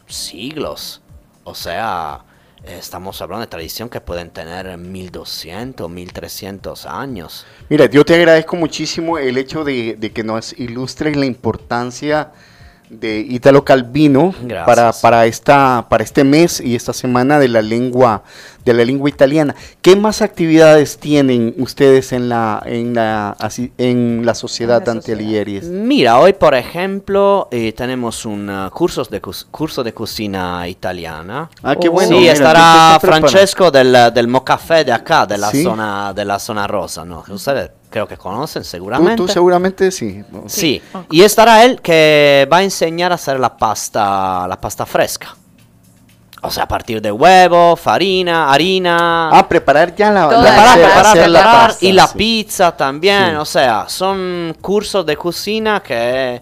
siglos, 0.07 1.01
o 1.43 1.55
sea, 1.55 2.21
estamos 2.65 3.21
hablando 3.21 3.41
de 3.41 3.47
tradición 3.47 3.89
que 3.89 4.01
pueden 4.01 4.29
tener 4.29 4.77
1200, 4.77 5.89
1300 5.89 6.85
años. 6.85 7.45
Mira, 7.69 7.85
yo 7.85 8.03
te 8.03 8.15
agradezco 8.15 8.55
muchísimo 8.55 9.17
el 9.17 9.37
hecho 9.37 9.63
de, 9.63 9.95
de 9.97 10.11
que 10.11 10.23
nos 10.23 10.53
ilustres 10.53 11.15
la 11.15 11.25
importancia 11.25 12.31
de 12.89 13.19
Italo 13.19 13.65
Calvino 13.65 14.33
para, 14.65 14.91
para, 14.93 15.25
esta, 15.25 15.85
para 15.89 16.03
este 16.03 16.23
mes 16.23 16.59
y 16.59 16.75
esta 16.75 16.93
semana 16.93 17.39
de 17.39 17.47
la 17.47 17.61
lengua 17.61 18.23
de 18.65 18.73
la 18.73 18.83
lengua 18.83 19.07
italiana. 19.09 19.55
¿Qué 19.81 19.95
más 19.95 20.21
actividades 20.21 20.97
tienen 20.97 21.53
ustedes 21.59 22.11
en 22.11 22.29
la 22.29 22.61
en 22.65 22.95
la 22.95 23.37
en 23.77 24.25
la 24.25 24.33
sociedad 24.33 24.81
Dante 24.81 25.15
Mira, 25.15 26.19
hoy 26.19 26.33
por 26.33 26.55
ejemplo 26.55 27.47
eh, 27.51 27.73
tenemos 27.73 28.25
un 28.25 28.49
uh, 28.49 28.69
curso 28.71 29.03
de 29.03 29.21
curso 29.21 29.83
de 29.83 29.93
cocina 29.93 30.67
italiana. 30.67 31.49
Ah, 31.61 31.75
qué 31.75 31.89
bueno. 31.89 32.17
Sí, 32.17 32.27
estará 32.27 32.97
Francesco 32.99 33.69
del, 33.69 33.95
del 34.13 34.27
Mocafé 34.27 34.83
de 34.83 34.91
acá, 34.91 35.25
de 35.27 35.37
la 35.37 35.51
zona 35.51 36.13
de 36.13 36.25
la 36.25 36.39
zona 36.39 36.65
rosa, 36.65 37.05
¿no? 37.05 37.23
Ustedes 37.29 37.69
creo 37.95 38.09
que 38.09 38.17
conocen 38.17 38.65
seguramente. 38.65 39.15
Tú, 39.15 39.25
seguramente 39.29 39.89
sí. 39.89 40.21
Sí. 40.47 40.81
Y 41.09 41.21
estará 41.21 41.63
él 41.63 41.79
que 41.81 42.45
va 42.51 42.57
a 42.57 42.63
enseñar 42.63 43.13
a 43.13 43.15
hacer 43.15 43.39
la 43.39 43.55
pasta, 43.55 44.45
la 44.49 44.59
pasta 44.59 44.85
fresca. 44.85 45.33
O 46.41 46.51
sea, 46.51 46.63
a 46.63 46.67
partir 46.67 47.01
de 47.01 47.09
huevo, 47.09 47.77
farina, 47.77 48.51
harina. 48.51 49.29
Ah, 49.29 49.47
preparar 49.47 49.95
ya 49.95 50.11
la, 50.11 50.27
preparar, 50.27 50.77
preparar, 50.77 51.13
preparar 51.13 51.75
y 51.79 51.93
la 51.93 52.11
pizza 52.11 52.75
también. 52.75 53.37
O 53.37 53.45
sea, 53.45 53.85
son 53.87 54.57
cursos 54.59 55.05
de 55.05 55.15
cocina 55.15 55.81
que 55.81 56.41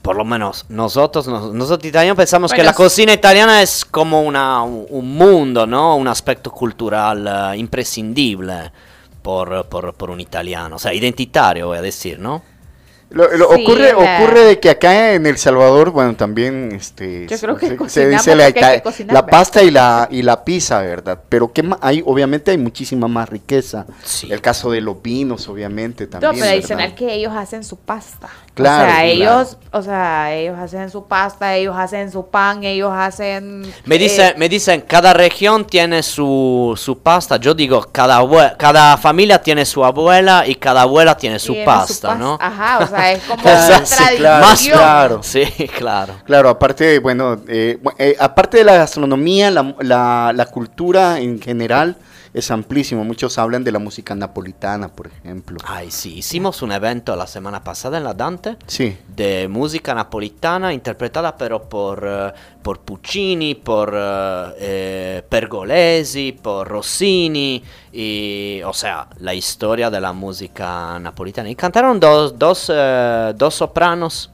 por 0.00 0.14
lo 0.14 0.24
menos 0.24 0.64
nosotros, 0.68 1.26
nosotros 1.26 1.84
italianos 1.84 2.16
pensamos 2.16 2.52
que 2.52 2.62
la 2.62 2.72
cocina 2.72 3.12
italiana 3.12 3.62
es 3.62 3.84
como 3.84 4.22
una, 4.22 4.62
un 4.62 5.16
mundo, 5.16 5.66
¿no? 5.66 5.96
Un 5.96 6.06
aspecto 6.06 6.52
cultural 6.52 7.26
uh, 7.26 7.58
imprescindible 7.58 8.70
por, 9.22 9.66
por, 9.66 9.94
por, 9.94 10.10
un 10.10 10.20
italiano, 10.20 10.76
o 10.76 10.78
sea, 10.78 10.94
identitario, 10.94 11.66
voy 11.66 11.78
a 11.78 11.82
decir, 11.82 12.18
¿no? 12.18 12.42
ocurre, 13.16 13.94
ocurre 13.94 14.44
de 14.44 14.60
que 14.60 14.70
acá 14.70 15.14
en 15.14 15.26
El 15.26 15.38
Salvador, 15.38 15.90
bueno, 15.90 16.14
también 16.14 16.72
este, 16.72 17.26
se, 17.28 18.08
dice 18.08 18.36
la, 19.06 19.26
pasta 19.26 19.62
y 19.62 19.70
la 19.70 20.08
y 20.10 20.22
la 20.22 20.44
pizza, 20.44 20.80
¿verdad? 20.82 21.18
Pero 21.28 21.52
que 21.52 21.68
hay, 21.80 22.02
obviamente 22.04 22.50
hay 22.50 22.58
muchísima 22.58 23.08
más 23.08 23.28
riqueza. 23.28 23.86
El 24.28 24.40
caso 24.40 24.70
de 24.70 24.80
los 24.80 25.00
vinos, 25.02 25.48
obviamente, 25.48 26.06
también. 26.06 26.32
No, 26.32 26.38
pero 26.38 26.50
adicional 26.50 26.94
que 26.94 27.14
ellos 27.14 27.32
hacen 27.34 27.64
su 27.64 27.78
pasta. 27.78 28.28
Claro, 28.58 28.88
o 28.88 28.92
sea, 28.92 29.04
ellos, 29.04 29.56
o 29.70 29.82
sea, 29.82 30.34
ellos 30.34 30.58
hacen 30.58 30.90
su 30.90 31.06
pasta, 31.06 31.54
ellos 31.54 31.76
hacen 31.78 32.10
su 32.10 32.26
pan, 32.26 32.64
ellos 32.64 32.90
hacen... 32.92 33.62
Me 33.84 33.94
eh, 33.94 33.98
dicen, 33.98 34.34
me 34.36 34.48
dicen, 34.48 34.80
cada 34.80 35.14
región 35.14 35.64
tiene 35.64 36.02
su, 36.02 36.74
su 36.76 36.98
pasta. 36.98 37.36
Yo 37.36 37.54
digo, 37.54 37.80
cada, 37.92 38.20
cada 38.56 38.96
familia 38.96 39.40
tiene 39.40 39.64
su 39.64 39.84
abuela 39.84 40.44
y 40.44 40.56
cada 40.56 40.82
abuela 40.82 41.16
tiene 41.16 41.38
su, 41.38 41.56
pasta, 41.64 42.16
¿no? 42.16 42.36
Ajá, 42.40 42.80
o 42.80 42.86
sea, 42.88 43.12
es 43.12 43.22
como 43.22 43.42
una 43.42 43.84
tradición. 43.84 44.40
Más 44.40 44.66
claro. 44.66 45.20
Sí, 45.22 45.44
claro. 45.76 46.14
Claro, 46.24 46.48
aparte, 46.48 46.98
bueno, 46.98 47.40
eh, 47.46 47.78
eh, 47.98 48.16
aparte 48.18 48.58
de 48.58 48.64
la 48.64 48.76
gastronomía, 48.76 49.52
la, 49.52 49.72
la, 49.82 50.32
la 50.34 50.46
cultura 50.46 51.20
en 51.20 51.40
general 51.40 51.96
es 52.38 52.50
amplísimo. 52.50 53.04
Muchos 53.04 53.38
hablan 53.38 53.64
de 53.64 53.72
la 53.72 53.78
música 53.78 54.14
napolitana, 54.14 54.88
por 54.88 55.08
ejemplo. 55.08 55.58
Ay, 55.66 55.90
sí, 55.90 56.18
hicimos 56.18 56.62
un 56.62 56.72
evento 56.72 57.14
la 57.16 57.26
semana 57.26 57.62
pasada 57.64 57.98
en 57.98 58.04
la 58.04 58.14
Dante 58.14 58.56
Sí. 58.66 58.96
de 59.14 59.48
música 59.48 59.94
napolitana 59.94 60.72
interpretada 60.72 61.36
pero 61.36 61.68
por, 61.68 62.04
eh, 62.06 62.32
por 62.62 62.80
Puccini, 62.80 63.54
por 63.54 63.92
eh, 63.94 64.54
eh, 64.58 65.22
Pergolesi, 65.28 66.32
por 66.32 66.68
Rossini, 66.68 67.62
y, 67.92 68.60
o 68.64 68.72
sea, 68.72 69.08
la 69.18 69.34
historia 69.34 69.90
de 69.90 70.00
la 70.00 70.12
música 70.12 70.98
napolitana. 71.00 71.48
Y 71.50 71.56
cantaron 71.56 71.98
dos, 71.98 72.38
dos, 72.38 72.70
dos 73.36 73.54
sopranos 73.54 74.30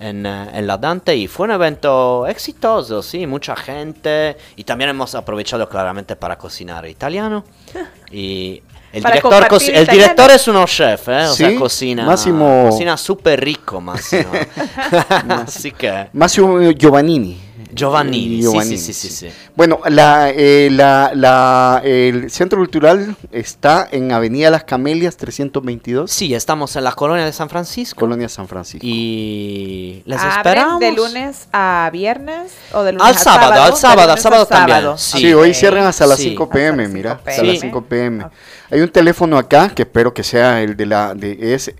en, 0.00 0.26
eh, 0.26 0.50
en 0.54 0.66
la 0.66 0.76
Dante 0.78 1.14
y 1.16 1.26
fue 1.28 1.44
un 1.46 1.52
evento 1.52 2.26
exitoso, 2.26 3.02
sí, 3.02 3.26
mucha 3.26 3.56
gente. 3.56 4.36
Y 4.56 4.64
también 4.64 4.90
hemos 4.90 5.14
aprovechado 5.14 5.68
claramente 5.68 6.16
para 6.16 6.36
cocinar 6.38 6.86
italiano. 6.86 7.44
Y 8.12 8.62
el 8.92 9.02
director, 9.02 9.22
compartir 9.32 9.50
coci- 9.58 9.74
el 9.76 9.82
italiano. 9.82 9.92
director 10.12 10.30
es 10.30 10.48
uno 10.48 10.64
chef, 10.66 11.08
¿eh? 11.08 11.24
O 11.26 11.32
Sí, 11.34 11.44
sea, 11.44 11.58
cocina, 11.58 12.06
Massimo- 12.06 12.68
cocina 12.70 12.96
súper 12.96 13.40
rico, 13.44 13.80
Massimo. 13.80 14.30
Así 15.44 15.72
que... 15.72 16.08
Massimo 16.12 16.58
Giovannini. 16.72 17.36
Giovannini, 17.76 18.36
sí, 18.36 18.40
Giovannini, 18.42 18.78
sí, 18.78 18.92
sí, 18.92 19.08
sí, 19.08 19.28
sí. 19.28 19.34
Bueno, 19.54 19.80
la, 19.88 20.30
eh, 20.30 20.68
la, 20.72 21.12
la- 21.14 21.80
el 21.84 22.30
Centro 22.30 22.58
Cultural 22.58 23.14
está 23.30 23.86
en 23.90 24.10
Avenida 24.12 24.50
Las 24.50 24.64
Camelias 24.64 25.16
322. 25.16 26.10
Sí, 26.10 26.34
estamos 26.34 26.74
en 26.76 26.84
la 26.84 26.92
colonia 26.92 27.24
de 27.24 27.32
San 27.32 27.48
Francisco. 27.48 28.00
Colonia 28.00 28.28
San 28.28 28.48
Francisco. 28.48 28.86
Y 28.86 30.02
les 30.06 30.18
¿Abren 30.18 30.36
esperamos. 30.38 30.80
de 30.80 30.92
lunes 30.92 31.48
a 31.52 31.90
viernes 31.92 32.52
o 32.72 32.82
de 32.82 32.92
lunes 32.92 33.06
Al 33.06 33.14
a 33.14 33.18
sábado, 33.18 33.62
al 33.62 33.76
sábado, 33.76 34.00
al 34.02 34.08
lunes 34.08 34.18
a 34.18 34.22
sábado 34.22 34.46
también. 34.46 34.78
sábado. 34.78 34.98
Sí, 34.98 35.18
Sí. 35.18 35.34
hoy 35.34 35.54
cierran 35.54 35.86
hasta 35.86 36.06
las 36.06 36.18
Sí. 36.18 36.30
5 36.30 36.48
pm, 36.50 36.88
mira, 36.88 37.12
hasta 37.12 37.30
las 37.42 37.56
PM. 37.56 37.58
5 37.60 37.82
pm. 37.84 38.26
Hay 38.70 38.80
un 38.80 38.88
teléfono 38.88 39.38
acá 39.38 39.68
que 39.68 39.82
espero 39.82 40.12
que 40.14 40.24
sea 40.24 40.60
el 40.62 40.76
de 40.76 40.86
la 40.86 41.14
de 41.14 41.54
es 41.54 41.72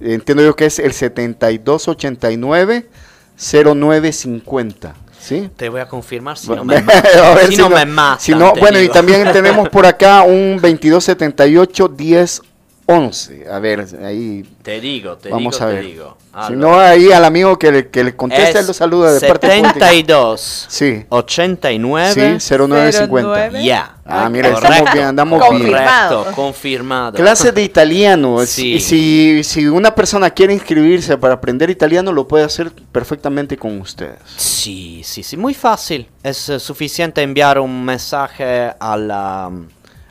entiendo 0.00 0.42
yo 0.42 0.56
que 0.56 0.66
es 0.66 0.78
el 0.80 0.92
7289 0.92 2.86
0950, 3.36 4.94
¿sí? 5.22 5.48
Te 5.56 5.68
voy 5.68 5.80
a 5.80 5.88
confirmar 5.88 6.36
si 6.36 6.48
Bueno, 6.48 6.64
no 6.64 6.74
me, 7.34 7.46
si 7.46 7.56
no 7.56 7.70
me 7.70 7.86
matan. 7.86 8.20
si 8.20 8.34
no, 8.34 8.52
bueno, 8.54 8.80
y 8.80 8.88
también 8.88 9.30
tenemos 9.32 9.68
por 9.68 9.86
acá 9.86 10.22
un 10.22 10.58
2278 10.60 11.88
1011. 13.00 13.46
A 13.50 13.58
ver, 13.58 13.86
ahí 14.04 14.44
Te 14.62 14.80
digo, 14.80 15.16
te 15.16 15.28
vamos 15.30 15.54
digo, 15.54 15.64
a 15.64 15.68
te 15.68 15.74
ver. 15.74 15.84
Si 16.46 16.52
no, 16.54 16.78
ahí 16.80 17.12
al 17.12 17.24
amigo 17.26 17.58
que 17.58 17.70
le, 17.70 17.88
que 17.88 18.02
le 18.02 18.16
conteste, 18.16 18.50
Es 18.50 18.56
él 18.56 18.66
lo 18.66 18.72
saluda 18.72 19.12
de 19.12 19.20
parte 19.28 19.48
pública. 19.48 19.72
72 19.74 20.66
Sí. 20.68 21.04
89 21.10 22.38
Sí, 22.40 22.54
0950. 22.56 23.60
Ya. 23.60 23.96
Ah, 24.04 24.28
mira, 24.30 24.50
Correcto. 24.52 24.72
estamos 24.74 24.94
bien, 24.94 25.06
andamos 25.06 25.50
bien. 25.50 25.70
Correcto, 25.72 26.26
confirmado. 26.34 27.12
Clases 27.18 27.54
de 27.54 27.62
italiano. 27.62 28.44
Sí. 28.46 28.74
Y 28.74 28.80
si, 28.80 29.44
si 29.44 29.66
una 29.66 29.94
persona 29.94 30.30
quiere 30.30 30.52
inscribirse 30.54 31.16
para 31.18 31.34
aprender 31.34 31.70
italiano, 31.70 32.12
lo 32.12 32.26
puede 32.26 32.44
hacer 32.44 32.72
perfectamente 32.90 33.56
con 33.56 33.80
ustedes. 33.80 34.18
Sí, 34.36 35.02
sí, 35.04 35.22
sí, 35.22 35.36
muy 35.36 35.54
fácil. 35.54 36.08
Es 36.22 36.48
eh, 36.48 36.58
suficiente 36.58 37.20
enviar 37.22 37.58
un 37.60 37.84
mensaje 37.84 38.72
a 38.78 38.96
la, 38.96 39.50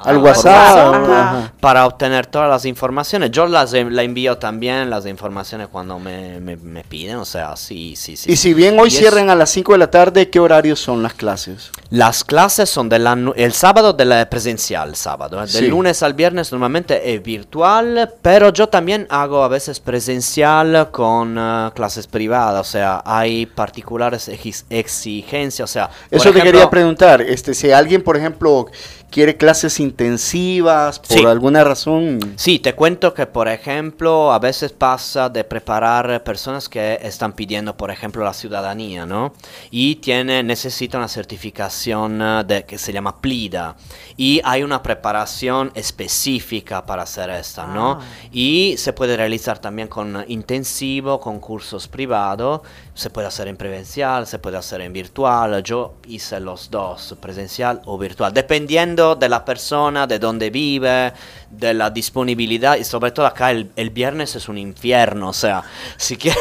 Al 0.03 0.15
a 0.15 0.17
la 0.17 0.23
WhatsApp, 0.23 1.51
para 1.59 1.85
obtener 1.85 2.25
todas 2.27 2.49
las 2.49 2.65
informaciones. 2.65 3.31
Yo 3.31 3.45
las 3.47 3.73
la 3.73 4.03
envío 4.03 4.37
también, 4.37 4.89
las 4.89 5.05
informaciones 5.05 5.67
cuando 5.67 5.99
me, 5.99 6.39
me- 6.39 6.57
me 6.57 6.83
piden, 6.83 7.17
o 7.17 7.25
sea, 7.25 7.55
sí, 7.55 7.95
sí, 7.95 8.17
sí. 8.17 8.31
Y 8.31 8.35
si 8.35 8.53
bien 8.53 8.79
hoy 8.79 8.87
es- 8.89 8.97
cierran 8.97 9.29
a 9.29 9.35
las 9.35 9.49
5 9.51 9.73
de 9.73 9.77
la 9.77 9.89
tarde, 9.91 10.29
¿qué 10.29 10.39
horarios 10.39 10.79
son 10.79 11.03
las 11.03 11.13
clases? 11.13 11.71
Las 11.89 12.23
clases 12.23 12.69
son 12.69 12.89
del 12.89 13.01
el 13.35 13.53
sábado 13.53 13.93
de 13.93 14.05
la 14.05 14.29
presencial, 14.29 14.95
sábado. 14.95 15.37
¿eh? 15.37 15.47
Del 15.47 15.65
Sí. 15.65 15.67
lunes 15.67 16.01
al 16.03 16.13
viernes 16.13 16.51
normalmente 16.51 17.13
es 17.13 17.21
virtual, 17.21 18.13
pero 18.21 18.51
yo 18.53 18.69
también 18.69 19.07
hago 19.09 19.43
a 19.43 19.47
veces 19.47 19.79
presencial 19.79 20.89
con 20.91 21.35
eh, 21.37 21.69
clases 21.75 22.07
privadas, 22.07 22.61
o 22.67 22.69
sea, 22.71 23.01
hay 23.05 23.45
particulares 23.45 24.29
exigencias, 24.69 25.69
o 25.69 25.71
sea... 25.71 25.89
Eso 26.09 26.31
te 26.31 26.41
quería 26.41 26.69
preguntar. 26.69 27.21
Este, 27.21 27.53
si 27.53 27.71
alguien, 27.71 28.01
por 28.03 28.17
ejemplo, 28.17 28.67
quiere 29.11 29.35
clases 29.37 29.79
intensivas 29.79 30.99
por 30.99 31.17
Sí. 31.17 31.25
alguna 31.25 31.63
razón. 31.63 32.19
Sí, 32.37 32.59
te 32.59 32.73
cuento 32.73 33.13
que, 33.13 33.27
por 33.27 33.47
ejemplo, 33.47 34.31
a 34.31 34.39
veces 34.39 34.71
pasa 34.71 35.29
de 35.29 35.43
preparar 35.43 36.23
personas 36.23 36.69
que 36.69 36.97
están 37.01 37.33
pidiendo, 37.33 37.75
por 37.75 37.91
ejemplo, 37.91 38.23
la 38.23 38.33
ciudadanía, 38.33 39.05
¿no? 39.05 39.33
Y 39.69 39.95
tiene, 39.97 40.41
necesita 40.43 40.97
una 40.97 41.09
certificación 41.09 42.21
eh, 42.21 42.43
de, 42.47 42.63
que 42.65 42.77
se 42.77 42.93
llama 42.93 43.19
PLIDA. 43.19 43.75
Y 44.17 44.41
hay 44.43 44.63
una 44.63 44.81
preparación 44.81 45.71
específica 45.75 46.85
para 46.85 47.03
hacer 47.03 47.29
esta, 47.29 47.67
¿no? 47.67 47.99
Y 48.31 48.75
se 48.77 48.93
puede 48.93 49.17
realizar 49.17 49.59
también 49.59 49.87
con 49.89 50.23
intensivo, 50.29 51.19
con 51.19 51.39
cursos 51.39 51.87
privados. 51.87 52.61
Se 52.93 53.09
puede 53.09 53.27
hacer 53.27 53.47
en 53.47 53.57
presencial, 53.57 54.27
se 54.27 54.37
puede 54.37 54.57
hacer 54.57 54.81
en 54.81 54.91
virtual. 54.91 55.63
Yo 55.63 55.95
hice 56.07 56.39
los 56.39 56.69
dos, 56.69 57.15
presencial 57.21 57.81
o 57.85 57.97
virtual, 57.97 58.33
dependiendo 58.33 59.15
de 59.15 59.29
la 59.29 59.45
persona, 59.45 60.07
de 60.07 60.19
dónde 60.19 60.49
vive, 60.49 61.13
de 61.49 61.73
la 61.73 61.89
disponibilidad. 61.89 62.75
Y 62.77 62.83
sobre 62.83 63.11
todo 63.11 63.25
acá 63.25 63.51
el, 63.51 63.71
el 63.75 63.89
viernes 63.91 64.35
es 64.35 64.49
un 64.49 64.57
infierno. 64.57 65.29
O 65.29 65.33
sea, 65.33 65.63
si 65.97 66.17
que 66.17 66.33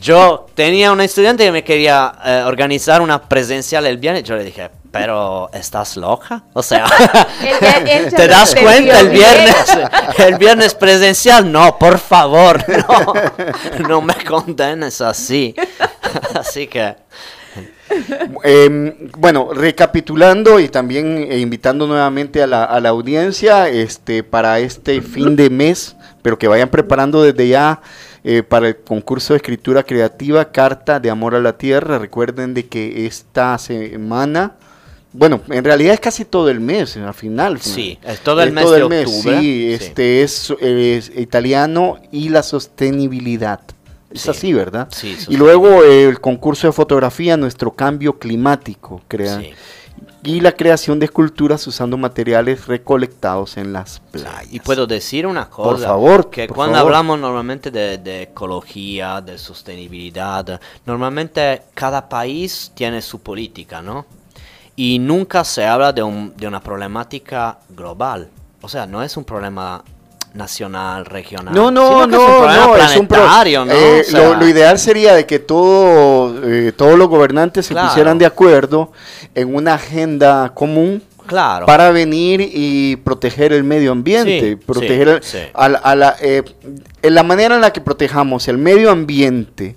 yo 0.00 0.46
tenía 0.54 0.92
un 0.92 1.00
estudiante 1.00 1.44
que 1.44 1.52
me 1.52 1.64
quería 1.64 2.12
eh, 2.24 2.42
organizar 2.46 3.00
una 3.00 3.22
presencial 3.22 3.86
el 3.86 3.96
viernes. 3.96 4.24
Yo 4.24 4.36
le 4.36 4.44
dije, 4.44 4.70
pero 4.90 5.50
¿estás 5.52 5.96
loca? 5.96 6.44
O 6.52 6.62
sea, 6.62 6.86
Él- 7.40 7.86
él 7.88 8.10
ya 8.10 8.16
¿te 8.16 8.28
das 8.28 8.54
cuenta 8.54 9.00
el 9.00 9.08
viernes? 9.10 9.54
El 10.18 10.36
viernes 10.36 10.74
presencial, 10.74 11.50
no, 11.50 11.78
por 11.78 11.98
favor, 11.98 12.62
no, 12.68 13.88
no 13.88 14.02
me 14.02 14.14
condenes 14.24 15.00
así. 15.00 15.54
Así 16.34 16.66
que, 16.66 16.94
Em, 18.44 19.10
bueno, 19.18 19.50
recapitulando 19.52 20.60
y 20.60 20.68
también 20.68 21.26
eh, 21.28 21.38
invitando 21.40 21.86
nuevamente 21.88 22.40
a 22.42 22.46
la, 22.46 22.62
a 22.64 22.78
la 22.80 22.90
audiencia 22.90 23.68
este, 23.68 24.22
para 24.22 24.60
este 24.60 25.02
fin 25.02 25.34
de 25.34 25.50
mes, 25.50 25.96
pero 26.22 26.38
que 26.38 26.46
vayan 26.46 26.68
preparando 26.68 27.20
desde 27.22 27.48
ya 27.48 27.80
eh, 28.22 28.44
para 28.44 28.68
el 28.68 28.76
concurso 28.76 29.32
de 29.32 29.38
escritura 29.38 29.82
creativa 29.82 30.52
Carta 30.52 31.00
de 31.00 31.10
Amor 31.10 31.34
a 31.34 31.40
la 31.40 31.58
Tierra. 31.58 31.98
Recuerden 31.98 32.54
de 32.54 32.66
que 32.66 33.06
esta 33.06 33.58
semana, 33.58 34.52
bueno, 35.12 35.40
en 35.48 35.64
realidad 35.64 35.94
es 35.94 36.00
casi 36.00 36.24
todo 36.24 36.48
el 36.50 36.60
mes, 36.60 36.96
al 36.96 37.14
final. 37.14 37.60
Sí, 37.60 37.98
es 38.02 38.20
todo 38.20 38.42
el 38.42 38.52
mes 38.52 38.70
de 38.70 38.82
octubre. 38.82 39.06
Sí, 39.06 39.22
Sí. 39.22 39.72
este 39.72 40.22
es, 40.22 40.50
es 40.60 41.10
italiano 41.16 41.98
y 42.12 42.28
la 42.28 42.42
sostenibilidad. 42.42 43.60
Es 44.10 44.22
Sí. 44.22 44.30
así, 44.30 44.52
¿verdad? 44.52 44.88
Sí, 44.90 45.16
y 45.28 45.36
luego 45.36 45.84
eh, 45.84 46.04
el 46.08 46.20
concurso 46.20 46.66
de 46.66 46.72
fotografía, 46.72 47.36
nuestro 47.36 47.72
cambio 47.72 48.18
climático, 48.18 49.02
crea, 49.06 49.38
Sí. 49.40 49.52
y 50.24 50.40
la 50.40 50.52
creación 50.52 50.98
de 50.98 51.06
esculturas 51.06 51.64
usando 51.66 51.96
materiales 51.96 52.66
recolectados 52.66 53.56
en 53.56 53.72
las 53.72 54.00
playas. 54.10 54.46
y 54.52 54.58
puedo 54.60 54.86
decir 54.86 55.26
una 55.26 55.48
cosa. 55.48 55.70
Por 55.70 55.78
favor, 55.80 56.30
Que 56.30 56.46
por 56.48 56.56
cuando 56.56 56.74
favor. 56.76 56.92
hablamos 56.92 57.20
normalmente 57.20 57.70
de, 57.70 57.98
de 57.98 58.22
ecología, 58.22 59.20
de 59.20 59.38
sostenibilidad, 59.38 60.60
normalmente 60.86 61.62
cada 61.74 62.08
país 62.08 62.72
tiene 62.74 63.02
su 63.02 63.20
política, 63.20 63.80
¿no? 63.80 64.06
Y 64.82 64.98
nunca 64.98 65.44
se 65.44 65.66
habla 65.66 65.92
de, 65.92 66.02
un- 66.02 66.32
de 66.38 66.46
una 66.48 66.58
problemática 66.62 67.58
global. 67.68 68.30
O 68.62 68.68
sea, 68.68 68.86
no 68.86 69.02
es 69.02 69.14
un 69.18 69.24
problema 69.24 69.84
nacional, 70.32 71.04
regional. 71.04 71.52
No, 71.54 71.70
no, 71.70 72.06
no, 72.06 72.16
es 72.16 72.18
un 72.18 72.36
problema 72.38 72.66
no, 72.66 72.76
es 72.76 72.96
un 72.96 73.06
planetario, 73.06 73.64
¿no? 73.66 73.72
eh, 73.74 74.00
O 74.00 74.04
sea, 74.10 74.28
lo, 74.30 74.36
lo 74.36 74.48
ideal 74.48 74.78
sería 74.78 75.14
de 75.14 75.26
que 75.26 75.38
todo, 75.38 76.34
eh, 76.48 76.72
todos 76.72 76.96
los 76.96 77.08
gobernantes 77.08 77.66
se 77.66 77.74
Claro. 77.74 77.88
pusieran 77.88 78.16
de 78.16 78.24
acuerdo 78.24 78.92
en 79.34 79.54
una 79.54 79.74
agenda 79.74 80.52
común 80.54 81.02
Claro. 81.26 81.66
para 81.66 81.90
venir 81.90 82.40
y 82.40 82.96
proteger 82.96 83.52
el 83.52 83.64
medio 83.64 83.92
ambiente, 83.92 84.50
Sí, 84.52 84.56
proteger 84.56 85.20
sí, 85.22 85.36
el- 85.36 85.42
sí. 85.44 85.50
a 85.52 85.68
la- 85.68 85.78
a 85.78 85.94
la, 85.94 86.16
eh, 86.22 86.42
en 87.02 87.14
la 87.14 87.22
manera 87.22 87.54
en 87.56 87.60
la 87.60 87.70
que 87.70 87.82
protejamos 87.82 88.48
el 88.48 88.56
medio 88.56 88.90
ambiente. 88.90 89.76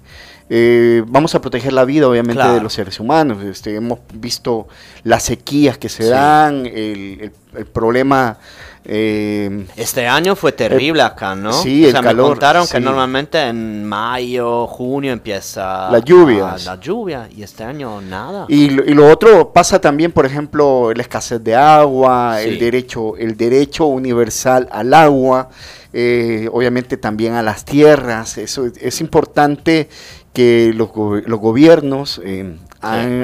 Eh, 0.56 1.04
vamos 1.08 1.34
a 1.34 1.42
proteger 1.42 1.74
la 1.74 1.84
vida, 1.84 2.08
obviamente, 2.08 2.36
Claro. 2.36 2.54
de 2.54 2.62
los 2.62 2.74
seres 2.74 3.00
humanos. 3.00 3.44
Este, 3.44 3.74
hemos 3.76 3.98
visto 4.14 4.68
las 5.04 5.24
sequías 5.24 5.80
que 5.80 5.90
se 5.90 6.04
Sí. 6.04 6.10
dan, 6.10 6.68
el, 6.68 7.18
el- 7.22 7.32
el 7.58 7.66
problema 7.66 8.38
eh, 8.86 9.66
Este 9.78 10.06
año 10.08 10.36
fue 10.36 10.52
terrible 10.52 11.02
acá, 11.04 11.36
¿no? 11.36 11.54
sí, 11.54 11.84
o 11.86 11.88
el 11.88 11.92
sea, 11.94 12.02
calor, 12.02 12.26
me 12.26 12.30
contaron 12.32 12.68
que 12.68 12.80
normalmente 12.82 13.42
en 13.42 13.86
mayo, 13.86 14.68
junio 14.68 15.14
empieza 15.14 15.90
Las 15.90 16.04
lluvias. 16.04 16.68
a- 16.68 16.76
la 16.76 16.82
lluvia 16.82 17.30
y 17.34 17.44
este 17.44 17.64
año 17.64 18.02
nada. 18.02 18.46
Y, 18.50 18.70
lo- 18.72 18.84
y 18.84 18.94
lo 18.94 19.08
otro 19.10 19.54
pasa 19.54 19.80
también, 19.80 20.12
por 20.12 20.26
ejemplo, 20.26 20.92
la 20.94 21.02
escasez 21.02 21.42
de 21.44 21.56
agua, 21.56 22.42
el 22.42 22.60
derecho, 22.60 23.16
el 23.18 23.38
derecho 23.38 23.86
universal 23.86 24.68
al 24.72 24.94
agua, 24.94 25.48
eh, 25.94 26.50
obviamente 26.52 26.98
también 26.98 27.36
a 27.36 27.42
las 27.42 27.64
tierras. 27.64 28.38
Eso 28.38 28.66
es, 28.66 28.74
es 28.82 29.00
importante 29.00 29.88
que 30.34 30.74
los, 30.76 30.92
go- 30.92 31.22
los 31.26 31.40
gobiernos 31.40 32.20
eh, 32.24 32.58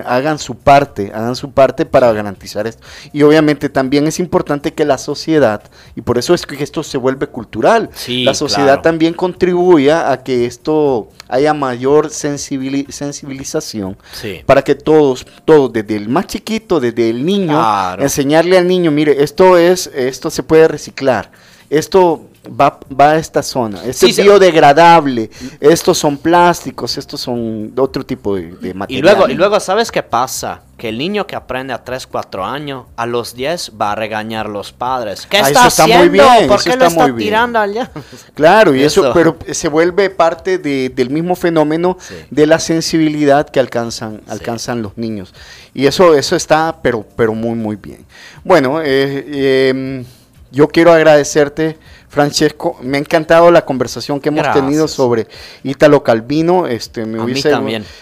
hagan 0.06 0.40
su 0.40 0.56
parte, 0.56 1.12
hagan 1.14 1.36
su 1.36 1.52
parte 1.52 1.86
para 1.86 2.14
garantizar 2.14 2.66
esto. 2.68 2.82
Y 3.12 3.24
obviamente 3.24 3.68
también 3.68 4.08
es 4.08 4.20
importante 4.20 4.74
que 4.74 4.86
la 4.86 4.98
sociedad, 4.98 5.64
y 5.96 6.02
por 6.02 6.18
eso 6.18 6.34
es 6.34 6.46
que 6.46 6.64
esto 6.64 6.82
se 6.84 6.98
vuelve 6.98 7.28
cultural, 7.28 7.90
la 8.24 8.34
sociedad 8.34 8.76
también 8.82 9.14
contribuya 9.16 10.12
a 10.12 10.24
que 10.24 10.46
esto 10.46 11.10
haya 11.28 11.54
mayor 11.54 12.10
sensibilización 12.10 13.98
para 14.46 14.62
que 14.62 14.76
todos, 14.76 15.26
todos, 15.46 15.74
desde 15.74 15.96
el 15.96 16.10
más 16.10 16.28
chiquito, 16.28 16.80
desde 16.80 17.10
el 17.10 17.26
niño, 17.26 17.58
enseñarle 18.04 18.58
al 18.58 18.68
niño, 18.68 18.92
mire, 18.92 19.24
esto 19.24 19.58
es, 19.58 19.88
esto 19.94 20.30
se 20.30 20.44
puede 20.44 20.68
reciclar, 20.68 21.32
esto 21.70 22.30
va, 22.60 22.80
va 23.00 23.12
a 23.12 23.18
esta 23.18 23.44
zona. 23.44 23.84
Esto 23.84 24.08
es 24.08 24.18
biodegradable. 24.18 25.30
Estos 25.60 25.98
son 25.98 26.18
plásticos, 26.18 26.98
estos 26.98 27.22
son 27.22 27.72
otro 27.78 28.06
tipo 28.06 28.36
de, 28.36 28.52
de 28.56 28.74
material. 28.74 28.88
Y 28.90 29.02
luego, 29.02 29.30
y 29.30 29.36
luego, 29.36 29.60
¿sabes 29.60 29.92
qué 29.92 30.02
pasa? 30.02 30.62
Que 30.78 30.90
el 30.90 30.98
niño 30.98 31.28
que 31.28 31.36
aprende 31.36 31.74
a 31.74 31.84
3, 31.84 32.08
4 32.08 32.46
años, 32.46 32.86
a 32.96 33.06
los 33.06 33.36
10 33.36 33.74
va 33.80 33.92
a 33.92 33.96
regañar 33.96 34.48
a 34.48 34.50
los 34.50 34.72
padres. 34.72 35.28
¿Qué 35.30 35.38
ah, 35.38 35.48
está, 35.48 35.66
haciendo? 35.66 35.98
Muy 35.98 36.10
bien, 36.10 36.48
¿Por 36.48 36.64
qué 36.64 36.70
está 36.70 36.86
lo 36.86 36.90
está 36.90 37.16
tirando 37.16 37.60
allá? 37.60 37.92
Claro, 38.34 38.74
y 38.74 38.84
eso, 38.84 39.12
pero 39.14 39.38
se 39.52 39.68
vuelve 39.68 40.10
parte 40.10 40.58
de, 40.58 40.90
del 40.90 41.10
mismo 41.10 41.36
fenómeno 41.36 41.98
de 42.30 42.48
la 42.48 42.60
sensibilidad 42.60 43.50
que 43.50 43.60
alcanzan, 43.60 44.22
alcanzan 44.28 44.82
los 44.82 44.98
niños. 44.98 45.34
Y 45.74 45.86
eso, 45.86 46.16
eso 46.16 46.36
está, 46.36 46.78
pero, 46.82 47.06
pero 47.16 47.34
muy, 47.36 47.56
muy 47.56 47.76
bien. 47.76 48.06
Bueno, 48.44 48.82
eh, 48.82 49.70
em, 49.70 50.06
yo 50.52 50.68
quiero 50.68 50.92
agradecerte 50.92 51.78
Francesco, 52.10 52.78
me 52.82 52.98
ha 52.98 53.00
encantado 53.00 53.52
la 53.52 53.64
conversación 53.64 54.20
que 54.20 54.30
hemos 54.30 54.52
tenido 54.52 54.88
sobre 54.88 55.28
Ítalo 55.64 56.04
Calvino. 56.04 56.66
Este, 56.66 57.06
me 57.06 57.22
hubiese, 57.22 57.56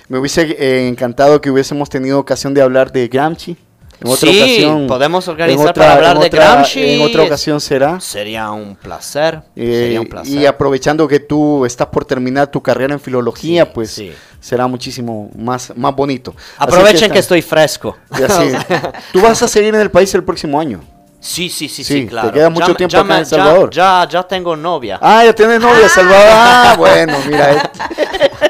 Me 0.07 0.17
hubiese 0.17 0.55
eh, 0.57 0.87
encantado 0.87 1.41
que 1.41 1.51
hubiésemos 1.51 1.89
tenido 1.89 2.17
ocasión 2.17 2.53
de 2.53 2.61
hablar 2.61 2.91
de 2.91 3.09
Gramsci. 3.09 3.57
En 3.99 4.07
otra 4.07 4.31
sí, 4.31 4.37
ocasión, 4.37 4.87
podemos 4.87 5.27
organizar 5.27 5.73
para 5.73 5.95
hablar 5.95 6.19
de 6.19 6.29
Gramsci. 6.29 6.81
En 6.81 7.01
otra 7.01 7.23
ocasión 7.23 7.59
será. 7.59 7.99
Sería 7.99 8.49
un 8.51 8.75
placer. 8.75 9.41
Eh, 9.55 9.81
sería 9.83 10.01
un 10.01 10.07
placer. 10.07 10.33
Y 10.33 10.45
aprovechando 10.45 11.05
que 11.07 11.19
tú 11.19 11.65
estás 11.65 11.87
por 11.87 12.05
terminar 12.05 12.49
tu 12.49 12.61
carrera 12.61 12.93
en 12.93 13.01
filología, 13.01 13.73
pues 13.73 14.01
será 14.39 14.67
muchísimo 14.67 15.29
más, 15.35 15.73
más 15.75 15.93
bonito. 15.93 16.33
Aprovechen 16.57 17.11
que, 17.11 17.19
estoy 17.19 17.41
fresco. 17.41 17.97
tú 19.11 19.19
vas 19.19 19.41
a 19.43 19.47
seguir 19.49 19.75
en 19.75 19.81
el 19.81 19.91
país 19.91 20.13
el 20.15 20.23
próximo 20.23 20.59
año. 20.59 20.79
Sí, 21.27 21.49
sí, 21.49 21.67
sí, 21.67 21.83
sí, 21.83 22.07
claro. 22.07 22.29
Te 22.29 22.35
queda 22.35 22.49
mucho 22.49 22.73
tiempo 22.73 22.97
acá 22.97 23.15
en 23.15 23.19
El 23.19 23.25
Salvador. 23.25 23.69
Ya, 23.69 24.07
ya, 24.09 24.23
tengo 24.23 24.55
novia. 24.55 24.97
Ah, 25.01 25.25
ya 25.25 25.33
tienes 25.33 25.59
novia, 25.59 25.89
Salvador. 25.89 26.25
Ah, 26.31 26.75
bueno, 26.77 27.17
mira. 27.27 27.69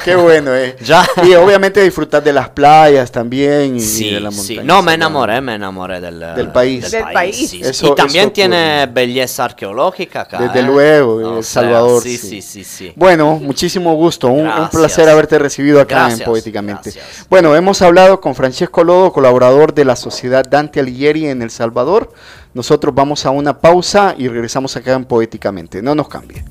Eh. 0.00 0.04
Qué 0.04 0.16
bueno, 0.16 0.54
eh. 0.54 0.76
Ya. 0.82 1.06
Y 1.22 1.34
obviamente 1.34 1.82
disfrutar 1.82 2.22
de 2.22 2.32
las 2.32 2.48
playas 2.48 3.10
también 3.10 3.76
y, 3.76 4.10
de 4.10 4.20
la 4.20 4.30
montaña. 4.30 4.60
Sí. 4.60 4.66
No, 4.66 4.82
me 4.82 4.94
enamoré, 4.94 5.40
me 5.40 5.54
enamoré 5.54 6.00
del, 6.00 6.20
del 6.20 6.48
país. 6.50 6.90
Del, 6.90 7.04
país. 7.12 7.52
y 7.54 7.94
también 7.94 8.32
tiene 8.32 8.86
belleza 8.86 9.44
arqueológica 9.44 10.22
acá. 10.22 10.38
Desde 10.38 10.60
¿eh? 10.60 10.62
luego, 10.62 11.38
El 11.38 11.44
Salvador. 11.44 12.02
Sí, 12.02 12.16
sí, 12.16 12.42
sí, 12.42 12.64
sí, 12.64 12.92
Bueno, 12.96 13.36
muchísimo 13.36 13.94
gusto. 13.94 14.28
Un, 14.28 14.46
un, 14.48 14.68
placer 14.68 15.08
haberte 15.08 15.38
recibido 15.38 15.80
acá 15.80 16.10
en 16.10 16.20
Poéticamente. 16.20 16.92
Bueno, 17.28 17.54
hemos 17.54 17.82
hablado 17.82 18.20
con 18.20 18.34
Francesco 18.34 18.84
Lodo, 18.84 19.12
colaborador 19.12 19.74
de 19.74 19.84
la 19.84 19.96
Sociedad 19.96 20.44
Dante 20.44 20.80
Alighieri 20.80 21.26
en 21.26 21.42
El 21.42 21.50
Salvador. 21.50 22.12
Nosotros 22.52 22.94
vamos 22.94 23.26
a 23.26 23.30
una 23.30 23.58
pausa 23.58 24.14
y 24.18 24.28
regresamos 24.28 24.76
acá 24.76 24.94
en 24.94 25.04
Poéticamente. 25.04 25.82
No 25.82 25.94
nos 25.94 26.08
cambie. 26.08 26.44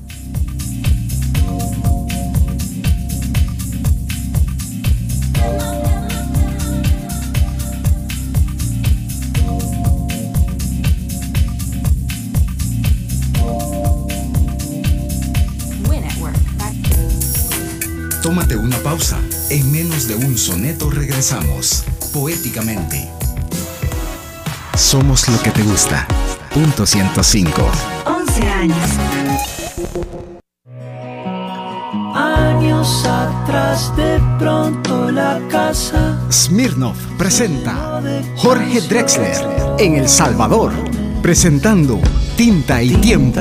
Tómate 18.30 18.54
una 18.54 18.76
pausa. 18.76 19.18
En 19.48 19.72
menos 19.72 20.06
de 20.06 20.14
un 20.14 20.38
soneto 20.38 20.88
regresamos. 20.88 21.82
Poéticamente. 22.12 23.10
Somos 24.76 25.28
lo 25.28 25.42
que 25.42 25.50
te 25.50 25.64
gusta. 25.64 26.06
Punto 26.54 26.86
105. 26.86 27.68
11 28.06 28.42
años. 28.48 28.76
Años 32.14 33.04
atrás 33.04 33.96
de 33.96 34.20
pronto 34.38 35.10
la 35.10 35.40
casa. 35.50 36.16
Smirnov 36.30 36.94
presenta 37.18 38.00
Jorge 38.36 38.80
Drexler 38.82 39.44
en 39.80 39.96
El 39.96 40.08
Salvador. 40.08 40.72
Presentando 41.22 42.00
Tinta 42.36 42.82
y 42.82 42.94
Tiempo 42.94 43.40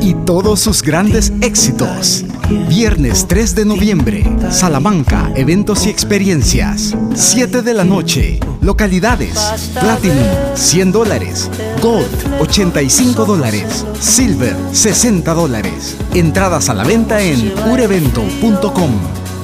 y 0.00 0.14
todos 0.26 0.60
sus 0.60 0.82
grandes 0.82 1.32
éxitos. 1.40 2.24
Viernes 2.68 3.26
3 3.28 3.54
de 3.54 3.64
noviembre, 3.64 4.24
Salamanca, 4.50 5.32
eventos 5.36 5.86
y 5.86 5.90
experiencias. 5.90 6.94
7 7.14 7.62
de 7.62 7.74
la 7.74 7.84
noche, 7.84 8.40
localidades. 8.60 9.38
Platinum, 9.78 10.26
100 10.54 10.92
dólares. 10.92 11.50
Gold, 11.80 12.40
85 12.40 13.24
dólares. 13.24 13.86
Silver, 14.00 14.56
60 14.72 15.32
dólares. 15.34 15.96
Entradas 16.14 16.68
a 16.68 16.74
la 16.74 16.84
venta 16.84 17.22
en 17.22 17.52
urevento.com. 17.70 18.90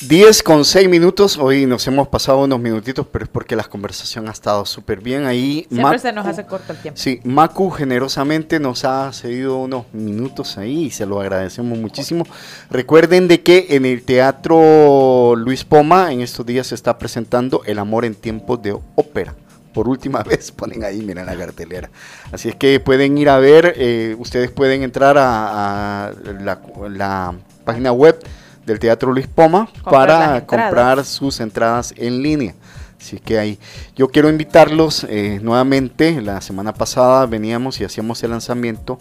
10 0.00 0.42
con 0.42 0.64
6 0.64 0.88
minutos, 0.88 1.38
hoy 1.38 1.66
nos 1.66 1.86
hemos 1.86 2.08
pasado 2.08 2.38
unos 2.38 2.60
minutitos, 2.60 3.06
pero 3.10 3.24
es 3.24 3.30
porque 3.30 3.56
la 3.56 3.64
conversación 3.64 4.28
ha 4.28 4.32
estado 4.32 4.64
súper 4.64 5.00
bien 5.00 5.24
ahí. 5.24 5.66
Siempre 5.70 5.98
se 5.98 6.12
nos 6.12 6.26
hace 6.26 6.44
corto 6.46 6.72
el 6.72 6.78
tiempo. 6.78 7.00
Sí, 7.00 7.20
Macu 7.24 7.70
generosamente 7.70 8.60
nos 8.60 8.84
ha 8.84 9.12
cedido 9.12 9.56
unos 9.58 9.86
minutos 9.92 10.58
ahí 10.58 10.84
y 10.84 10.90
se 10.90 11.06
lo 11.06 11.20
agradecemos 11.20 11.78
muchísimo. 11.78 12.26
Recuerden 12.70 13.28
de 13.28 13.42
que 13.42 13.66
en 13.70 13.86
el 13.86 14.02
Teatro 14.02 15.34
Luis 15.36 15.64
Poma 15.64 16.12
en 16.12 16.20
estos 16.20 16.44
días 16.44 16.68
se 16.68 16.74
está 16.74 16.98
presentando 16.98 17.62
El 17.64 17.78
amor 17.78 18.04
en 18.04 18.14
tiempos 18.14 18.62
de 18.62 18.78
ópera 18.94 19.34
por 19.76 19.88
última 19.88 20.22
vez, 20.24 20.52
ponen 20.52 20.84
ahí, 20.84 21.02
miren 21.02 21.26
la 21.26 21.36
cartelera. 21.36 21.90
Así 22.32 22.48
es 22.48 22.56
que 22.56 22.80
pueden 22.80 23.18
ir 23.18 23.28
a 23.28 23.38
ver, 23.38 23.74
eh, 23.76 24.16
ustedes 24.18 24.50
pueden 24.50 24.82
entrar 24.82 25.18
a, 25.18 26.12
la, 26.40 26.60
la, 26.88 27.34
página 27.64 27.92
web 27.92 28.18
del 28.66 28.78
Teatro 28.78 29.12
Luis 29.12 29.26
Poma 29.28 29.68
para 29.84 30.44
comprar 30.44 31.04
sus 31.04 31.40
entradas 31.40 31.94
en 31.96 32.22
línea. 32.22 32.54
Así 33.00 33.18
que 33.18 33.38
ahí, 33.38 33.58
yo 33.94 34.08
quiero 34.08 34.28
invitarlos 34.28 35.06
eh, 35.08 35.38
nuevamente. 35.42 36.20
La 36.20 36.40
semana 36.40 36.74
pasada 36.74 37.26
veníamos 37.26 37.80
y 37.80 37.84
hacíamos 37.84 38.22
el 38.22 38.30
lanzamiento 38.30 38.98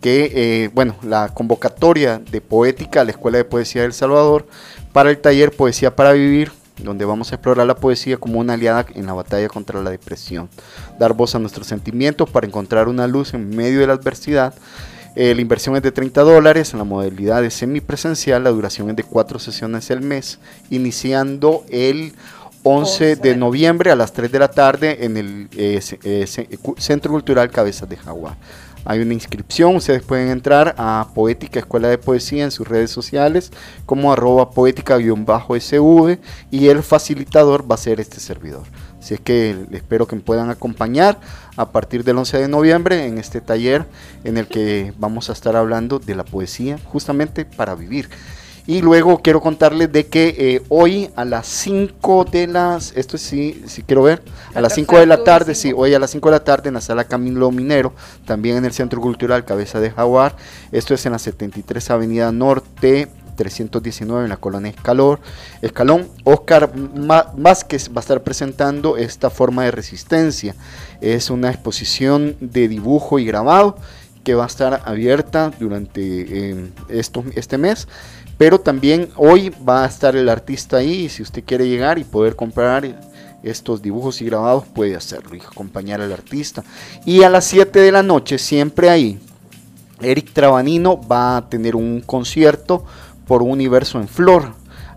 que, 0.00 0.30
eh, 0.34 0.70
bueno, 0.72 0.94
la 1.02 1.28
convocatoria 1.34 2.18
de 2.18 2.40
poética 2.40 3.00
a 3.00 3.04
la 3.04 3.10
Escuela 3.10 3.38
de 3.38 3.44
Poesía 3.44 3.82
del 3.82 3.92
Salvador 3.92 4.46
para 4.92 5.10
el 5.10 5.18
taller 5.18 5.50
Poesía 5.50 5.96
para 5.96 6.12
Vivir, 6.12 6.52
donde 6.76 7.04
vamos 7.04 7.32
a 7.32 7.34
explorar 7.34 7.66
la 7.66 7.74
poesía 7.74 8.16
como 8.16 8.38
una 8.38 8.52
aliada 8.52 8.86
en 8.94 9.06
la 9.06 9.12
batalla 9.12 9.48
contra 9.48 9.82
la 9.82 9.90
depresión, 9.90 10.48
dar 10.98 11.12
voz 11.12 11.34
a 11.34 11.40
nuestros 11.40 11.66
sentimientos 11.66 12.30
para 12.30 12.46
encontrar 12.46 12.86
una 12.86 13.08
luz 13.08 13.34
en 13.34 13.50
medio 13.50 13.80
de 13.80 13.88
la 13.88 13.94
adversidad 13.94 14.54
eh, 15.16 15.34
la 15.34 15.40
inversión 15.40 15.76
es 15.76 15.82
de 15.82 15.92
30 15.92 16.22
dólares 16.22 16.72
en 16.72 16.78
la 16.78 16.84
modalidad 16.84 17.42
de 17.42 17.50
semipresencial. 17.50 18.44
La 18.44 18.50
duración 18.50 18.90
es 18.90 18.96
de 18.96 19.02
cuatro 19.02 19.38
sesiones 19.38 19.90
al 19.90 20.02
mes, 20.02 20.38
iniciando 20.70 21.64
el 21.70 22.12
11 22.62 23.16
de 23.16 23.36
noviembre 23.36 23.90
a 23.90 23.96
las 23.96 24.12
3 24.12 24.30
de 24.30 24.38
la 24.38 24.48
tarde 24.48 25.04
en 25.04 25.16
el 25.16 25.48
eh, 25.56 25.80
eh, 26.02 26.26
Centro 26.76 27.12
Cultural 27.12 27.50
Cabezas 27.50 27.88
de 27.88 27.96
Jaguar. 27.96 28.36
Hay 28.84 29.00
una 29.00 29.14
inscripción, 29.14 29.76
ustedes 29.76 30.02
pueden 30.02 30.28
entrar 30.28 30.74
a 30.78 31.08
Poética 31.14 31.60
Escuela 31.60 31.88
de 31.88 31.98
Poesía 31.98 32.44
en 32.44 32.50
sus 32.50 32.66
redes 32.66 32.90
sociales 32.90 33.52
como 33.86 34.12
arroba 34.12 34.50
poética-sv 34.50 36.18
y 36.50 36.68
el 36.68 36.82
facilitador 36.82 37.70
va 37.70 37.74
a 37.74 37.78
ser 37.78 38.00
este 38.00 38.20
servidor. 38.20 38.62
Así 39.00 39.14
es 39.14 39.20
que 39.20 39.56
espero 39.72 40.06
que 40.06 40.16
me 40.16 40.22
puedan 40.22 40.50
acompañar 40.50 41.18
a 41.56 41.70
partir 41.70 42.04
del 42.04 42.18
11 42.18 42.38
de 42.38 42.48
noviembre 42.48 43.06
en 43.06 43.18
este 43.18 43.40
taller 43.40 43.86
en 44.24 44.38
el 44.38 44.48
que 44.48 44.92
vamos 44.98 45.30
a 45.30 45.32
estar 45.32 45.56
hablando 45.56 45.98
de 45.98 46.14
la 46.14 46.24
poesía 46.24 46.78
justamente 46.84 47.44
para 47.44 47.74
vivir. 47.74 48.08
Y 48.68 48.82
luego 48.82 49.22
quiero 49.22 49.40
contarles 49.40 49.90
de 49.90 50.08
que 50.08 50.34
eh, 50.36 50.62
hoy 50.68 51.08
a 51.16 51.24
las 51.24 51.46
5 51.46 52.26
de 52.26 52.46
las, 52.46 52.92
esto 52.98 53.16
sí, 53.16 53.62
sí 53.66 53.82
quiero 53.82 54.02
ver, 54.02 54.22
a 54.54 54.60
las 54.60 54.74
5 54.74 54.98
de 54.98 55.06
la 55.06 55.24
tarde, 55.24 55.54
sí, 55.54 55.72
hoy 55.74 55.94
a 55.94 55.98
las 55.98 56.10
5 56.10 56.28
de 56.28 56.32
la 56.32 56.44
tarde 56.44 56.68
en 56.68 56.74
la 56.74 56.82
sala 56.82 57.04
Camilo 57.04 57.50
Minero, 57.50 57.94
también 58.26 58.58
en 58.58 58.66
el 58.66 58.74
Centro 58.74 59.00
Cultural 59.00 59.46
Cabeza 59.46 59.80
de 59.80 59.90
Jaguar, 59.90 60.36
esto 60.70 60.92
es 60.92 61.06
en 61.06 61.12
la 61.12 61.18
73 61.18 61.88
Avenida 61.88 62.30
Norte, 62.30 63.08
319 63.36 64.24
en 64.24 64.28
la 64.28 64.36
colonia 64.36 64.70
Escalor, 64.70 65.20
Escalón. 65.62 66.06
Oscar 66.24 66.70
Vázquez 67.38 67.88
va 67.88 67.96
a 67.96 68.00
estar 68.00 68.22
presentando 68.22 68.98
esta 68.98 69.30
forma 69.30 69.64
de 69.64 69.70
resistencia. 69.70 70.54
Es 71.00 71.30
una 71.30 71.48
exposición 71.48 72.36
de 72.40 72.68
dibujo 72.68 73.18
y 73.18 73.24
grabado 73.24 73.76
que 74.28 74.34
va 74.34 74.44
a 74.44 74.46
estar 74.46 74.82
abierta 74.84 75.52
durante 75.58 76.02
eh, 76.50 76.70
este 76.90 77.56
mes. 77.56 77.88
Pero 78.38 78.60
también 78.60 79.10
hoy 79.16 79.52
va 79.68 79.84
a 79.84 79.88
estar 79.88 80.16
el 80.16 80.28
artista 80.28 80.78
ahí 80.78 81.08
si 81.08 81.22
usted 81.22 81.42
quiere 81.44 81.68
llegar 81.68 81.98
y 81.98 82.04
poder 82.04 82.36
comprar 82.36 82.84
estos 83.42 83.82
dibujos 83.82 84.20
y 84.20 84.26
grabados 84.26 84.64
puede 84.64 84.96
hacerlo 84.96 85.34
y 85.34 85.40
acompañar 85.40 86.00
al 86.00 86.12
artista. 86.12 86.64
Y 87.04 87.24
a 87.24 87.30
las 87.30 87.44
7 87.44 87.80
de 87.80 87.92
la 87.92 88.02
noche, 88.02 88.38
siempre 88.38 88.90
ahí, 88.90 89.18
Eric 90.00 90.32
Trabanino 90.32 91.00
va 91.00 91.36
a 91.36 91.48
tener 91.48 91.74
un 91.74 92.00
concierto 92.00 92.84
por 93.26 93.42
un 93.42 93.50
universo 93.50 94.00
en 94.00 94.08
flor. 94.08 94.54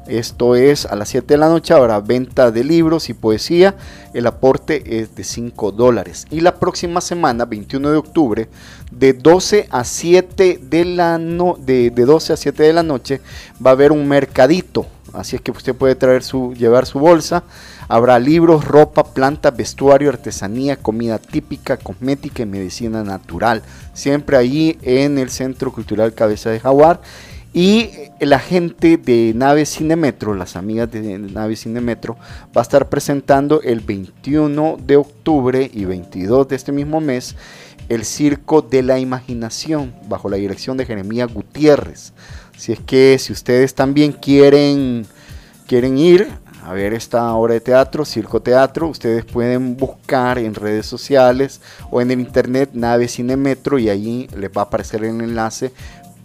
Esto 0.07 0.55
es 0.55 0.87
a 0.87 0.95
las 0.95 1.09
7 1.09 1.35
de 1.35 1.37
la 1.37 1.47
noche, 1.47 1.75
habrá 1.75 1.99
venta 1.99 2.49
de 2.49 2.63
libros 2.63 3.09
y 3.09 3.13
poesía. 3.13 3.75
El 4.13 4.25
aporte 4.25 4.99
es 4.99 5.15
de 5.15 5.23
5 5.23 5.71
dólares. 5.71 6.25
Y 6.31 6.41
la 6.41 6.55
próxima 6.55 7.01
semana, 7.01 7.45
21 7.45 7.91
de 7.91 7.97
octubre, 7.97 8.49
de 8.91 9.13
12 9.13 9.67
a 9.69 9.83
7 9.83 10.59
de 10.61 10.85
la 10.85 11.19
no, 11.19 11.55
de, 11.59 11.91
12 11.91 12.33
a 12.33 12.37
7 12.37 12.63
de 12.63 12.73
la 12.73 12.83
noche, 12.83 13.21
va 13.63 13.71
a 13.71 13.73
haber 13.73 13.91
un 13.91 14.07
mercadito. 14.07 14.87
Así 15.13 15.35
es 15.35 15.41
que 15.41 15.51
usted 15.51 15.75
puede 15.75 15.95
traer 15.95 16.23
su, 16.23 16.53
llevar 16.55 16.85
su 16.87 16.97
bolsa. 16.97 17.43
Habrá 17.87 18.17
libros, 18.17 18.65
ropa, 18.65 19.03
plantas, 19.03 19.55
vestuario, 19.55 20.09
artesanía, 20.09 20.77
comida 20.77 21.19
típica, 21.19 21.77
cosmética 21.77 22.43
y 22.43 22.45
medicina 22.45 23.03
natural. 23.03 23.61
Siempre 23.93 24.37
ahí 24.37 24.79
en 24.81 25.17
el 25.17 25.29
Centro 25.29 25.71
Cultural 25.71 26.13
Cabeza 26.13 26.49
de 26.49 26.59
Jaguar. 26.59 27.01
Y 27.53 27.89
la 28.21 28.39
gente 28.39 28.95
de 28.95 29.33
Nave 29.35 29.65
Cinemetro, 29.65 30.33
las 30.35 30.55
amigas 30.55 30.89
de 30.89 31.19
Nave 31.19 31.57
Cinemetro, 31.57 32.15
va 32.55 32.61
a 32.61 32.61
estar 32.61 32.87
presentando 32.87 33.61
el 33.61 33.81
21 33.81 34.77
de 34.85 34.95
octubre 34.95 35.69
y 35.73 35.83
22 35.83 36.47
de 36.47 36.55
este 36.55 36.71
mismo 36.71 37.01
mes 37.01 37.35
el 37.89 38.05
Circo 38.05 38.61
de 38.61 38.83
la 38.83 38.99
Imaginación, 38.99 39.93
bajo 40.07 40.29
la 40.29 40.37
dirección 40.37 40.77
de 40.77 40.85
Jeremías 40.85 41.33
Gutiérrez. 41.33 42.13
Así 42.55 42.71
es 42.71 42.79
que 42.79 43.17
si 43.19 43.33
ustedes 43.33 43.75
también 43.75 44.13
quieren, 44.13 45.05
quieren 45.67 45.97
ir 45.97 46.29
a 46.63 46.73
ver 46.73 46.93
esta 46.93 47.33
obra 47.33 47.55
de 47.55 47.59
teatro, 47.59 48.05
Circo 48.05 48.41
Teatro, 48.41 48.87
ustedes 48.87 49.25
pueden 49.25 49.75
buscar 49.75 50.37
en 50.37 50.53
redes 50.53 50.85
sociales 50.85 51.59
o 51.89 52.01
en 52.01 52.11
el 52.11 52.19
internet 52.19 52.69
Nave 52.73 53.07
Cinemetro 53.07 53.79
y 53.79 53.89
ahí 53.89 54.29
les 54.37 54.51
va 54.51 54.61
a 54.61 54.65
aparecer 54.65 55.03
el 55.03 55.19
enlace 55.21 55.73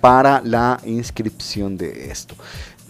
para 0.00 0.40
la 0.42 0.80
inscripción 0.84 1.76
de 1.76 2.10
esto. 2.10 2.34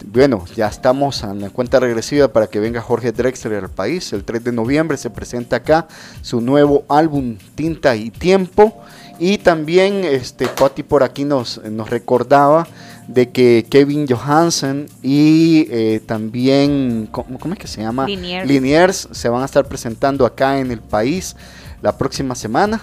Bueno, 0.05 0.45
ya 0.55 0.67
estamos 0.67 1.23
en 1.23 1.41
la 1.41 1.49
cuenta 1.49 1.79
regresiva 1.79 2.27
para 2.27 2.47
que 2.47 2.59
venga 2.59 2.81
Jorge 2.81 3.11
Drexler 3.11 3.63
al 3.63 3.69
país. 3.69 4.13
El 4.13 4.23
3 4.23 4.43
de 4.43 4.51
noviembre 4.51 4.95
se 4.97 5.09
presenta 5.09 5.55
acá 5.55 5.87
su 6.21 6.39
nuevo 6.39 6.85
álbum 6.87 7.37
Tinta 7.55 7.95
y 7.95 8.11
Tiempo. 8.11 8.79
Y 9.19 9.39
también 9.39 10.05
este 10.05 10.47
Patti 10.47 10.83
por 10.83 11.01
aquí 11.01 11.25
nos, 11.25 11.59
nos 11.63 11.89
recordaba 11.89 12.67
de 13.07 13.29
que 13.29 13.65
Kevin 13.69 14.05
Johansen 14.07 14.87
y 15.01 15.67
eh, 15.71 16.01
también, 16.05 17.07
¿cómo, 17.11 17.53
es 17.53 17.59
que 17.59 17.67
se 17.67 17.81
llama? 17.81 18.05
Liniers 18.05 19.07
se 19.11 19.29
van 19.29 19.41
a 19.41 19.45
estar 19.45 19.65
presentando 19.65 20.25
acá 20.25 20.59
en 20.59 20.71
el 20.71 20.81
país 20.81 21.35
la 21.81 21.97
próxima 21.97 22.35
semana. 22.35 22.81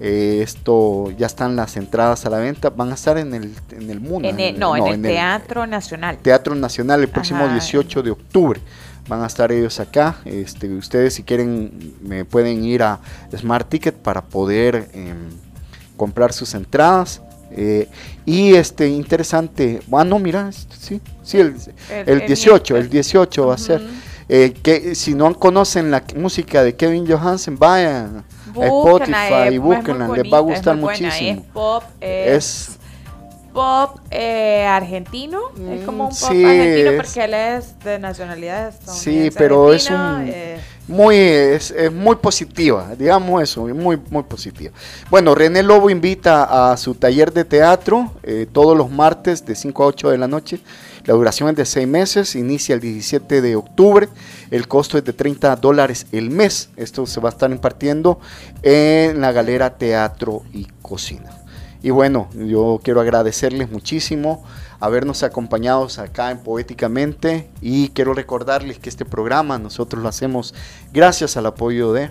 Eh, 0.00 0.40
esto 0.42 1.10
ya 1.12 1.26
están 1.26 1.56
las 1.56 1.76
entradas 1.76 2.24
a 2.24 2.30
la 2.30 2.38
venta, 2.38 2.70
van 2.70 2.90
a 2.92 2.94
estar 2.94 3.18
en 3.18 3.34
el, 3.34 3.52
en 3.72 3.90
el 3.90 4.00
mundo. 4.00 4.28
no, 4.56 4.76
en 4.76 4.86
el 4.86 5.02
Teatro 5.02 5.66
Nacional. 5.66 6.18
Teatro 6.18 6.54
Nacional 6.54 7.00
el 7.00 7.08
próximo 7.08 7.48
18 7.48 8.02
de 8.02 8.10
octubre. 8.10 8.60
Van 9.08 9.22
a 9.22 9.26
estar 9.26 9.50
ellos 9.50 9.80
acá. 9.80 10.18
Este, 10.24 10.68
ustedes 10.68 11.14
si 11.14 11.22
quieren 11.22 11.96
me 12.02 12.24
pueden 12.24 12.64
ir 12.64 12.82
a 12.82 13.00
Smart 13.36 13.68
Ticket 13.68 13.94
para 13.94 14.22
poder 14.22 14.88
em, 14.92 15.30
comprar 15.96 16.32
sus 16.32 16.54
entradas. 16.54 17.20
Eh, 17.50 17.88
y 18.26 18.54
este 18.54 18.88
interesante, 18.88 19.80
bueno, 19.86 20.16
ah, 20.16 20.18
mira, 20.18 20.52
sí, 20.52 21.00
sí, 21.22 21.38
el, 21.38 21.56
el, 22.06 22.26
18, 22.26 22.76
el 22.76 22.90
18 22.90 23.46
va 23.46 23.54
a 23.54 23.58
ser. 23.58 23.82
Eh, 24.28 24.52
que 24.62 24.94
si 24.94 25.14
no 25.14 25.34
conocen 25.34 25.90
la 25.90 26.04
música 26.14 26.62
de 26.62 26.76
Kevin 26.76 27.06
Johansen, 27.10 27.58
vayan 27.58 28.24
Spotify, 28.54 29.52
y 29.52 29.58
búsquenla, 29.58 30.08
les 30.08 30.32
va 30.32 30.38
a 30.38 30.40
gustar 30.40 30.76
muchísimo. 30.76 31.40
Es 31.40 31.52
pop, 31.52 31.82
es, 32.00 32.78
pop 33.52 33.98
eh, 34.10 34.64
argentino, 34.66 35.40
es 35.70 35.84
como 35.84 36.08
un 36.08 36.10
pop 36.10 36.30
argentino 36.30 36.90
porque 36.96 37.24
él 37.24 37.34
es 37.34 37.78
de 37.80 37.98
nacionalidad 37.98 38.74
Sí, 38.86 39.30
pero 39.36 39.72
es 39.72 39.90
un 39.90 40.26
eh. 40.28 40.60
muy 40.86 41.16
es, 41.16 41.74
muy 41.92 42.16
positiva, 42.16 42.94
digamos 42.96 43.42
eso, 43.42 43.66
muy 43.66 43.98
muy 44.10 44.22
positiva. 44.22 44.72
Bueno, 45.10 45.34
René 45.34 45.62
Lobo 45.62 45.90
invita 45.90 46.70
a 46.72 46.76
su 46.76 46.94
taller 46.94 47.32
de 47.32 47.44
teatro 47.44 48.12
eh, 48.22 48.46
todos 48.50 48.76
los 48.76 48.90
martes 48.90 49.44
de 49.44 49.54
5 49.54 49.82
a 49.82 49.86
8 49.86 50.10
de 50.10 50.18
la 50.18 50.28
noche. 50.28 50.60
La 51.08 51.14
duración 51.14 51.48
es 51.48 51.56
de 51.56 51.64
6 51.64 51.88
meses, 51.88 52.34
inicia 52.34 52.74
el 52.74 52.82
17 52.82 53.40
de 53.40 53.56
octubre. 53.56 54.10
El 54.50 54.68
costo 54.68 54.98
es 54.98 55.04
de 55.04 55.14
30 55.14 55.56
dólares 55.56 56.06
el 56.12 56.28
mes. 56.28 56.68
Esto 56.76 57.06
se 57.06 57.18
va 57.18 57.30
a 57.30 57.32
estar 57.32 57.50
impartiendo 57.50 58.20
en 58.62 59.22
la 59.22 59.32
galera 59.32 59.78
Teatro 59.78 60.42
y 60.52 60.66
Cocina. 60.82 61.30
Y 61.82 61.88
bueno, 61.88 62.28
yo 62.34 62.78
quiero 62.84 63.00
agradecerles 63.00 63.70
muchísimo 63.70 64.44
habernos 64.80 65.22
acompañado 65.22 65.88
acá 65.96 66.30
en 66.30 66.40
Poéticamente 66.40 67.48
y 67.62 67.88
quiero 67.88 68.12
recordarles 68.12 68.78
que 68.78 68.90
este 68.90 69.06
programa 69.06 69.58
nosotros 69.58 70.02
lo 70.02 70.10
hacemos 70.10 70.54
gracias 70.92 71.38
al 71.38 71.46
apoyo 71.46 71.94
de... 71.94 72.10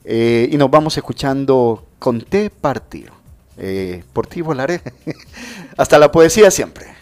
eh, 0.06 0.48
y 0.50 0.56
nos 0.56 0.72
vamos 0.72 0.96
escuchando 0.96 1.86
con 2.00 2.22
Te 2.22 2.50
Partir. 2.50 3.12
Eh, 3.58 4.06
por 4.14 4.28
ti 4.28 4.40
volaré. 4.40 4.82
Hasta 5.78 6.00
la 6.00 6.10
poesía 6.10 6.50
siempre. 6.50 6.99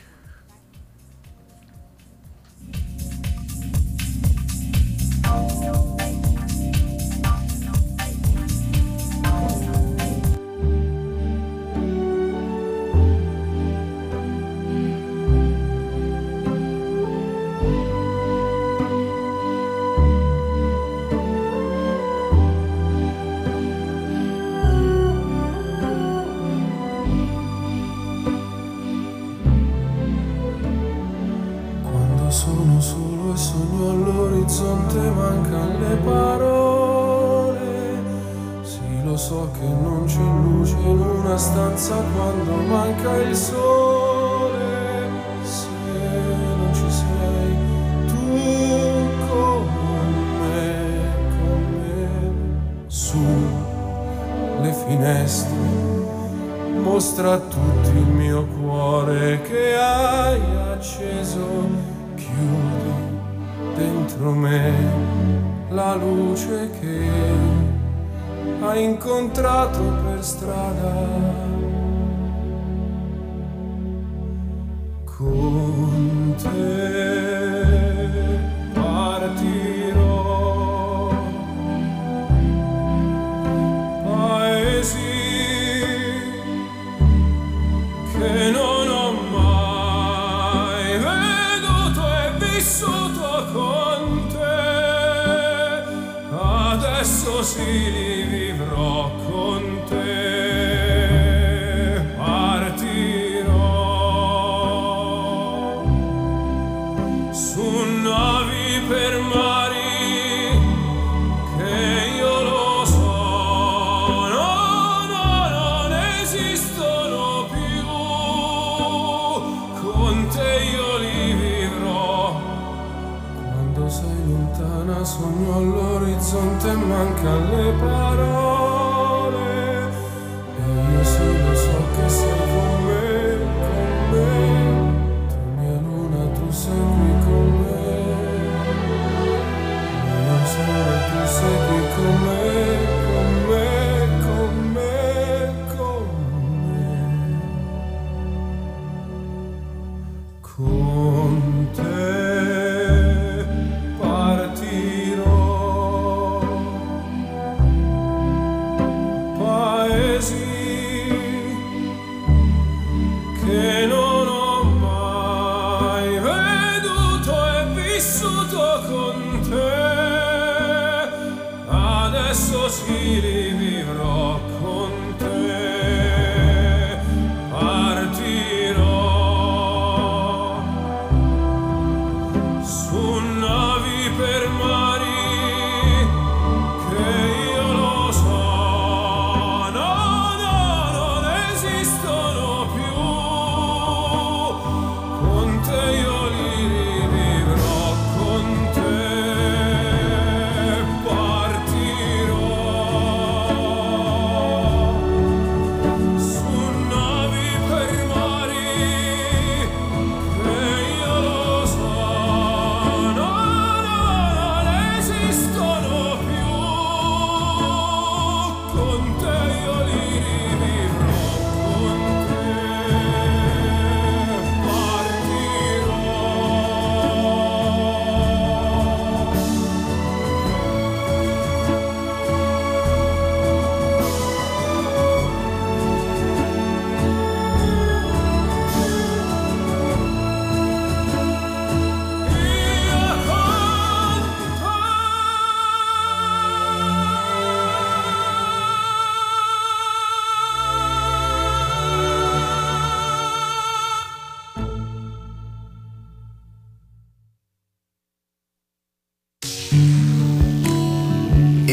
so 136.57 137.06